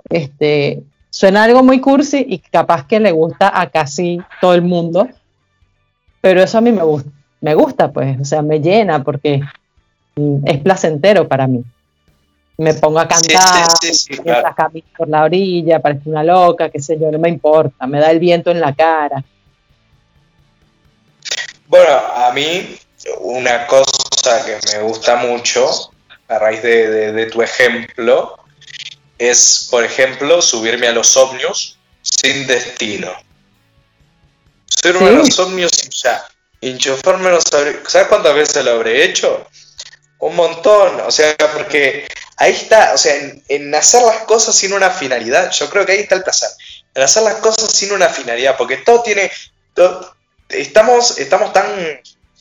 Este, 0.10 0.82
suena 1.10 1.44
algo 1.44 1.62
muy 1.62 1.82
cursi 1.82 2.26
y 2.28 2.40
capaz 2.40 2.88
que 2.88 3.00
le 3.00 3.12
gusta 3.12 3.52
a 3.54 3.70
casi 3.70 4.22
todo 4.40 4.54
el 4.54 4.62
mundo, 4.62 5.10
pero 6.22 6.42
eso 6.42 6.58
a 6.58 6.62
mí 6.62 6.72
me 6.72 6.84
gusta, 6.84 7.10
me 7.42 7.54
gusta 7.54 7.92
pues, 7.92 8.20
o 8.20 8.26
sea, 8.26 8.42
me 8.42 8.62
llena 8.62 9.04
porque 9.04 9.42
es 10.46 10.58
placentero 10.60 11.28
para 11.28 11.48
mí 11.48 11.64
me 12.62 12.76
pongo 12.76 13.00
a 13.00 13.08
cantar, 13.08 13.72
sí, 13.82 14.18
por 14.96 15.10
la 15.10 15.24
orilla, 15.24 15.80
parece 15.80 16.08
una 16.08 16.24
loca, 16.24 16.70
qué 16.70 16.80
sé 16.80 17.00
yo, 17.00 17.10
no 17.10 17.18
me 17.18 17.28
importa, 17.28 17.88
me 17.88 18.00
da 18.00 18.12
el 18.12 18.20
viento 18.20 18.52
en 18.52 18.62
la 18.62 18.76
cara. 18.76 19.24
Bueno, 21.68 21.92
a 21.92 22.32
mí 22.34 22.78
una 23.22 23.66
cosa 23.66 24.46
que 24.46 24.60
me 24.72 24.84
gusta 24.84 25.16
mucho, 25.16 25.92
a 26.28 26.38
raíz 26.38 26.62
de, 26.62 27.26
tu 27.32 27.42
ejemplo, 27.42 28.38
es, 29.18 29.68
por 29.72 29.84
ejemplo, 29.84 30.40
subirme 30.40 30.88
a 30.88 30.92
los 30.92 31.18
ovnios 31.18 31.80
sin 32.04 32.46
destino. 32.46 33.12
Uno 34.84 35.06
de 35.06 35.12
los 35.14 35.40
ovnios 35.40 35.72
y 35.84 35.90
ya. 35.90 36.24
Enchufarme 36.62 37.32
los 37.32 37.44
¿Sabes 37.44 38.08
cuántas 38.08 38.36
veces 38.36 38.64
lo 38.64 38.72
habré 38.72 39.04
hecho? 39.04 39.48
Un 40.20 40.36
montón. 40.36 41.02
O 41.02 41.12
sea, 41.12 41.36
porque 41.54 42.08
ahí 42.42 42.54
está, 42.54 42.94
o 42.94 42.98
sea, 42.98 43.14
en, 43.48 43.76
hacer 43.76 44.02
las 44.02 44.22
cosas 44.22 44.56
sin 44.56 44.74
una 44.74 44.90
finalidad, 44.90 45.52
yo 45.52 45.70
creo 45.70 45.86
que 45.86 45.92
ahí 45.92 46.00
está 46.00 46.16
el 46.16 46.24
placer, 46.24 46.50
en 46.96 47.04
hacer 47.04 47.22
las 47.22 47.36
cosas 47.36 47.72
sin 47.72 47.92
una 47.92 48.10
finalidad, 48.10 48.58
porque 48.58 48.78
todo 48.78 49.04
tiene, 49.04 49.32
estamos, 50.50 51.20
estamos 51.20 51.54
tan, 51.54 51.66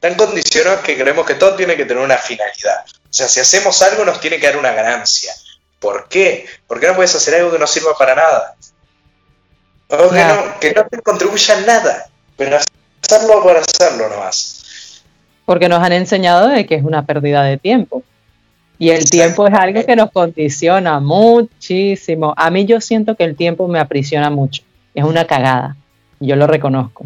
tan 0.00 0.14
condicionados 0.14 0.80
que 0.80 0.96
creemos 0.96 1.26
que 1.26 1.34
todo 1.34 1.54
tiene 1.54 1.76
que 1.76 1.84
tener 1.84 2.02
una 2.02 2.16
finalidad. 2.16 2.86
O 2.86 3.12
sea, 3.12 3.28
si 3.28 3.40
hacemos 3.40 3.82
algo 3.82 4.06
nos 4.06 4.20
tiene 4.20 4.38
que 4.38 4.46
dar 4.46 4.56
una 4.56 4.72
ganancia. 4.72 5.34
¿Por 5.78 6.08
qué? 6.08 6.46
¿Por 6.66 6.80
qué 6.80 6.86
no 6.86 6.94
puedes 6.94 7.14
hacer 7.14 7.34
algo 7.34 7.52
que 7.52 7.58
no 7.58 7.66
sirva 7.66 7.94
para 7.98 8.14
nada? 8.14 8.54
O 9.88 10.08
que, 10.08 10.24
no, 10.24 10.60
que 10.60 10.72
no 10.72 10.86
te 10.86 11.02
contribuya 11.02 11.56
a 11.56 11.60
nada, 11.60 12.06
pero 12.38 12.58
hacerlo 13.02 13.42
por 13.42 13.56
hacerlo 13.56 14.08
nomás. 14.08 15.02
Porque 15.44 15.68
nos 15.68 15.82
han 15.82 15.92
enseñado 15.92 16.48
de 16.48 16.64
que 16.64 16.76
es 16.76 16.84
una 16.84 17.04
pérdida 17.04 17.42
de 17.42 17.58
tiempo. 17.58 18.02
Y 18.80 18.88
el 18.88 19.10
tiempo 19.10 19.46
es 19.46 19.52
algo 19.52 19.84
que 19.84 19.94
nos 19.94 20.10
condiciona 20.10 21.00
muchísimo. 21.00 22.32
A 22.34 22.50
mí 22.50 22.64
yo 22.64 22.80
siento 22.80 23.14
que 23.14 23.24
el 23.24 23.36
tiempo 23.36 23.68
me 23.68 23.78
aprisiona 23.78 24.30
mucho. 24.30 24.62
Es 24.94 25.04
una 25.04 25.26
cagada. 25.26 25.76
Yo 26.18 26.34
lo 26.34 26.46
reconozco. 26.46 27.04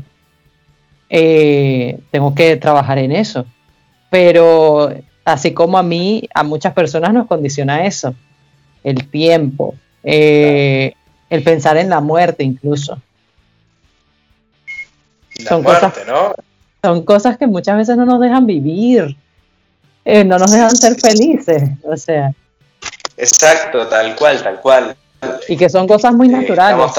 Eh, 1.11 1.99
tengo 2.13 2.33
que 2.33 2.55
trabajar 2.59 2.99
en 2.99 3.11
eso. 3.11 3.45
Pero 4.09 4.95
así 5.25 5.53
como 5.53 5.77
a 5.77 5.83
mí, 5.83 6.29
a 6.33 6.45
muchas 6.45 6.73
personas 6.75 7.13
nos 7.13 7.27
condiciona 7.27 7.85
eso. 7.85 8.15
El 8.85 9.09
tiempo. 9.09 9.75
Eh, 10.05 10.95
el 11.29 11.43
pensar 11.43 11.77
en 11.77 11.91
la 11.91 12.01
muerte 12.01 12.45
incluso. 12.45 13.03
son 15.45 15.65
cosas, 15.65 15.93
¿no? 16.07 16.35
Son 16.85 17.05
cosas 17.05 17.37
que 17.37 17.49
muchas 17.49 17.79
veces 17.79 17.97
no 17.97 18.05
nos 18.05 18.21
dejan 18.21 18.47
vivir. 18.47 19.17
Eh, 20.05 20.25
no 20.25 20.39
nos 20.39 20.51
dejan 20.51 20.77
ser 20.77 21.01
felices, 21.01 21.63
o 21.83 21.97
sea. 21.97 22.33
Exacto, 23.17 23.87
tal 23.89 24.15
cual, 24.17 24.43
tal 24.43 24.61
cual. 24.61 24.97
Y 25.49 25.57
que 25.57 25.69
son 25.71 25.87
cosas 25.87 26.13
muy 26.13 26.29
naturales. 26.29 26.91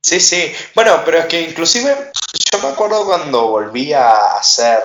Sí, 0.00 0.18
sí. 0.18 0.52
Bueno, 0.74 1.02
pero 1.04 1.18
es 1.18 1.26
que 1.26 1.42
inclusive 1.42 1.94
yo 2.50 2.58
me 2.60 2.68
acuerdo 2.68 3.06
cuando 3.06 3.46
volví 3.48 3.92
a 3.92 4.36
hacer, 4.36 4.80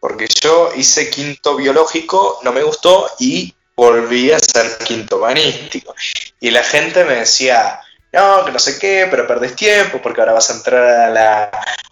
porque 0.00 0.26
yo 0.42 0.70
hice 0.74 1.08
quinto 1.08 1.54
biológico, 1.54 2.40
no 2.42 2.52
me 2.52 2.64
gustó 2.64 3.08
y 3.20 3.54
volví 3.76 4.32
a 4.32 4.36
hacer 4.36 4.78
quinto 4.84 5.18
humanístico. 5.18 5.94
Y 6.40 6.50
la 6.50 6.64
gente 6.64 7.04
me 7.04 7.16
decía, 7.16 7.80
no, 8.16 8.44
que 8.44 8.50
no 8.50 8.58
sé 8.58 8.78
qué, 8.78 9.06
pero 9.10 9.26
perdés 9.26 9.54
tiempo 9.54 10.00
porque 10.02 10.20
ahora 10.20 10.32
vas 10.32 10.48
a 10.48 10.54
entrar 10.54 10.82
a 10.82 11.10
la, 11.10 11.50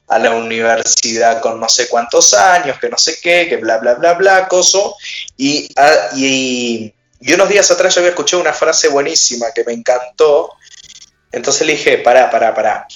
a 0.08 0.18
la 0.18 0.30
universidad 0.30 1.40
con 1.42 1.60
no 1.60 1.68
sé 1.68 1.88
cuántos 1.88 2.32
años, 2.32 2.78
que 2.78 2.88
no 2.88 2.96
sé 2.96 3.18
qué, 3.22 3.46
que 3.46 3.58
bla, 3.58 3.76
bla, 3.76 3.94
bla, 3.94 4.14
bla, 4.14 4.48
coso. 4.48 4.96
Y, 5.36 5.68
ah, 5.76 6.08
y, 6.16 6.94
unos 7.34 7.48
días 7.48 7.70
atrás 7.70 7.94
yo 7.94 8.00
había 8.00 8.10
escuchado 8.10 8.40
una 8.40 8.52
frase 8.54 8.88
buenísima 8.88 9.52
que 9.54 9.64
me 9.64 9.74
encantó. 9.74 10.50
Entonces 11.30 11.66
le 11.66 11.74
dije, 11.74 11.98
pará, 11.98 12.30
pará, 12.30 12.54
pará. 12.54 12.86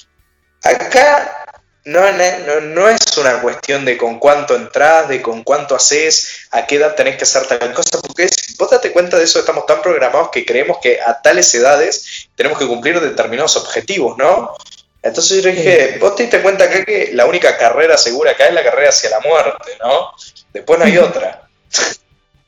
Acá 0.62 1.48
no, 1.84 2.00
no, 2.12 2.60
no, 2.60 2.88
es 2.88 3.16
una 3.16 3.40
cuestión 3.40 3.84
de 3.84 3.96
con 3.96 4.18
cuánto 4.18 4.54
entras, 4.54 5.08
de 5.08 5.22
con 5.22 5.42
cuánto 5.42 5.74
haces, 5.74 6.46
a 6.50 6.66
qué 6.66 6.76
edad 6.76 6.94
tenés 6.94 7.16
que 7.16 7.24
hacer 7.24 7.46
tal 7.46 7.72
cosa, 7.72 8.00
porque 8.02 8.24
es, 8.24 8.56
vos 8.58 8.70
date 8.70 8.92
cuenta 8.92 9.16
de 9.16 9.24
eso, 9.24 9.38
estamos 9.38 9.64
tan 9.64 9.80
programados 9.80 10.28
que 10.30 10.44
creemos 10.44 10.78
que 10.82 11.00
a 11.00 11.22
tales 11.22 11.54
edades 11.54 12.17
tenemos 12.38 12.56
que 12.56 12.68
cumplir 12.68 13.00
determinados 13.00 13.56
objetivos, 13.56 14.16
¿no? 14.16 14.56
Entonces 15.02 15.42
yo 15.42 15.50
dije, 15.50 15.98
vos 16.00 16.14
te 16.14 16.22
diste 16.22 16.40
cuenta 16.40 16.66
acá 16.66 16.84
que 16.84 17.10
la 17.12 17.26
única 17.26 17.58
carrera 17.58 17.98
segura 17.98 18.30
acá 18.30 18.46
es 18.46 18.54
la 18.54 18.62
carrera 18.62 18.90
hacia 18.90 19.10
la 19.10 19.18
muerte, 19.18 19.72
¿no? 19.80 20.12
Después 20.52 20.78
no 20.78 20.84
hay 20.84 20.98
otra. 20.98 21.48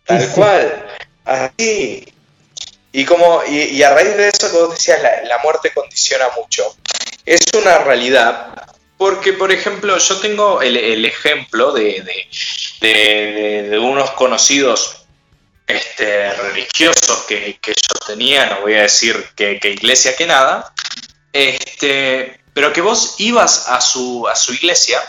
Tal 0.04 0.28
cual. 0.28 0.86
Así. 1.24 2.06
Y 2.92 3.04
como, 3.04 3.42
y, 3.48 3.82
a 3.82 3.92
raíz 3.92 4.16
de 4.16 4.28
eso 4.28 4.48
que 4.48 4.58
vos 4.58 4.70
decías, 4.70 5.00
la, 5.24 5.38
muerte 5.38 5.72
condiciona 5.74 6.26
mucho. 6.36 6.72
Es 7.26 7.42
una 7.54 7.78
realidad. 7.78 8.68
Porque, 8.96 9.32
por 9.32 9.50
ejemplo, 9.50 9.98
yo 9.98 10.20
tengo 10.20 10.62
el, 10.62 11.04
ejemplo 11.04 11.72
de, 11.72 12.28
de, 12.80 13.78
unos 13.80 14.12
conocidos 14.12 14.99
este, 15.70 16.32
religiosos 16.32 17.24
que, 17.28 17.58
que, 17.60 17.72
yo 17.72 18.06
tenía, 18.06 18.46
no 18.46 18.62
voy 18.62 18.74
a 18.74 18.82
decir 18.82 19.28
que, 19.36 19.58
iglesia 19.62 20.16
que 20.16 20.26
nada, 20.26 20.72
este, 21.32 22.40
pero 22.52 22.72
que 22.72 22.80
vos 22.80 23.14
ibas 23.18 23.68
a 23.68 23.80
su, 23.80 24.26
a 24.28 24.34
su 24.34 24.52
iglesia 24.54 25.00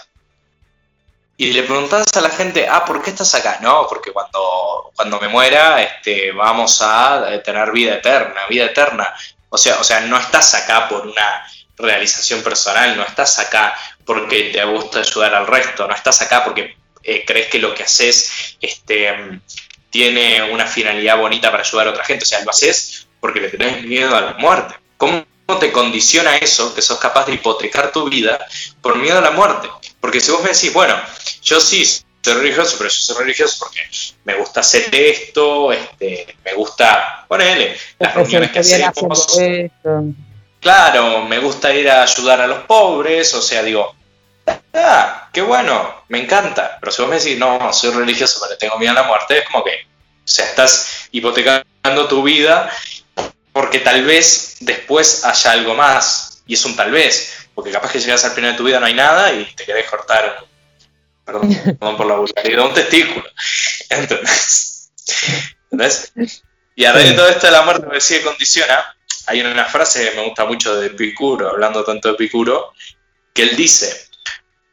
y 1.38 1.53
le 1.53 1.64
preguntabas 1.64 2.05
a 2.16 2.22
la 2.22 2.30
gente, 2.30 2.68
ah, 2.70 2.86
¿por 2.86 3.01
qué 3.01 3.09
estás 3.09 3.34
acá? 3.34 3.57
No, 3.62 3.88
porque 3.89 4.12
cuando, 4.12 4.91
cuando 4.95 5.20
me 5.20 5.28
muera 5.28 5.82
este, 5.82 6.32
vamos 6.32 6.80
a 6.82 7.41
tener 7.43 7.72
vida 7.72 7.95
eterna, 7.95 8.41
vida 8.47 8.66
eterna. 8.66 9.12
O 9.49 9.57
sea, 9.57 9.80
o 9.80 9.84
sea, 9.84 10.01
no 10.01 10.20
estás 10.20 10.53
acá 10.53 10.88
por 10.88 11.07
una 11.07 11.43
realización 11.78 12.43
personal, 12.43 12.95
no 12.95 13.03
estás 13.03 13.39
acá 13.39 13.76
porque 14.05 14.51
te 14.53 14.64
gusta 14.66 14.99
ayudar 14.99 15.34
al 15.34 15.47
resto, 15.47 15.88
no 15.88 15.95
estás 15.95 16.22
acá 16.22 16.43
porque 16.43 16.78
eh, 17.03 17.24
crees 17.26 17.47
que 17.47 17.59
lo 17.59 17.74
que 17.74 17.84
haces 17.84 18.57
este, 18.62 19.41
tiene 19.91 20.51
una 20.51 20.65
finalidad 20.65 21.17
bonita 21.17 21.51
para 21.51 21.61
ayudar 21.61 21.87
a 21.87 21.91
otra 21.91 22.05
gente, 22.05 22.23
o 22.23 22.27
sea, 22.27 22.43
lo 22.43 22.49
haces 22.49 23.07
porque 23.19 23.41
le 23.41 23.49
tenés 23.49 23.83
miedo 23.83 24.15
a 24.15 24.21
la 24.21 24.33
muerte. 24.39 24.73
¿Cómo 24.97 25.23
te 25.59 25.71
condiciona 25.71 26.37
eso, 26.37 26.73
que 26.73 26.81
sos 26.81 26.97
capaz 26.97 27.25
de 27.25 27.33
hipotecar 27.33 27.91
tu 27.91 28.09
vida 28.09 28.45
por 28.81 28.97
miedo 28.97 29.17
a 29.17 29.21
la 29.21 29.31
muerte. 29.31 29.69
Porque 29.99 30.19
si 30.19 30.31
vos 30.31 30.41
me 30.43 30.49
decís, 30.49 30.73
bueno, 30.73 30.95
yo 31.43 31.59
sí 31.59 31.85
soy 31.85 32.33
religioso, 32.33 32.75
pero 32.77 32.89
yo 32.89 32.95
soy 32.95 33.17
religioso 33.17 33.57
porque 33.59 33.79
me 34.23 34.35
gusta 34.35 34.61
hacer 34.61 34.93
esto, 34.93 35.71
este, 35.71 36.35
me 36.45 36.53
gusta, 36.53 37.25
ponerle 37.27 37.75
las 37.99 38.15
reuniones 38.15 38.51
que 38.51 38.59
hacemos. 38.59 39.37
Claro, 40.59 41.25
me 41.25 41.39
gusta 41.39 41.73
ir 41.73 41.89
a 41.89 42.03
ayudar 42.03 42.41
a 42.41 42.47
los 42.47 42.59
pobres, 42.65 43.33
o 43.33 43.41
sea, 43.41 43.63
digo, 43.63 43.95
ah, 44.73 45.29
qué 45.33 45.41
bueno, 45.41 46.03
me 46.09 46.23
encanta. 46.23 46.77
Pero 46.79 46.91
si 46.91 47.01
vos 47.01 47.09
me 47.09 47.19
decís, 47.19 47.37
no, 47.37 47.71
soy 47.73 47.91
religioso, 47.91 48.39
pero 48.41 48.57
tengo 48.57 48.77
miedo 48.77 48.91
a 48.91 48.95
la 48.95 49.03
muerte, 49.03 49.39
es 49.39 49.45
como 49.49 49.63
que, 49.63 49.71
o 49.71 50.27
sea, 50.27 50.45
estás 50.45 51.07
hipotecando 51.11 52.07
tu 52.07 52.23
vida 52.23 52.71
porque 53.53 53.79
tal 53.79 54.03
vez 54.05 54.57
después 54.61 55.25
haya 55.25 55.51
algo 55.51 55.75
más, 55.75 56.43
y 56.45 56.53
es 56.53 56.65
un 56.65 56.75
tal 56.75 56.91
vez, 56.91 57.47
porque 57.53 57.71
capaz 57.71 57.91
que 57.91 57.99
llegas 57.99 58.23
al 58.25 58.31
final 58.31 58.51
de 58.51 58.57
tu 58.57 58.63
vida 58.63 58.79
no 58.79 58.85
hay 58.85 58.93
nada 58.93 59.31
y 59.33 59.45
te 59.55 59.65
querés 59.65 59.89
cortar, 59.89 60.45
perdón, 61.25 61.97
por 61.97 62.05
la 62.05 62.15
vulgaridad, 62.15 62.65
un 62.65 62.73
testículo. 62.73 63.25
¿Entendés? 63.89 64.91
¿Entendés? 65.71 66.13
Y 66.75 66.85
a 66.85 66.93
raíz 66.93 67.09
de 67.09 67.15
todo 67.15 67.27
esto 67.27 67.47
de 67.47 67.51
la 67.51 67.61
muerte 67.63 67.85
me 67.87 67.99
sigue 67.99 68.23
condiciona, 68.23 68.95
hay 69.27 69.41
una 69.41 69.65
frase 69.65 70.09
que 70.09 70.15
me 70.15 70.25
gusta 70.25 70.45
mucho 70.45 70.75
de 70.79 70.87
Epicuro, 70.87 71.49
hablando 71.49 71.83
tanto 71.83 72.07
de 72.07 72.15
Epicuro, 72.15 72.73
que 73.33 73.43
él 73.43 73.55
dice, 73.55 74.07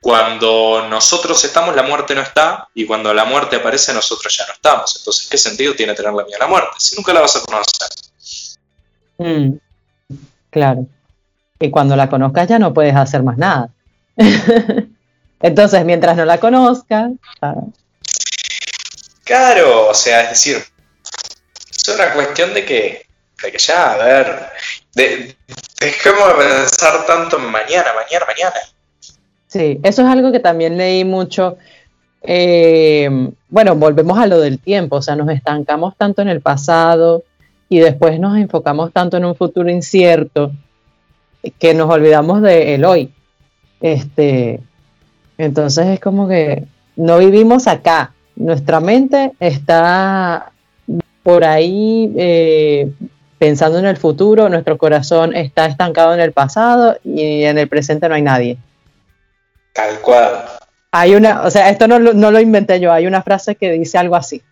cuando 0.01 0.87
nosotros 0.89 1.43
estamos, 1.45 1.75
la 1.75 1.83
muerte 1.83 2.15
no 2.15 2.23
está, 2.23 2.69
y 2.75 2.87
cuando 2.87 3.13
la 3.13 3.25
muerte 3.25 3.57
aparece, 3.57 3.93
nosotros 3.93 4.37
ya 4.37 4.47
no 4.47 4.53
estamos. 4.53 4.97
Entonces, 4.97 5.29
¿qué 5.29 5.37
sentido 5.37 5.75
tiene 5.75 5.95
tener 5.95 6.13
la 6.13 6.25
mía 6.25 6.37
a 6.37 6.45
la 6.45 6.47
muerte? 6.47 6.77
Si 6.79 6.97
nunca 6.97 7.13
la 7.13 7.21
vas 7.21 7.37
a 7.37 7.41
conocer. 7.41 7.89
Mm, 9.19 9.59
claro. 10.51 10.87
Y 11.59 11.71
cuando 11.71 11.97
la 11.97 12.09
conozcas 12.09 12.49
ya 12.49 12.59
no 12.59 12.73
puedes 12.73 12.95
hacer 12.95 13.23
más 13.23 13.37
nada. 13.37 13.71
Entonces, 15.41 15.85
mientras 15.85 16.17
no 16.17 16.25
la 16.25 16.39
conozcas... 16.39 17.13
Claro, 19.25 19.89
o 19.89 19.95
sea, 19.95 20.23
es 20.23 20.31
decir, 20.31 20.65
es 21.71 21.89
una 21.89 22.13
cuestión 22.15 22.55
de 22.55 22.65
que, 22.65 23.07
de 23.43 23.53
que 23.53 23.59
ya, 23.59 23.93
a 23.93 23.97
ver, 23.99 24.51
de, 24.95 25.37
dejemos 25.81 26.29
de 26.29 26.35
pensar 26.35 27.05
tanto 27.05 27.37
en 27.37 27.45
mañana, 27.45 27.93
mañana, 27.93 28.27
mañana. 28.27 28.57
Sí, 29.49 29.81
eso 29.83 30.03
es 30.03 30.09
algo 30.09 30.31
que 30.31 30.41
también 30.41 30.77
leí 30.77 31.05
mucho. 31.05 31.57
Eh, 32.23 33.31
bueno, 33.49 33.75
volvemos 33.77 34.19
a 34.19 34.27
lo 34.27 34.41
del 34.41 34.59
tiempo, 34.59 34.97
o 34.97 35.03
sea, 35.03 35.17
nos 35.17 35.31
estancamos 35.31 35.97
tanto 35.97 36.23
en 36.23 36.29
el 36.29 36.41
pasado 36.41 37.25
y 37.69 37.79
después 37.79 38.21
nos 38.21 38.37
enfocamos 38.37 38.93
tanto 38.93 39.17
en 39.17 39.25
un 39.25 39.35
futuro 39.35 39.71
incierto 39.71 40.53
que 41.59 41.75
nos 41.75 41.91
olvidamos 41.91 42.43
de 42.43 42.75
el 42.75 42.85
hoy. 42.85 43.11
Este, 43.81 44.61
entonces 45.39 45.87
es 45.87 46.01
como 46.01 46.29
que 46.29 46.65
no 46.97 47.19
vivimos 47.19 47.67
acá, 47.69 48.13
nuestra 48.37 48.81
mente 48.81 49.33
está 49.41 50.53
por 51.23 51.45
ahí 51.45 52.13
eh, 52.17 52.93
pensando 53.39 53.79
en 53.79 53.87
el 53.87 53.97
futuro, 53.97 54.49
nuestro 54.49 54.77
corazón 54.77 55.35
está 55.35 55.67
estancado 55.67 56.13
en 56.13 56.21
el 56.21 56.33
pasado 56.33 56.97
y 57.05 57.45
en 57.45 57.57
el 57.57 57.69
presente 57.69 58.09
no 58.09 58.15
hay 58.15 58.23
nadie. 58.23 58.59
Tal 59.73 60.01
cual. 60.01 60.45
Hay 60.91 61.15
una, 61.15 61.43
o 61.43 61.51
sea, 61.51 61.69
esto 61.69 61.87
no, 61.87 61.99
no 61.99 62.31
lo 62.31 62.41
inventé 62.41 62.81
yo, 62.81 62.93
hay 62.93 63.07
una 63.07 63.23
frase 63.23 63.57
que 63.57 63.73
dice 63.73 63.99
algo 63.99 64.17
así. 64.17 64.43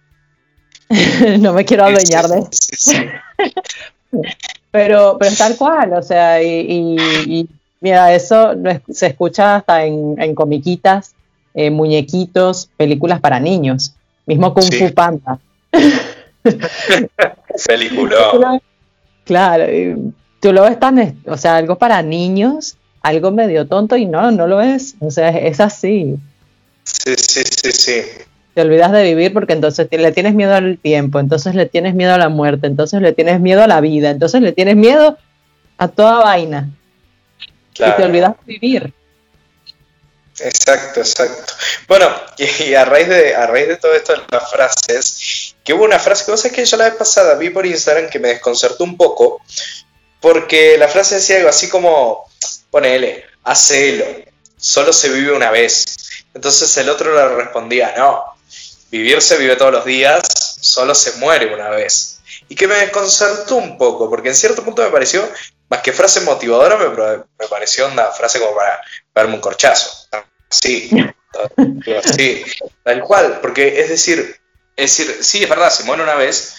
no 1.41 1.53
me 1.53 1.65
quiero 1.65 1.85
adueñar 1.85 2.29
de 2.29 2.41
eso. 2.41 2.93
pero, 4.71 5.17
pero 5.19 5.37
tal 5.37 5.57
cual, 5.57 5.95
o 5.95 6.03
sea, 6.03 6.43
y, 6.43 7.49
mira, 7.81 8.15
eso 8.15 8.55
se 8.89 9.07
escucha 9.07 9.57
hasta 9.57 9.85
en, 9.85 10.35
comiquitas, 10.35 11.15
eh, 11.55 11.71
muñequitos, 11.71 12.69
películas 12.77 13.21
para 13.21 13.41
niños, 13.41 13.95
mismo 14.27 14.53
Kung 14.55 14.73
Fu 14.73 14.93
Panda. 14.93 15.39
Película. 17.67 18.61
Claro, 19.25 19.65
tú 20.41 20.53
lo 20.53 20.63
ves 20.63 20.79
tan, 20.79 21.21
o 21.27 21.37
sea, 21.37 21.57
algo 21.57 21.77
para 21.77 22.01
niños 22.03 22.77
algo 23.07 23.31
medio 23.31 23.67
tonto 23.67 23.97
y 23.97 24.05
no, 24.07 24.31
no 24.33 24.47
lo 24.47 24.61
es. 24.61 24.97
O 25.01 25.11
sea, 25.11 25.29
es 25.29 25.61
así. 25.61 26.17
Sí, 26.83 27.15
sí, 27.17 27.43
sí, 27.45 27.73
sí. 27.73 28.03
Te 28.55 28.63
olvidas 28.63 28.91
de 28.91 29.03
vivir 29.05 29.33
porque 29.33 29.53
entonces 29.53 29.87
le 29.91 30.13
tienes 30.13 30.35
miedo 30.35 30.55
al 30.55 30.79
tiempo, 30.79 31.21
entonces 31.21 31.55
le 31.55 31.67
tienes 31.67 31.95
miedo 31.95 32.15
a 32.15 32.19
la 32.19 32.29
muerte, 32.29 32.67
entonces 32.67 33.03
le 33.03 33.13
tienes 33.13 33.41
miedo 33.41 33.63
a 33.63 33.67
la 33.67 33.81
vida, 33.81 34.11
entonces 34.11 34.41
le 34.41 34.53
tienes 34.53 34.77
miedo 34.77 35.19
a 35.79 35.89
toda 35.89 36.25
vaina. 36.25 36.71
Y 37.75 37.91
te 37.97 38.05
olvidas 38.05 38.35
de 38.45 38.53
vivir. 38.55 38.93
Exacto, 40.41 41.01
exacto. 41.01 41.53
Bueno, 41.87 42.09
y 42.39 42.75
a 42.75 42.85
raíz 42.85 43.09
de, 43.09 43.35
a 43.35 43.47
raíz 43.47 43.69
de 43.69 43.77
todo 43.77 43.95
esto 43.95 44.15
de 44.15 44.23
las 44.31 44.51
frases, 44.51 45.55
que 45.63 45.75
hubo 45.75 45.85
una 45.85 45.99
frase 45.99 46.25
que 46.25 46.31
vos 46.31 46.41
sabés 46.41 46.57
que 46.57 46.65
yo 46.65 46.77
la 46.77 46.85
vez 46.87 46.95
pasada 46.95 47.35
vi 47.35 47.51
por 47.51 47.67
Instagram 47.67 48.09
que 48.09 48.19
me 48.19 48.29
desconcertó 48.29 48.85
un 48.85 48.97
poco, 48.97 49.43
porque 50.21 50.77
la 50.79 50.89
frase 50.89 51.17
decía 51.17 51.37
algo 51.37 51.51
así 51.51 51.69
como, 51.69 52.26
ponele, 52.77 53.25
hacelo, 53.45 54.05
solo 54.59 54.93
se 54.93 55.09
vive 55.09 55.33
una 55.33 55.51
vez. 55.51 55.87
Entonces 56.35 56.77
el 56.77 56.91
otro 56.91 57.15
le 57.15 57.37
respondía, 57.37 57.95
no, 57.97 58.23
vivir 58.91 59.23
se 59.23 59.39
vive 59.39 59.57
todos 59.57 59.73
los 59.73 59.85
días, 59.87 60.21
solo 60.61 60.95
se 60.95 61.13
muere 61.13 61.55
una 61.55 61.71
vez. 61.71 62.21
Y 62.51 62.55
que 62.55 62.69
me 62.69 62.75
desconcertó 62.75 63.57
un 63.57 63.79
poco, 63.79 64.11
porque 64.11 64.29
en 64.29 64.35
cierto 64.35 64.63
punto 64.63 64.83
me 64.83 64.91
pareció, 64.91 65.27
más 65.71 65.81
que 65.81 65.95
frase 65.95 66.21
motivadora, 66.21 66.77
me, 66.77 67.49
pareció 67.49 67.89
una 67.89 68.09
frase 68.09 68.41
como 68.41 68.55
para 68.55 68.83
darme 69.15 69.37
un 69.37 69.41
corchazo. 69.41 70.09
Sí, 70.51 70.91
sí, 72.15 72.45
tal 72.83 73.01
cual, 73.01 73.39
porque 73.41 73.81
es 73.81 73.89
decir, 73.89 74.39
es 74.77 74.99
decir, 74.99 75.25
sí, 75.25 75.45
es 75.45 75.49
verdad, 75.49 75.71
se 75.71 75.85
muere 75.85 76.03
una 76.03 76.15
vez, 76.15 76.57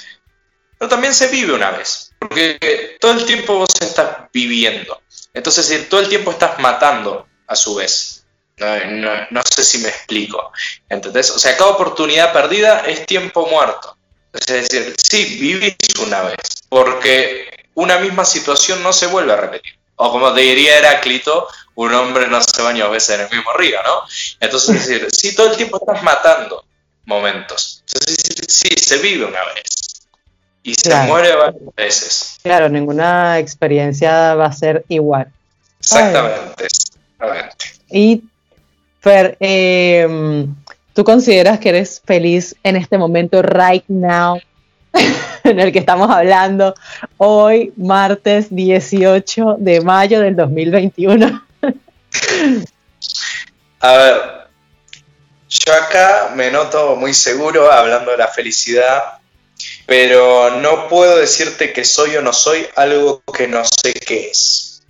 pero 0.80 0.90
también 0.90 1.14
se 1.14 1.28
vive 1.28 1.54
una 1.54 1.70
vez, 1.70 2.12
porque 2.20 2.98
todo 3.00 3.12
el 3.12 3.26
tiempo 3.28 3.60
vos 3.60 3.70
estás 3.80 4.32
viviendo. 4.34 5.00
Entonces, 5.38 5.88
todo 5.88 6.00
el 6.00 6.10
tiempo 6.10 6.32
estás 6.32 6.60
matando 6.60 7.28
a 7.46 7.56
su 7.56 7.76
vez. 7.76 8.26
No, 8.58 9.42
sé 9.44 9.64
si 9.64 9.78
me 9.78 9.90
explico. 9.90 10.52
¿Entendés? 10.90 11.30
O 11.30 11.38
sea, 11.38 11.56
cada 11.56 11.70
oportunidad 11.70 12.34
perdida 12.34 12.80
es 12.88 13.06
tiempo 13.06 13.46
muerto. 13.46 13.96
Es 14.34 14.48
decir, 14.48 14.96
sí, 14.98 15.38
vivís 15.40 15.76
una 16.04 16.24
vez, 16.24 16.38
porque 16.70 17.68
una 17.76 18.00
misma 18.00 18.26
situación 18.26 18.82
no 18.82 18.92
se 18.92 19.08
vuelve 19.08 19.34
a 19.34 19.38
repetir. 19.38 19.78
O 19.96 20.12
como 20.12 20.32
diría 20.32 20.78
Heráclito, 20.78 21.48
un 21.76 21.94
hombre 21.94 22.28
no 22.28 22.42
se 22.42 22.62
baña 22.64 22.86
dos 22.86 22.94
veces 22.94 23.16
en 23.16 23.22
el 23.22 23.30
mismo 23.30 23.54
río, 23.54 23.82
¿no? 23.84 24.04
Entonces, 24.40 24.76
es 24.76 24.88
decir, 24.88 25.08
sí, 25.12 25.36
todo 25.36 25.52
el 25.52 25.58
tiempo 25.58 25.78
estás 25.80 26.02
matando 26.02 26.66
momentos. 27.06 27.84
Entonces, 27.94 28.46
sí, 28.48 28.70
se 28.76 28.98
vive 28.98 29.26
una 29.26 29.44
vez 29.46 29.77
y 30.64 30.74
se 30.74 30.96
muere 31.04 31.36
varias 31.36 31.76
veces. 31.76 32.40
Claro, 32.44 32.70
ninguna 32.70 33.40
experiencia 33.40 34.36
va 34.36 34.48
a 34.48 34.52
ser 34.52 34.84
igual. 34.90 35.28
Exactamente, 35.80 36.68
Y 37.90 38.24
Fer, 39.00 39.38
em, 39.40 40.54
¿tú 40.94 41.04
consideras 41.04 41.60
que 41.60 41.70
eres 41.70 42.02
feliz 42.04 42.56
en 42.64 42.76
este 42.76 42.98
momento, 42.98 43.42
right 43.42 43.86
now, 43.88 44.40
en 45.44 45.60
el 45.60 45.72
que 45.72 45.80
estamos 45.80 46.10
hablando, 46.10 46.76
hoy, 47.18 47.72
martes 47.78 48.48
18 48.50 49.56
de 49.60 49.82
mayo 49.82 50.20
del 50.20 50.36
2021? 50.36 51.46
A 53.80 53.94
ver, 53.94 54.16
yo 55.48 55.74
acá 55.74 56.32
me 56.36 56.52
noto 56.52 56.96
muy 56.96 57.14
seguro 57.14 57.72
hablando 57.72 58.12
de 58.12 58.18
la 58.18 58.28
felicidad 58.28 59.20
pero 59.88 60.60
no 60.60 60.90
puedo 60.90 61.18
decirte 61.18 61.72
que 61.72 61.86
soy 61.86 62.18
o 62.18 62.22
no 62.22 62.34
soy 62.34 62.68
algo 62.76 63.24
que 63.36 63.48
no 63.48 63.64
sé 63.64 63.94
qué 63.94 64.30
es. 64.30 64.84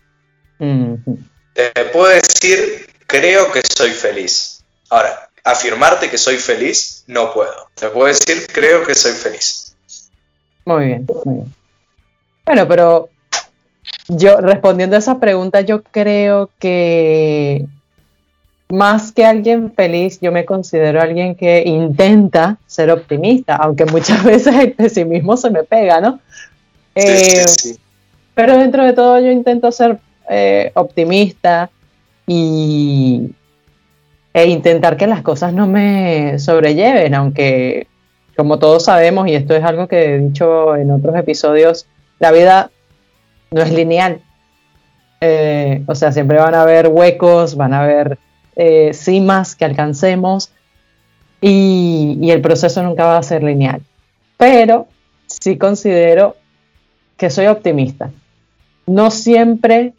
Te 0.57 1.71
puedo 1.93 2.07
decir, 2.07 2.89
creo 3.05 3.51
que 3.51 3.61
soy 3.61 3.91
feliz. 3.91 4.63
Ahora, 4.89 5.29
afirmarte 5.43 6.09
que 6.09 6.17
soy 6.17 6.37
feliz, 6.37 7.03
no 7.05 7.31
puedo. 7.31 7.69
Te 7.75 7.89
puedo 7.89 8.07
decir, 8.07 8.47
creo 8.51 8.83
que 8.83 8.95
soy 8.95 9.11
feliz. 9.11 9.75
Muy 10.65 10.85
bien, 10.87 11.05
muy 11.25 11.35
bien. 11.35 11.55
Bueno, 12.43 12.67
pero 12.67 13.09
yo 14.07 14.37
respondiendo 14.41 14.95
a 14.95 14.99
esa 14.99 15.19
pregunta, 15.19 15.61
yo 15.61 15.83
creo 15.83 16.49
que 16.57 17.67
más 18.69 19.11
que 19.11 19.25
alguien 19.25 19.71
feliz, 19.73 20.19
yo 20.19 20.31
me 20.31 20.45
considero 20.45 21.01
alguien 21.01 21.35
que 21.35 21.63
intenta 21.65 22.57
ser 22.65 22.91
optimista, 22.91 23.55
aunque 23.55 23.85
muchas 23.85 24.23
veces 24.25 24.55
el 24.55 24.73
pesimismo 24.73 25.37
se 25.37 25.49
me 25.49 25.63
pega, 25.63 26.01
¿no? 26.01 26.19
Eh, 26.95 27.45
pero 28.33 28.57
dentro 28.57 28.83
de 28.83 28.93
todo 28.93 29.19
yo 29.19 29.31
intento 29.31 29.71
ser 29.71 29.99
eh, 30.29 30.71
optimista 30.73 31.69
y, 32.25 33.31
e 34.33 34.45
intentar 34.47 34.97
que 34.97 35.07
las 35.07 35.21
cosas 35.21 35.53
no 35.53 35.67
me 35.67 36.37
sobrelleven, 36.39 37.15
aunque 37.15 37.87
como 38.35 38.59
todos 38.59 38.85
sabemos, 38.85 39.27
y 39.27 39.33
esto 39.33 39.55
es 39.55 39.63
algo 39.63 39.87
que 39.87 40.15
he 40.15 40.19
dicho 40.19 40.75
en 40.75 40.91
otros 40.91 41.15
episodios, 41.15 41.87
la 42.19 42.31
vida 42.31 42.69
no 43.49 43.61
es 43.61 43.71
lineal. 43.71 44.21
Eh, 45.21 45.81
o 45.87 45.95
sea, 45.95 46.11
siempre 46.11 46.37
van 46.37 46.53
a 46.53 46.61
haber 46.61 46.89
huecos, 46.89 47.55
van 47.55 47.73
a 47.73 47.81
haber 47.81 48.19
eh, 48.57 48.91
cimas 48.93 49.55
que 49.55 49.65
alcancemos, 49.65 50.51
y, 51.41 52.29
el 52.31 52.41
proceso 52.41 52.81
nunca 52.83 53.05
va 53.05 53.17
a 53.17 53.23
ser 53.23 53.43
lineal. 53.43 53.81
Pero 54.37 54.87
sí 55.27 55.57
considero 55.57 56.35
que 57.15 57.29
soy 57.29 57.47
optimista. 57.47 58.11
No 58.85 59.11
siempre, 59.11 59.93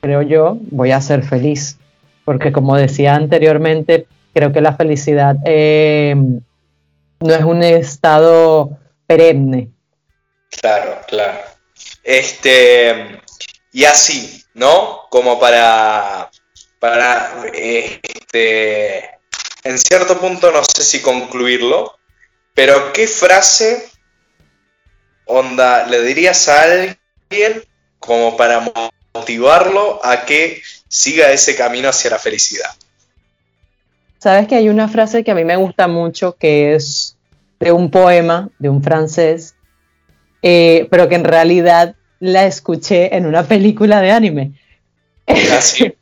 creo 0.00 0.22
yo, 0.22 0.58
voy 0.70 0.92
a 0.92 1.00
ser 1.00 1.24
feliz, 1.24 1.78
porque 2.24 2.52
como 2.52 2.76
decía 2.76 3.14
anteriormente, 3.14 4.06
creo 4.32 4.52
que 4.52 4.60
la 4.60 4.74
felicidad 4.74 5.36
eh, 5.44 6.14
no 7.20 7.34
es 7.34 7.44
un 7.44 7.62
estado 7.62 8.78
perenne. 9.06 9.68
Claro, 10.60 10.98
claro. 11.06 11.38
Este, 12.02 13.20
y 13.72 13.84
así, 13.84 14.42
¿no? 14.54 15.00
Como 15.10 15.38
para, 15.38 16.27
para, 16.78 17.44
este, 17.54 19.04
en 19.64 19.78
cierto 19.78 20.18
punto 20.18 20.50
no 20.52 20.62
sé 20.64 20.82
si 20.82 21.00
concluirlo, 21.00 21.98
pero 22.54 22.92
¿qué 22.92 23.06
frase 23.06 23.90
onda 25.26 25.86
le 25.86 26.02
dirías 26.02 26.48
a 26.48 26.62
alguien 26.62 27.62
como 27.98 28.36
para 28.36 28.72
motivarlo 29.14 30.04
a 30.04 30.24
que 30.24 30.62
siga 30.88 31.30
ese 31.32 31.54
camino 31.56 31.88
hacia 31.88 32.10
la 32.10 32.18
felicidad? 32.18 32.70
Sabes 34.18 34.48
que 34.48 34.56
hay 34.56 34.68
una 34.68 34.88
frase 34.88 35.22
que 35.22 35.30
a 35.30 35.34
mí 35.34 35.44
me 35.44 35.56
gusta 35.56 35.86
mucho 35.86 36.36
que 36.36 36.74
es 36.74 37.16
de 37.60 37.72
un 37.72 37.90
poema 37.90 38.50
de 38.58 38.68
un 38.68 38.82
francés, 38.82 39.54
eh, 40.42 40.88
pero 40.90 41.08
que 41.08 41.16
en 41.16 41.24
realidad 41.24 41.94
la 42.20 42.46
escuché 42.46 43.16
en 43.16 43.26
una 43.26 43.44
película 43.44 44.00
de 44.00 44.10
anime. 44.10 44.52
¿Ah, 45.26 45.60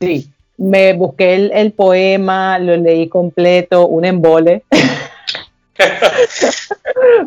sí? 0.00 0.30
me 0.58 0.94
busqué 0.94 1.34
el, 1.34 1.52
el, 1.52 1.72
poema, 1.72 2.58
lo 2.58 2.76
leí 2.76 3.08
completo, 3.08 3.86
un 3.86 4.04
embole. 4.04 4.62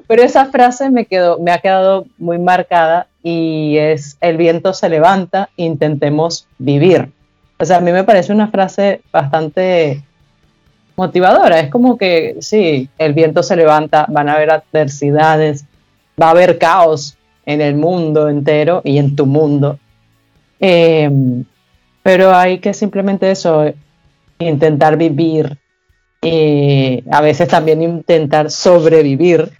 Pero 0.07 0.23
esa 0.23 0.47
frase 0.47 0.89
me, 0.89 1.05
quedó, 1.05 1.37
me 1.39 1.51
ha 1.51 1.59
quedado 1.59 2.05
muy 2.17 2.39
marcada 2.39 3.07
y 3.21 3.77
es 3.77 4.17
el 4.21 4.37
viento 4.37 4.73
se 4.73 4.89
levanta, 4.89 5.49
intentemos 5.55 6.47
vivir. 6.57 7.09
O 7.59 7.65
sea, 7.65 7.77
a 7.77 7.81
mí 7.81 7.91
me 7.91 8.03
parece 8.03 8.31
una 8.31 8.47
frase 8.47 9.01
bastante 9.11 10.01
motivadora. 10.95 11.59
Es 11.59 11.69
como 11.69 11.97
que, 11.97 12.37
sí, 12.39 12.89
el 12.97 13.13
viento 13.13 13.43
se 13.43 13.55
levanta, 13.55 14.05
van 14.09 14.29
a 14.29 14.33
haber 14.33 14.51
adversidades, 14.51 15.65
va 16.19 16.27
a 16.27 16.31
haber 16.31 16.57
caos 16.57 17.17
en 17.45 17.61
el 17.61 17.75
mundo 17.75 18.29
entero 18.29 18.81
y 18.83 18.97
en 18.97 19.15
tu 19.15 19.25
mundo. 19.25 19.77
Em, 20.59 21.45
pero 22.03 22.35
hay 22.35 22.59
que 22.59 22.73
simplemente 22.73 23.31
eso, 23.31 23.73
intentar 24.39 24.97
vivir, 24.97 25.57
y 26.21 27.03
a 27.11 27.21
veces 27.21 27.47
también 27.47 27.81
intentar 27.81 28.51
sobrevivir 28.51 29.51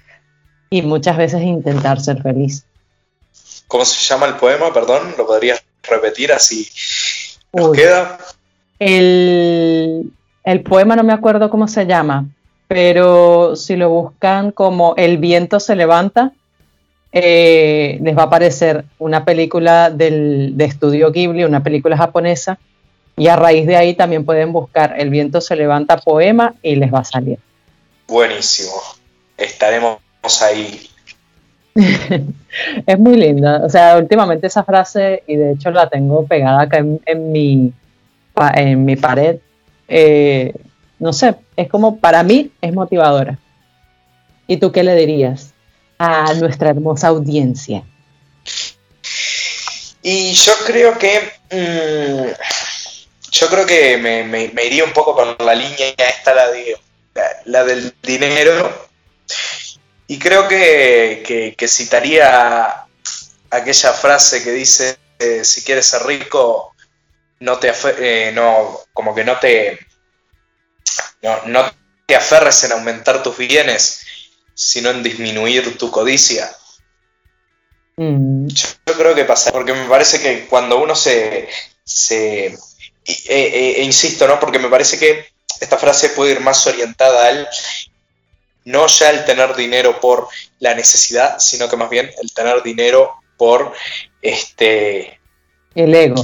y 0.70 0.82
muchas 0.82 1.18
veces 1.18 1.42
intentar 1.42 2.02
ser 2.02 2.22
feliz. 2.22 2.66
¿Cómo 3.68 3.86
se 3.86 4.06
llama 4.06 4.26
el 4.26 4.36
poema? 4.36 4.74
Perdón, 4.74 5.14
¿lo 5.18 5.26
podrías 5.26 5.64
repetir 5.84 6.34
así? 6.34 6.68
¿Nos 7.54 7.72
queda? 7.72 8.18
El, 8.80 10.12
el 10.44 10.62
poema 10.64 10.96
no 10.96 11.04
me 11.04 11.14
acuerdo 11.14 11.50
cómo 11.50 11.68
se 11.68 11.86
llama, 11.86 12.26
pero 12.68 13.56
si 13.56 13.76
lo 13.76 13.90
buscan 13.90 14.52
como 14.52 14.94
El 14.98 15.18
viento 15.18 15.60
se 15.60 15.76
levanta, 15.76 16.34
eh, 17.12 17.98
les 18.02 18.18
va 18.18 18.24
a 18.24 18.26
aparecer 18.26 18.86
una 19.00 19.26
película 19.26 19.90
del, 19.90 20.56
de 20.56 20.66
estudio 20.66 21.12
Ghibli, 21.12 21.44
una 21.44 21.64
película 21.64 21.98
japonesa, 21.98 22.60
y 23.18 23.28
a 23.28 23.36
raíz 23.36 23.66
de 23.66 23.76
ahí 23.76 23.96
también 23.96 24.24
pueden 24.24 24.54
buscar 24.54 24.96
El 24.98 25.10
viento 25.10 25.42
se 25.42 25.56
levanta 25.56 25.98
poema 25.98 26.56
y 26.62 26.76
les 26.76 26.94
va 26.94 27.00
a 27.00 27.04
salir. 27.04 27.40
Buenísimo, 28.08 28.76
estaremos 29.38 30.00
ahí. 30.42 30.88
es 32.86 33.00
muy 33.00 33.18
linda, 33.18 33.62
o 33.64 33.70
sea, 33.70 33.98
últimamente 33.98 34.48
esa 34.48 34.64
frase, 34.64 35.24
y 35.28 35.36
de 35.36 35.54
hecho 35.54 35.72
la 35.72 35.90
tengo 35.90 36.26
pegada 36.26 36.62
acá 36.62 36.78
en, 36.78 37.32
mi, 37.32 37.74
en 38.56 38.86
mi 38.86 38.96
pared, 38.96 39.38
eh, 39.88 40.54
no 41.00 41.14
sé, 41.14 41.36
es 41.56 41.70
como 41.70 41.98
para 41.98 42.22
mí 42.24 42.52
es 42.62 42.74
motivadora. 42.74 43.40
¿Y 44.48 44.58
tú 44.58 44.72
qué 44.72 44.84
le 44.84 44.96
dirías 44.96 45.54
a 46.00 46.34
nuestra 46.34 46.70
hermosa 46.70 47.10
audiencia? 47.10 47.84
Y 50.02 50.34
yo 50.34 50.54
creo 50.66 50.98
que 50.98 51.32
mm, 51.52 53.30
yo 53.32 53.48
creo 53.48 53.66
que 53.66 53.98
me, 53.98 54.66
iría 54.66 54.84
un 54.84 54.94
poco 54.94 55.14
con 55.14 55.36
la 55.46 55.54
línea 55.54 55.94
esta, 55.98 56.34
la, 56.34 56.50
de, 56.50 56.78
la, 57.46 57.64
del 57.64 57.94
dinero, 58.02 58.90
y 60.08 60.18
creo 60.18 60.48
que, 60.48 61.56
citaría 61.68 62.86
aquella 63.52 63.94
frase 63.94 64.44
que 64.44 64.52
dice, 64.52 64.98
eh, 65.20 65.44
si 65.44 65.64
quieres 65.64 65.86
ser 65.86 66.04
rico, 66.04 66.74
no 67.42 67.58
te 67.58 67.72
eh, 68.00 68.32
no, 68.34 68.80
como 68.94 69.16
que 69.16 69.24
no 69.24 69.38
te 69.40 69.80
no, 71.46 71.72
te 72.06 72.16
aferres 72.16 72.64
en 72.64 72.72
aumentar 72.72 73.22
tus 73.22 73.38
bienes, 73.38 73.99
sino 74.60 74.90
en 74.90 75.02
disminuir 75.02 75.78
tu 75.78 75.90
codicia. 75.90 76.54
Mm. 77.96 78.48
Yo, 78.48 78.94
creo 78.98 79.16
que 79.16 79.24
pasa, 79.24 79.54
porque 79.54 79.74
me 79.74 79.88
parece 79.88 80.20
que 80.20 80.48
cuando 80.48 80.82
uno 80.82 80.96
se, 80.96 81.48
se 81.86 82.58
e, 83.06 83.82
insisto, 83.84 84.28
¿no? 84.28 84.38
Porque 84.38 84.60
me 84.60 84.68
parece 84.68 85.00
que 85.00 85.28
esta 85.62 85.78
frase 85.78 86.10
puede 86.10 86.34
ir 86.34 86.40
más 86.42 86.68
orientada 86.68 87.30
al 87.30 87.48
no 88.66 88.86
ya 88.88 89.12
el 89.12 89.24
tener 89.24 89.56
dinero 89.56 90.00
por 90.02 90.28
la 90.60 90.76
necesidad, 90.76 91.40
sino 91.40 91.70
que 91.70 91.78
más 91.78 91.90
bien 91.90 92.12
el 92.22 92.34
tener 92.34 92.62
dinero 92.62 93.16
por 93.38 93.72
este 94.22 95.22
el 95.74 95.96
ego. 95.96 96.22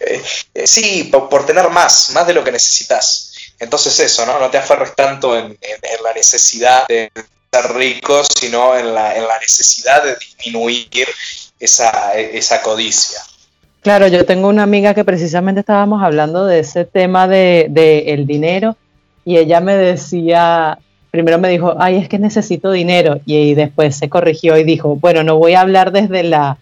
Eh, 0.00 0.22
eh, 0.54 0.66
sí, 0.66 1.10
por, 1.12 1.44
tener 1.44 1.68
más, 1.70 2.10
más 2.10 2.24
de 2.26 2.34
lo 2.34 2.44
que 2.44 2.52
necesitas. 2.52 3.32
Entonces 3.58 3.98
eso, 3.98 4.24
¿no? 4.26 4.38
No 4.38 4.48
te 4.48 4.58
aferres 4.58 4.94
tanto 4.94 5.36
en, 5.36 5.58
la 6.02 6.12
necesidad 6.12 6.86
de 6.86 7.10
ser 7.54 7.72
rico, 7.74 8.22
sino 8.38 8.76
en 8.76 8.94
la, 8.94 9.16
en 9.16 9.26
la 9.26 9.38
necesidad 9.38 10.02
de 10.02 10.16
disminuir 10.16 11.06
esa, 11.58 12.14
esa 12.14 12.62
codicia. 12.62 13.20
Claro, 13.82 14.08
yo 14.08 14.24
tengo 14.24 14.48
una 14.48 14.62
amiga 14.62 14.94
que 14.94 15.04
precisamente 15.04 15.60
estábamos 15.60 16.02
hablando 16.02 16.46
de 16.46 16.60
ese 16.60 16.84
tema 16.84 17.28
de, 17.28 18.04
el 18.06 18.26
dinero 18.26 18.76
y 19.26 19.36
ella 19.36 19.60
me 19.60 19.76
decía, 19.76 20.78
primero 21.10 21.38
me 21.38 21.50
dijo, 21.50 21.74
ay, 21.78 21.96
es 21.96 22.08
que 22.08 22.18
necesito 22.18 22.72
dinero 22.72 23.20
y, 23.26 23.54
después 23.54 23.94
se 23.96 24.08
corrigió 24.08 24.56
y 24.56 24.64
dijo, 24.64 24.96
bueno, 24.96 25.22
no 25.22 25.36
voy 25.36 25.52
a 25.52 25.60
hablar 25.60 25.92
desde 25.92 26.22
la, 26.22 26.56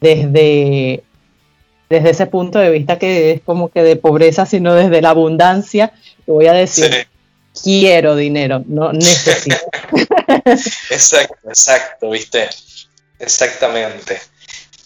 desde, 0.00 1.04
desde 1.88 2.10
ese 2.10 2.26
punto 2.26 2.58
de 2.58 2.70
vista 2.70 2.98
que 2.98 3.30
es 3.30 3.40
como 3.40 3.68
que 3.68 3.84
de 3.84 3.94
pobreza, 3.94 4.44
sino 4.44 4.74
desde 4.74 5.00
la 5.00 5.10
abundancia, 5.10 5.92
voy 6.26 6.48
a 6.48 6.52
decir, 6.52 7.06
quiero 7.62 8.16
dinero, 8.16 8.62
no 8.66 8.92
necesito. 8.92 9.56
exacto, 10.90 11.48
exacto, 11.48 12.10
viste, 12.10 12.48
exactamente. 13.18 14.20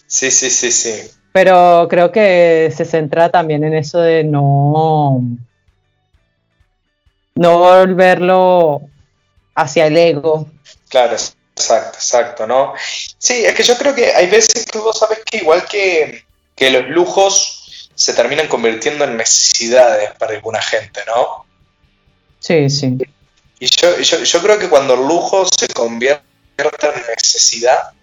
Sí, 0.07 0.29
sí, 0.31 0.49
sí, 0.49 0.71
sí. 0.71 1.11
Pero 1.31 1.87
creo 1.89 2.11
que 2.11 2.71
se 2.75 2.85
centra 2.85 3.29
también 3.29 3.63
en 3.63 3.73
eso 3.73 3.99
de 3.99 4.23
no, 4.23 5.21
no 7.33 7.57
volverlo 7.57 8.81
hacia 9.55 9.87
el 9.87 9.97
ego. 9.97 10.47
Claro, 10.89 11.15
exacto, 11.15 11.97
exacto, 11.97 12.47
¿no? 12.47 12.73
Sí, 13.17 13.43
es 13.45 13.55
que 13.55 13.63
yo 13.63 13.75
creo 13.77 13.95
que 13.95 14.13
hay 14.13 14.27
veces 14.27 14.65
que 14.65 14.77
vos 14.77 14.99
sabes 14.99 15.19
que 15.25 15.37
igual 15.37 15.65
que, 15.65 16.23
los 16.59 16.87
lujos 16.89 17.89
se 17.95 18.13
terminan 18.13 18.47
convirtiendo 18.47 19.03
en 19.03 19.17
necesidades 19.17 20.11
para 20.17 20.35
alguna 20.35 20.61
gente, 20.61 21.01
¿no? 21.07 21.45
Sí, 22.43 22.69
sí. 22.69 22.97
Y 23.57 23.67
yo, 23.67 23.97
yo, 24.01 24.21
yo 24.21 24.41
creo 24.41 24.59
que 24.59 24.67
cuando 24.67 24.95
el 24.95 25.07
lujo 25.07 25.45
se 25.45 25.69
convierte 25.69 26.21
en 26.57 27.01
necesidad, 27.15 27.93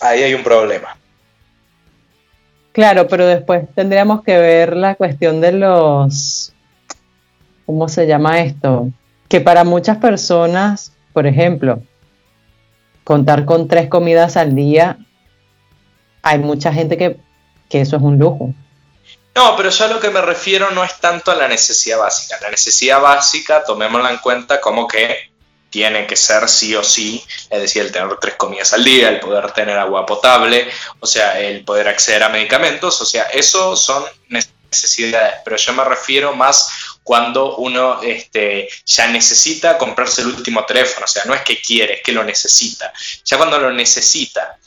ahí 0.00 0.24
hay 0.24 0.34
un 0.34 0.42
problema. 0.42 0.98
Claro, 2.72 3.06
pero 3.06 3.26
después 3.26 3.68
tendríamos 3.76 4.24
que 4.24 4.36
ver 4.38 4.76
la 4.76 4.96
cuestión 4.96 5.40
de 5.40 5.52
los, 5.52 6.52
¿cómo 7.64 7.88
se 7.88 8.08
llama 8.08 8.40
esto? 8.40 8.90
Que 9.28 9.40
para 9.40 9.62
muchas 9.62 9.98
personas, 9.98 10.92
por 11.12 11.28
ejemplo, 11.28 11.80
contar 13.04 13.44
con 13.44 13.68
tres 13.68 13.88
comidas 13.88 14.36
al 14.36 14.56
día, 14.56 14.98
hay 16.22 16.40
mucha 16.40 16.72
gente 16.72 16.96
que, 16.96 17.18
que 17.68 17.82
eso 17.82 17.96
es 17.96 18.02
un 18.02 18.18
lujo. 18.18 18.52
No, 19.34 19.56
pero 19.56 19.70
yo 19.70 19.84
a 19.84 19.88
lo 19.88 20.00
que 20.00 20.10
me 20.10 20.20
refiero 20.20 20.70
no 20.70 20.82
es 20.82 20.98
tanto 20.98 21.30
a 21.30 21.36
la 21.36 21.48
necesidad 21.48 21.98
básica. 21.98 22.38
La 22.42 22.50
necesidad 22.50 23.00
básica, 23.00 23.62
tomémosla 23.64 24.10
en 24.10 24.18
cuenta 24.18 24.60
como 24.60 24.88
que 24.88 25.30
tiene 25.70 26.06
que 26.06 26.16
ser 26.16 26.48
sí 26.48 26.74
o 26.74 26.82
sí, 26.82 27.24
es 27.48 27.60
decir, 27.60 27.82
el 27.82 27.92
tener 27.92 28.16
tres 28.20 28.34
comidas 28.34 28.72
al 28.72 28.82
día, 28.82 29.08
el 29.08 29.20
poder 29.20 29.52
tener 29.52 29.78
agua 29.78 30.04
potable, 30.04 30.68
o 30.98 31.06
sea, 31.06 31.38
el 31.38 31.64
poder 31.64 31.86
acceder 31.86 32.24
a 32.24 32.28
medicamentos, 32.28 33.00
o 33.00 33.06
sea, 33.06 33.24
eso 33.24 33.76
son 33.76 34.04
necesidades, 34.28 35.36
pero 35.44 35.56
yo 35.56 35.72
me 35.72 35.84
refiero 35.84 36.34
más 36.34 36.68
cuando 37.02 37.56
uno 37.56 38.02
este, 38.02 38.68
ya 38.84 39.08
necesita 39.08 39.78
comprarse 39.78 40.22
el 40.22 40.28
último 40.28 40.64
teléfono. 40.64 41.04
O 41.04 41.08
sea, 41.08 41.24
no 41.24 41.34
es 41.34 41.42
que 41.42 41.60
quiere, 41.60 41.94
es 41.94 42.02
que 42.02 42.12
lo 42.12 42.22
necesita. 42.22 42.92
Ya 43.24 43.36
cuando 43.36 43.58
lo 43.58 43.72
necesita 43.72 44.58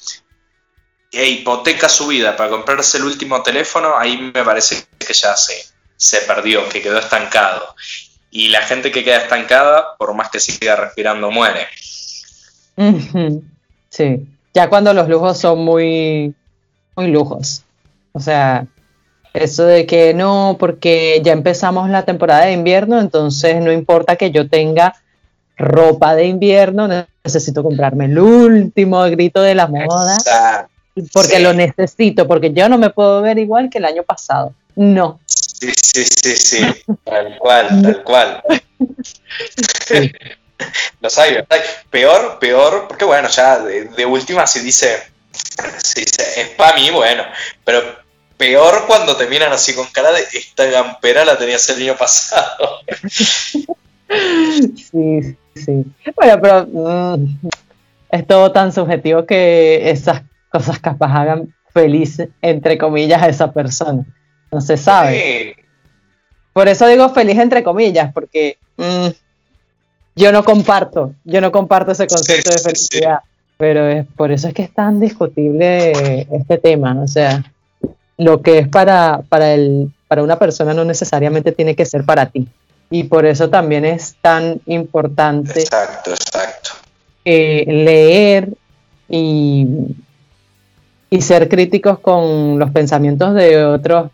e 1.14 1.30
hipoteca 1.30 1.88
su 1.88 2.08
vida 2.08 2.36
para 2.36 2.50
comprarse 2.50 2.98
el 2.98 3.04
último 3.04 3.44
teléfono, 3.44 3.96
ahí 3.98 4.18
me 4.34 4.44
parece 4.44 4.84
que 4.98 5.14
ya 5.14 5.36
se, 5.36 5.54
se 5.96 6.22
perdió, 6.22 6.68
que 6.68 6.82
quedó 6.82 6.98
estancado. 6.98 7.76
Y 8.32 8.50
la 8.50 8.64
gente 8.64 8.92
que 8.92 9.04
queda 9.04 9.18
estancada, 9.18 9.96
por 9.98 10.16
más 10.16 10.32
que 10.32 10.40
siga 10.40 10.76
respirando, 10.76 11.30
muere. 11.30 11.68
Sí, 13.90 14.28
ya 14.56 14.70
cuando 14.70 14.92
los 14.92 15.08
lujos 15.08 15.38
son 15.38 15.64
muy, 15.64 16.34
muy 16.96 17.08
lujos. 17.12 17.62
O 18.14 18.20
sea, 18.20 18.66
eso 19.34 19.66
de 19.66 19.86
que 19.86 20.16
no, 20.16 20.58
porque 20.60 21.22
ya 21.24 21.32
empezamos 21.32 21.92
la 21.92 22.06
temporada 22.06 22.46
de 22.46 22.54
invierno, 22.54 23.00
entonces 23.00 23.62
no 23.62 23.72
importa 23.72 24.16
que 24.16 24.32
yo 24.32 24.50
tenga 24.50 24.96
ropa 25.58 26.16
de 26.16 26.26
invierno, 26.26 26.88
necesito 27.24 27.62
comprarme 27.62 28.06
el 28.06 28.18
último 28.18 29.04
grito 29.04 29.44
de 29.44 29.54
la 29.54 29.68
moda. 29.68 30.18
Porque 31.12 31.40
lo 31.40 31.54
necesito, 31.54 32.28
porque 32.28 32.54
yo 32.54 32.70
no 32.70 32.78
me 32.78 32.90
puedo 32.90 33.22
ver 33.22 33.40
igual 33.40 33.70
que 33.70 33.80
el 33.80 33.86
año 33.86 34.04
pasado. 34.04 34.54
No. 34.76 35.20
Sí, 35.26 35.72
sí, 35.76 36.04
sí, 36.04 36.36
sí. 36.36 36.66
Tal 37.04 37.38
cual, 37.38 37.82
tal 37.82 38.04
cual. 38.04 38.44
Los 41.02 41.18
hay, 41.18 41.38
Peor, 41.90 42.40
peor, 42.40 42.88
porque 42.88 43.06
bueno, 43.06 43.28
ya 43.28 43.60
de, 43.60 44.06
última 44.06 44.48
se 44.48 44.62
dice, 44.62 45.04
se 45.32 46.00
dice, 46.00 46.42
es 46.42 46.48
para 46.50 46.76
mí, 46.78 46.90
bueno, 46.92 47.24
pero 47.66 47.82
peor 48.38 48.86
cuando 48.88 49.18
te 49.18 49.28
miran 49.28 49.52
así 49.52 49.74
con 49.74 49.88
cara 49.88 50.12
de 50.12 50.22
esta 50.34 50.66
gampera 50.66 51.26
la 51.26 51.38
tenías 51.38 51.68
el 51.70 51.84
año 51.84 51.98
pasado. 51.98 52.80
Sí, 54.92 55.36
sí. 55.56 55.86
Bueno, 56.16 56.40
pero 56.40 56.68
mm, 56.68 57.48
es 58.12 58.28
todo 58.28 58.52
tan 58.52 58.72
subjetivo 58.72 59.26
que 59.26 59.90
esas 59.90 60.22
cosas 60.54 60.80
capaz 60.80 61.12
hagan 61.12 61.54
feliz, 61.74 62.22
entre 62.42 62.78
comillas, 62.78 63.22
a 63.24 63.28
esa 63.28 63.52
persona. 63.52 64.06
No 64.52 64.62
se 64.62 64.78
sabe. 64.78 65.56
Por 66.54 66.68
eso 66.68 66.86
digo 66.86 67.10
feliz, 67.10 67.40
entre 67.40 67.64
comillas, 67.64 68.14
porque 68.14 68.58
mm, 68.78 69.08
yo 70.16 70.32
no 70.32 70.44
comparto, 70.44 71.16
yo 71.24 71.42
no 71.42 71.52
comparto 71.52 71.92
ese 71.92 72.06
concepto 72.06 72.52
de 72.52 72.60
felicidad, 72.60 73.20
pero 73.58 73.88
es, 73.88 74.06
por 74.16 74.32
eso 74.32 74.48
es 74.48 74.54
que 74.54 74.62
es 74.62 74.72
tan 74.72 75.00
discutible 75.00 76.28
este 76.32 76.60
tema, 76.60 76.96
o 77.02 77.08
sea, 77.08 77.44
lo 78.18 78.44
que 78.44 78.60
es 78.60 78.68
para, 78.68 79.24
para, 79.28 79.56
el, 79.56 79.92
para 80.08 80.22
una 80.22 80.38
persona 80.38 80.76
no 80.76 80.86
necesariamente 80.86 81.52
tiene 81.52 81.76
que 81.76 81.86
ser 81.86 82.06
para 82.06 82.28
ti. 82.28 82.48
Y 82.92 83.06
por 83.06 83.26
eso 83.26 83.50
también 83.50 83.86
es 83.86 84.16
tan 84.22 84.62
importante 84.68 85.62
exacto, 85.62 86.12
exacto. 86.12 86.70
leer 87.26 88.50
y, 89.10 89.96
y 91.14 91.22
ser 91.22 91.48
críticos 91.48 92.00
con 92.00 92.58
los 92.58 92.72
pensamientos 92.72 93.36
de 93.36 93.64
otros 93.64 94.10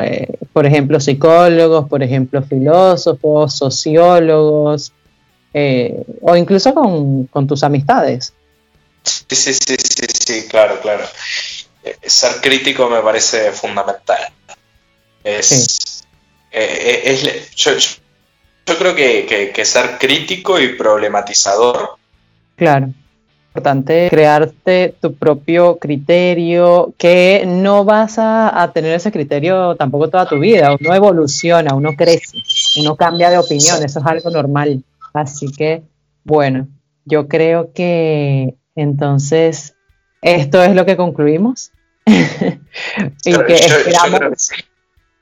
eh, 0.00 0.26
por 0.52 0.66
ejemplo, 0.66 0.98
psicólogos, 0.98 1.88
por 1.88 2.02
ejemplo, 2.02 2.42
filósofos, 2.42 3.54
sociólogos, 3.56 4.92
eh, 5.54 6.02
o 6.20 6.34
incluso 6.34 6.74
con, 6.74 7.46
tus 7.46 7.62
amistades. 7.62 8.34
Sí, 9.04 9.36
sí, 9.36 9.54
sí, 9.54 9.76
sí, 9.78 10.06
sí, 10.26 10.48
claro, 10.48 10.80
claro. 10.80 11.04
Eh, 11.84 11.96
ser 12.02 12.40
crítico 12.40 12.90
me 12.90 13.00
parece 13.00 13.52
fundamental. 13.52 14.28
Es, 15.22 16.04
eh, 16.50 17.46
yo, 17.54 17.72
creo 18.76 18.94
que, 18.96 19.52
que, 19.54 19.64
ser 19.64 19.98
crítico 19.98 20.58
y 20.58 20.74
problematizador. 20.74 21.96
Claro. 22.56 22.92
Importante 23.58 24.06
crearte 24.08 24.94
tu 25.00 25.14
propio 25.14 25.78
criterio, 25.78 26.94
que 26.96 27.42
no 27.44 27.84
vas 27.84 28.16
a, 28.20 28.62
a, 28.62 28.72
tener 28.72 28.94
ese 28.94 29.10
criterio 29.10 29.74
tampoco 29.74 30.08
toda 30.08 30.28
tu 30.28 30.38
vida. 30.38 30.76
Uno 30.80 30.94
evoluciona, 30.94 31.74
uno 31.74 31.96
crece, 31.96 32.38
uno 32.76 32.94
cambia 32.94 33.30
de 33.30 33.38
opinión, 33.38 33.82
eso 33.82 33.98
es 33.98 34.06
algo 34.06 34.30
normal. 34.30 34.84
Así 35.12 35.48
que, 35.50 35.82
bueno, 36.22 36.68
yo 37.04 37.26
creo 37.26 37.72
que 37.72 38.54
entonces 38.76 39.74
esto 40.22 40.62
es 40.62 40.76
lo 40.76 40.86
que 40.86 40.96
concluimos. 40.96 41.72
y 42.06 43.32
que 43.44 43.54
esperamos, 43.54 44.50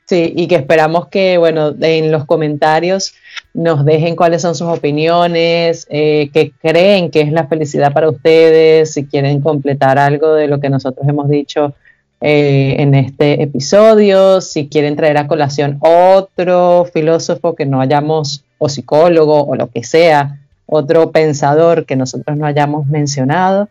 sí, 0.07 0.32
y 0.36 0.48
que 0.48 0.57
esperamos 0.57 1.09
que, 1.09 1.38
bueno, 1.38 1.74
en 1.80 2.11
los 2.11 2.24
comentarios 2.24 3.14
nos 3.54 3.84
dejen 3.84 4.16
cuáles 4.16 4.42
son 4.42 4.54
sus 4.54 4.68
opiniones, 4.68 5.86
eh, 5.90 6.30
qué 6.32 6.52
creen 6.62 7.11
que 7.11 7.20
es 7.20 7.32
la 7.32 7.46
felicidad 7.46 7.92
para 7.92 8.09
ustedes, 8.09 8.92
si 8.92 9.07
quieren 9.07 9.40
completar 9.40 9.98
algo 9.98 10.34
de 10.34 10.48
lo 10.48 10.61
que 10.61 10.70
nosotros 10.70 11.07
hemos 11.09 11.28
dicho 11.28 11.74
eh, 12.20 12.76
en 12.78 12.94
este 12.94 13.42
episodio, 13.42 14.40
si 14.40 14.68
quieren 14.68 14.96
traer 14.96 15.18
a 15.18 15.28
colación 15.28 15.78
otro 15.80 16.86
filósofo 16.92 17.54
que 17.54 17.66
no 17.66 17.80
hayamos 17.80 18.44
o 18.59 18.68
psicólogo 18.68 19.44
o 19.44 19.54
lo 19.54 19.68
que 19.68 19.84
sea, 19.84 20.38
otro 20.66 21.11
pensador 21.11 21.84
que 21.84 21.94
nosotros 21.94 22.36
no 22.36 22.46
hayamos 22.46 22.86
mencionado, 22.86 23.68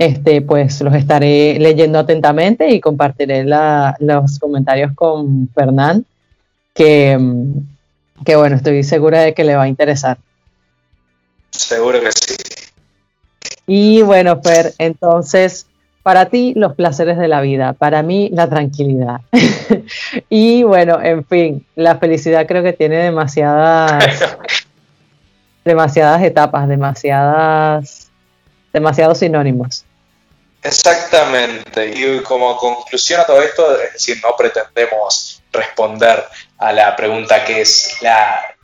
este, 0.00 0.40
pues 0.40 0.80
los 0.80 0.94
estaré 0.94 1.58
leyendo 1.58 1.98
atentamente 1.98 2.70
y 2.70 2.80
compartiré 2.80 3.44
los 3.44 4.38
comentarios 4.38 4.92
con 4.94 5.50
Fernán, 5.54 6.06
que, 6.72 7.18
que 8.24 8.34
bueno, 8.34 8.56
estoy 8.56 8.82
segura 8.82 9.20
de 9.20 9.34
que 9.34 9.44
le 9.44 9.56
va 9.56 9.64
a 9.64 9.68
interesar. 9.68 10.16
Seguro 11.50 12.00
que 12.00 12.12
sí. 12.12 12.34
Y 13.66 14.00
bueno, 14.00 14.40
Fer, 14.42 14.72
entonces, 14.78 15.66
para 16.02 16.30
ti 16.30 16.54
los 16.56 16.74
placeres 16.74 17.18
de 17.18 17.28
la 17.28 17.42
vida, 17.42 17.74
para 17.74 18.02
mí 18.02 18.30
la 18.32 18.48
tranquilidad. 18.48 19.20
y 20.30 20.62
bueno, 20.62 20.98
en 21.02 21.26
fin, 21.26 21.66
la 21.76 21.98
felicidad 21.98 22.46
creo 22.46 22.62
que 22.62 22.72
tiene 22.72 22.96
demasiadas, 22.96 24.02
demasiadas 25.66 26.22
etapas, 26.22 26.66
demasiadas, 26.68 28.10
demasiados 28.72 29.18
sinónimos. 29.18 29.84
Exactamente, 30.62 31.86
y 31.86 32.22
como 32.22 32.56
conclusión 32.56 33.20
a 33.20 33.24
todo 33.24 33.42
esto, 33.42 33.80
es 33.80 33.94
decir, 33.94 34.20
no 34.22 34.36
pretendemos 34.36 35.42
responder 35.52 36.24
a 36.58 36.72
la 36.72 36.94
pregunta 36.94 37.44
que 37.44 37.62
es 37.62 37.96
la, 38.02 38.54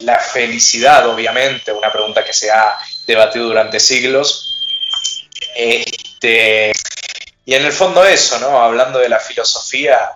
la 0.00 0.18
felicidad, 0.18 1.08
obviamente, 1.08 1.72
una 1.72 1.90
pregunta 1.90 2.24
que 2.24 2.32
se 2.32 2.50
ha 2.50 2.76
debatido 3.06 3.46
durante 3.46 3.80
siglos. 3.80 4.46
Este, 5.56 6.72
y 7.44 7.54
en 7.54 7.64
el 7.64 7.72
fondo 7.72 8.04
eso, 8.04 8.38
¿no? 8.38 8.62
Hablando 8.62 8.98
de 8.98 9.08
la 9.08 9.18
filosofía, 9.18 10.12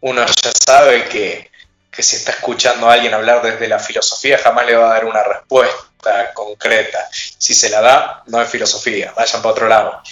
uno 0.00 0.24
ya 0.26 0.52
sabe 0.66 1.08
que, 1.08 1.50
si 1.98 2.16
está 2.16 2.32
escuchando 2.32 2.88
a 2.88 2.94
alguien 2.94 3.12
hablar 3.12 3.42
desde 3.42 3.68
la 3.68 3.78
filosofía 3.78 4.38
jamás 4.38 4.64
le 4.64 4.74
va 4.74 4.86
a 4.86 4.94
dar 4.94 5.04
una 5.04 5.22
respuesta 5.22 6.32
concreta. 6.32 7.06
Si 7.12 7.52
se 7.52 7.68
la 7.68 7.82
da, 7.82 8.22
no 8.26 8.40
es 8.40 8.48
filosofía, 8.48 9.12
vayan 9.14 9.42
para 9.42 9.52
otro 9.52 9.68
lado. 9.68 10.02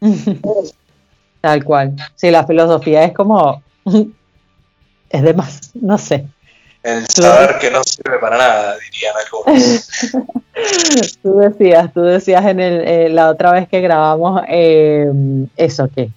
Tal 1.40 1.64
cual. 1.64 1.96
Sí, 2.14 2.30
la 2.30 2.46
filosofía 2.46 3.04
es 3.04 3.12
como... 3.12 3.62
es 5.10 5.22
de 5.22 5.34
más, 5.34 5.70
no 5.74 5.98
sé. 5.98 6.26
El 6.82 7.04
saber 7.08 7.58
que 7.58 7.68
no 7.70 7.82
sirve 7.82 8.18
para 8.20 8.38
nada, 8.38 8.76
dirían 8.78 9.14
algunos. 9.24 9.88
tú 11.22 11.38
decías, 11.38 11.92
tú 11.92 12.02
decías 12.02 12.44
en 12.46 12.60
el, 12.60 12.80
eh, 12.86 13.08
la 13.08 13.30
otra 13.30 13.50
vez 13.50 13.68
que 13.68 13.80
grabamos 13.80 14.42
eh, 14.48 15.10
eso 15.56 15.90
que 15.92 16.10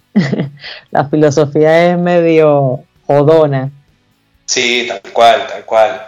la 0.92 1.08
filosofía 1.08 1.90
es 1.90 1.98
medio 1.98 2.84
jodona. 3.04 3.72
Sí, 4.44 4.86
tal 4.88 5.12
cual, 5.12 5.46
tal 5.48 5.64
cual. 5.64 6.02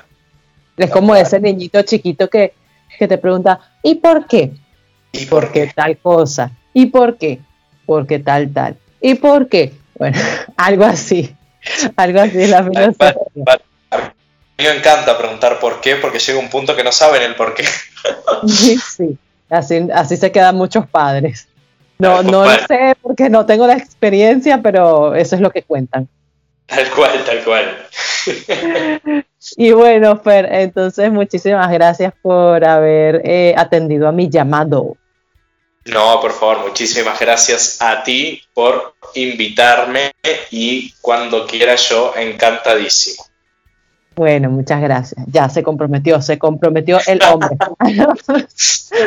Es 0.76 0.90
como 0.90 1.14
ese 1.16 1.40
niñito 1.40 1.82
chiquito 1.82 2.28
que, 2.28 2.54
te 2.98 3.18
pregunta, 3.18 3.58
¿y 3.82 3.96
por 3.96 4.26
qué? 4.26 4.52
¿Y 5.10 5.26
por 5.26 5.50
qué? 5.50 5.72
tal 5.74 5.98
cosa. 5.98 6.52
¿Y 6.72 6.86
por 6.86 7.18
qué? 7.18 7.40
Porque 7.94 8.18
tal, 8.18 8.52
tal. 8.52 8.76
¿Y 9.00 9.14
por 9.14 9.48
qué? 9.48 9.72
Bueno, 9.98 10.18
algo 10.56 10.84
así. 10.84 11.34
Algo 11.96 12.20
así 12.20 12.42
es 12.42 12.50
la 12.50 12.64
filosofía 12.64 13.14
mí 14.62 14.68
me 14.68 14.76
encanta 14.76 15.18
preguntar 15.18 15.58
por 15.58 15.80
qué, 15.80 15.96
porque 15.96 16.18
llega 16.18 16.38
un 16.38 16.48
punto 16.48 16.76
que 16.76 16.84
no 16.84 16.92
saben 16.92 17.22
el 17.22 17.34
por 17.34 17.54
qué. 17.54 17.64
Sí, 18.48 19.16
así, 19.48 19.88
así 19.94 20.16
se 20.16 20.32
quedan 20.32 20.56
muchos 20.56 20.88
padres. 20.88 21.46
No, 21.98 22.22
no 22.22 22.44
lo 22.44 22.66
sé 22.66 22.96
porque 23.00 23.30
no 23.30 23.46
tengo 23.46 23.66
la 23.66 23.74
experiencia, 23.74 24.60
pero 24.60 25.14
eso 25.14 25.36
es 25.36 25.40
lo 25.40 25.50
que 25.50 25.62
cuentan. 25.62 26.08
Tal 26.66 26.90
cual, 26.90 27.24
tal 27.24 27.44
cual. 27.44 27.86
Y 29.56 29.70
bueno, 29.70 30.16
Fer, 30.16 30.48
entonces 30.50 31.12
muchísimas 31.12 31.70
gracias 31.70 32.12
por 32.22 32.64
haber 32.64 33.22
eh, 33.24 33.54
atendido 33.56 34.08
a 34.08 34.12
mi 34.12 34.28
llamado. 34.28 34.96
No, 35.84 36.20
por 36.20 36.32
favor, 36.32 36.60
muchísimas 36.68 37.18
gracias 37.18 37.78
a 37.80 38.02
ti 38.02 38.40
por 38.54 38.94
invitarme 39.14 40.12
y 40.50 40.92
cuando 41.00 41.46
quiera 41.46 41.74
yo, 41.74 42.14
encantadísimo. 42.16 43.24
Bueno, 44.14 44.50
muchas 44.50 44.80
gracias. 44.80 45.24
Ya 45.26 45.48
se 45.48 45.62
comprometió, 45.62 46.20
se 46.20 46.38
comprometió 46.38 46.98
el 47.06 47.20
hombre. 47.22 47.56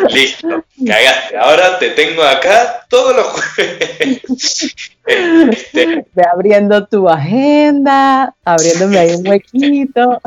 Listo, 0.10 0.66
cagaste. 0.86 1.38
Ahora 1.38 1.78
te 1.78 1.92
tengo 1.92 2.24
acá 2.24 2.86
todos 2.90 3.16
los 3.16 3.28
jueves. 3.28 4.76
Este, 5.06 6.06
Ve 6.14 6.24
abriendo 6.32 6.88
tu 6.88 7.08
agenda, 7.08 8.34
abriéndome 8.44 8.98
ahí 8.98 9.12
un 9.12 9.28
huequito. 9.28 10.20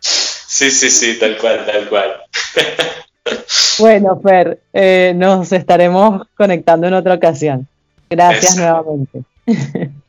Sí, 0.00 0.70
sí, 0.70 0.90
sí, 0.90 1.18
tal 1.18 1.36
cual, 1.36 1.66
tal 1.66 1.88
cual. 1.88 2.22
Bueno, 3.78 4.20
Fer, 4.20 4.60
eh, 4.72 5.12
nos 5.14 5.52
estaremos 5.52 6.26
conectando 6.36 6.86
en 6.86 6.94
otra 6.94 7.14
ocasión. 7.14 7.66
Gracias 8.10 8.56
nuevamente. 8.56 9.22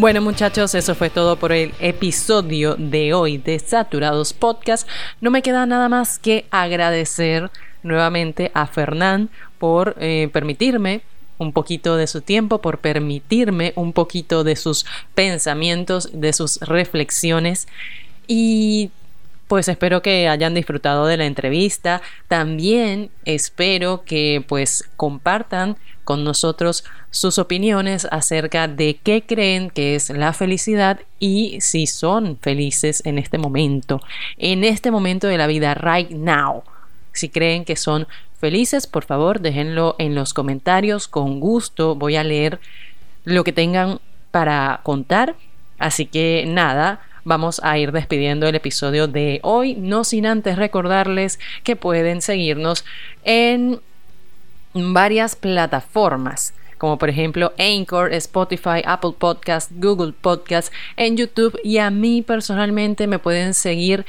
Bueno 0.00 0.20
muchachos, 0.20 0.76
eso 0.76 0.94
fue 0.94 1.10
todo 1.10 1.34
por 1.40 1.50
el 1.50 1.74
episodio 1.80 2.76
de 2.76 3.14
hoy 3.14 3.36
de 3.36 3.58
Saturados 3.58 4.32
Podcast. 4.32 4.88
No 5.20 5.32
me 5.32 5.42
queda 5.42 5.66
nada 5.66 5.88
más 5.88 6.20
que 6.20 6.44
agradecer 6.52 7.50
nuevamente 7.82 8.52
a 8.54 8.68
Fernán 8.68 9.28
por 9.58 9.96
eh, 9.98 10.30
permitirme 10.32 11.00
un 11.38 11.52
poquito 11.52 11.96
de 11.96 12.06
su 12.06 12.20
tiempo, 12.20 12.60
por 12.60 12.78
permitirme 12.78 13.72
un 13.76 13.92
poquito 13.92 14.44
de 14.44 14.56
sus 14.56 14.84
pensamientos, 15.14 16.10
de 16.12 16.32
sus 16.32 16.60
reflexiones 16.60 17.68
y 18.26 18.90
pues 19.48 19.66
espero 19.68 20.02
que 20.02 20.28
hayan 20.28 20.54
disfrutado 20.54 21.06
de 21.06 21.16
la 21.16 21.24
entrevista. 21.24 22.02
También 22.28 23.10
espero 23.24 24.04
que 24.04 24.44
pues 24.46 24.88
compartan 24.96 25.78
con 26.04 26.22
nosotros 26.22 26.84
sus 27.10 27.38
opiniones 27.38 28.06
acerca 28.10 28.68
de 28.68 28.98
qué 29.02 29.24
creen 29.26 29.70
que 29.70 29.94
es 29.94 30.10
la 30.10 30.32
felicidad 30.34 31.00
y 31.18 31.60
si 31.60 31.86
son 31.86 32.38
felices 32.40 33.02
en 33.04 33.18
este 33.18 33.38
momento, 33.38 34.00
en 34.36 34.64
este 34.64 34.90
momento 34.90 35.26
de 35.26 35.38
la 35.38 35.46
vida, 35.46 35.74
right 35.74 36.10
now. 36.10 36.62
Si 37.18 37.28
creen 37.28 37.64
que 37.64 37.76
son 37.76 38.06
felices, 38.38 38.86
por 38.86 39.04
favor, 39.04 39.40
déjenlo 39.40 39.96
en 39.98 40.14
los 40.14 40.32
comentarios. 40.32 41.08
Con 41.08 41.40
gusto 41.40 41.94
voy 41.94 42.16
a 42.16 42.24
leer 42.24 42.60
lo 43.24 43.44
que 43.44 43.52
tengan 43.52 44.00
para 44.30 44.80
contar. 44.84 45.34
Así 45.78 46.06
que 46.06 46.44
nada, 46.46 47.00
vamos 47.24 47.60
a 47.64 47.76
ir 47.76 47.92
despidiendo 47.92 48.46
el 48.46 48.54
episodio 48.54 49.08
de 49.08 49.40
hoy, 49.42 49.74
no 49.74 50.04
sin 50.04 50.26
antes 50.26 50.56
recordarles 50.56 51.38
que 51.64 51.76
pueden 51.76 52.22
seguirnos 52.22 52.84
en 53.24 53.80
varias 54.74 55.34
plataformas 55.34 56.54
como 56.78 56.96
por 56.96 57.10
ejemplo 57.10 57.52
Anchor, 57.58 58.12
Spotify, 58.14 58.82
Apple 58.84 59.14
Podcast, 59.18 59.70
Google 59.74 60.12
Podcast, 60.12 60.72
en 60.96 61.16
YouTube 61.16 61.58
y 61.62 61.78
a 61.78 61.90
mí 61.90 62.22
personalmente 62.22 63.06
me 63.06 63.18
pueden 63.18 63.52
seguir 63.52 64.06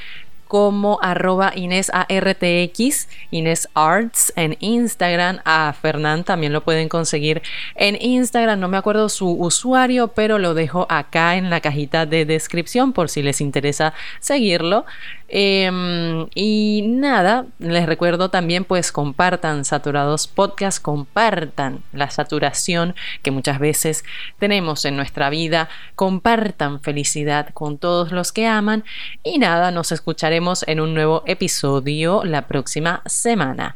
como 0.49 0.97
arroba 1.03 1.53
Inés 1.55 1.91
ARTX, 1.93 3.07
Inés 3.29 3.69
Arts 3.75 4.33
en 4.35 4.57
Instagram. 4.59 5.41
A 5.45 5.71
Fernán 5.79 6.23
también 6.23 6.53
lo 6.53 6.63
pueden 6.63 6.89
conseguir 6.89 7.43
en 7.75 7.95
Instagram. 8.01 8.59
No 8.59 8.67
me 8.67 8.77
acuerdo 8.77 9.09
su 9.09 9.29
usuario, 9.29 10.07
pero 10.07 10.39
lo 10.39 10.55
dejo 10.55 10.87
acá 10.89 11.35
en 11.35 11.51
la 11.51 11.61
cajita 11.61 12.07
de 12.07 12.25
descripción 12.25 12.93
por 12.93 13.09
si 13.09 13.21
les 13.21 13.41
interesa 13.41 13.93
seguirlo. 14.19 14.87
Em, 15.31 16.27
y 16.33 16.83
nada, 16.87 17.45
les 17.59 17.85
recuerdo 17.85 18.29
también 18.29 18.65
pues 18.65 18.91
compartan 18.91 19.63
Saturados 19.63 20.27
Podcast, 20.27 20.81
compartan 20.81 21.83
la 21.93 22.09
saturación 22.09 22.95
que 23.21 23.29
muchas 23.29 23.59
veces 23.59 24.03
tenemos 24.39 24.85
en 24.85 24.95
nuestra 24.95 25.29
vida, 25.29 25.69
compartan 25.95 26.81
felicidad 26.81 27.49
con 27.53 27.77
todos 27.77 28.11
los 28.11 28.31
que 28.31 28.47
aman 28.47 28.83
y 29.23 29.37
nada, 29.37 29.69
nos 29.69 29.91
escucharemos 29.91 30.63
en 30.67 30.79
un 30.79 30.95
nuevo 30.95 31.21
episodio 31.27 32.23
la 32.23 32.47
próxima 32.47 33.03
semana. 33.05 33.75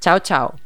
Chao, 0.00 0.20
chao. 0.20 0.61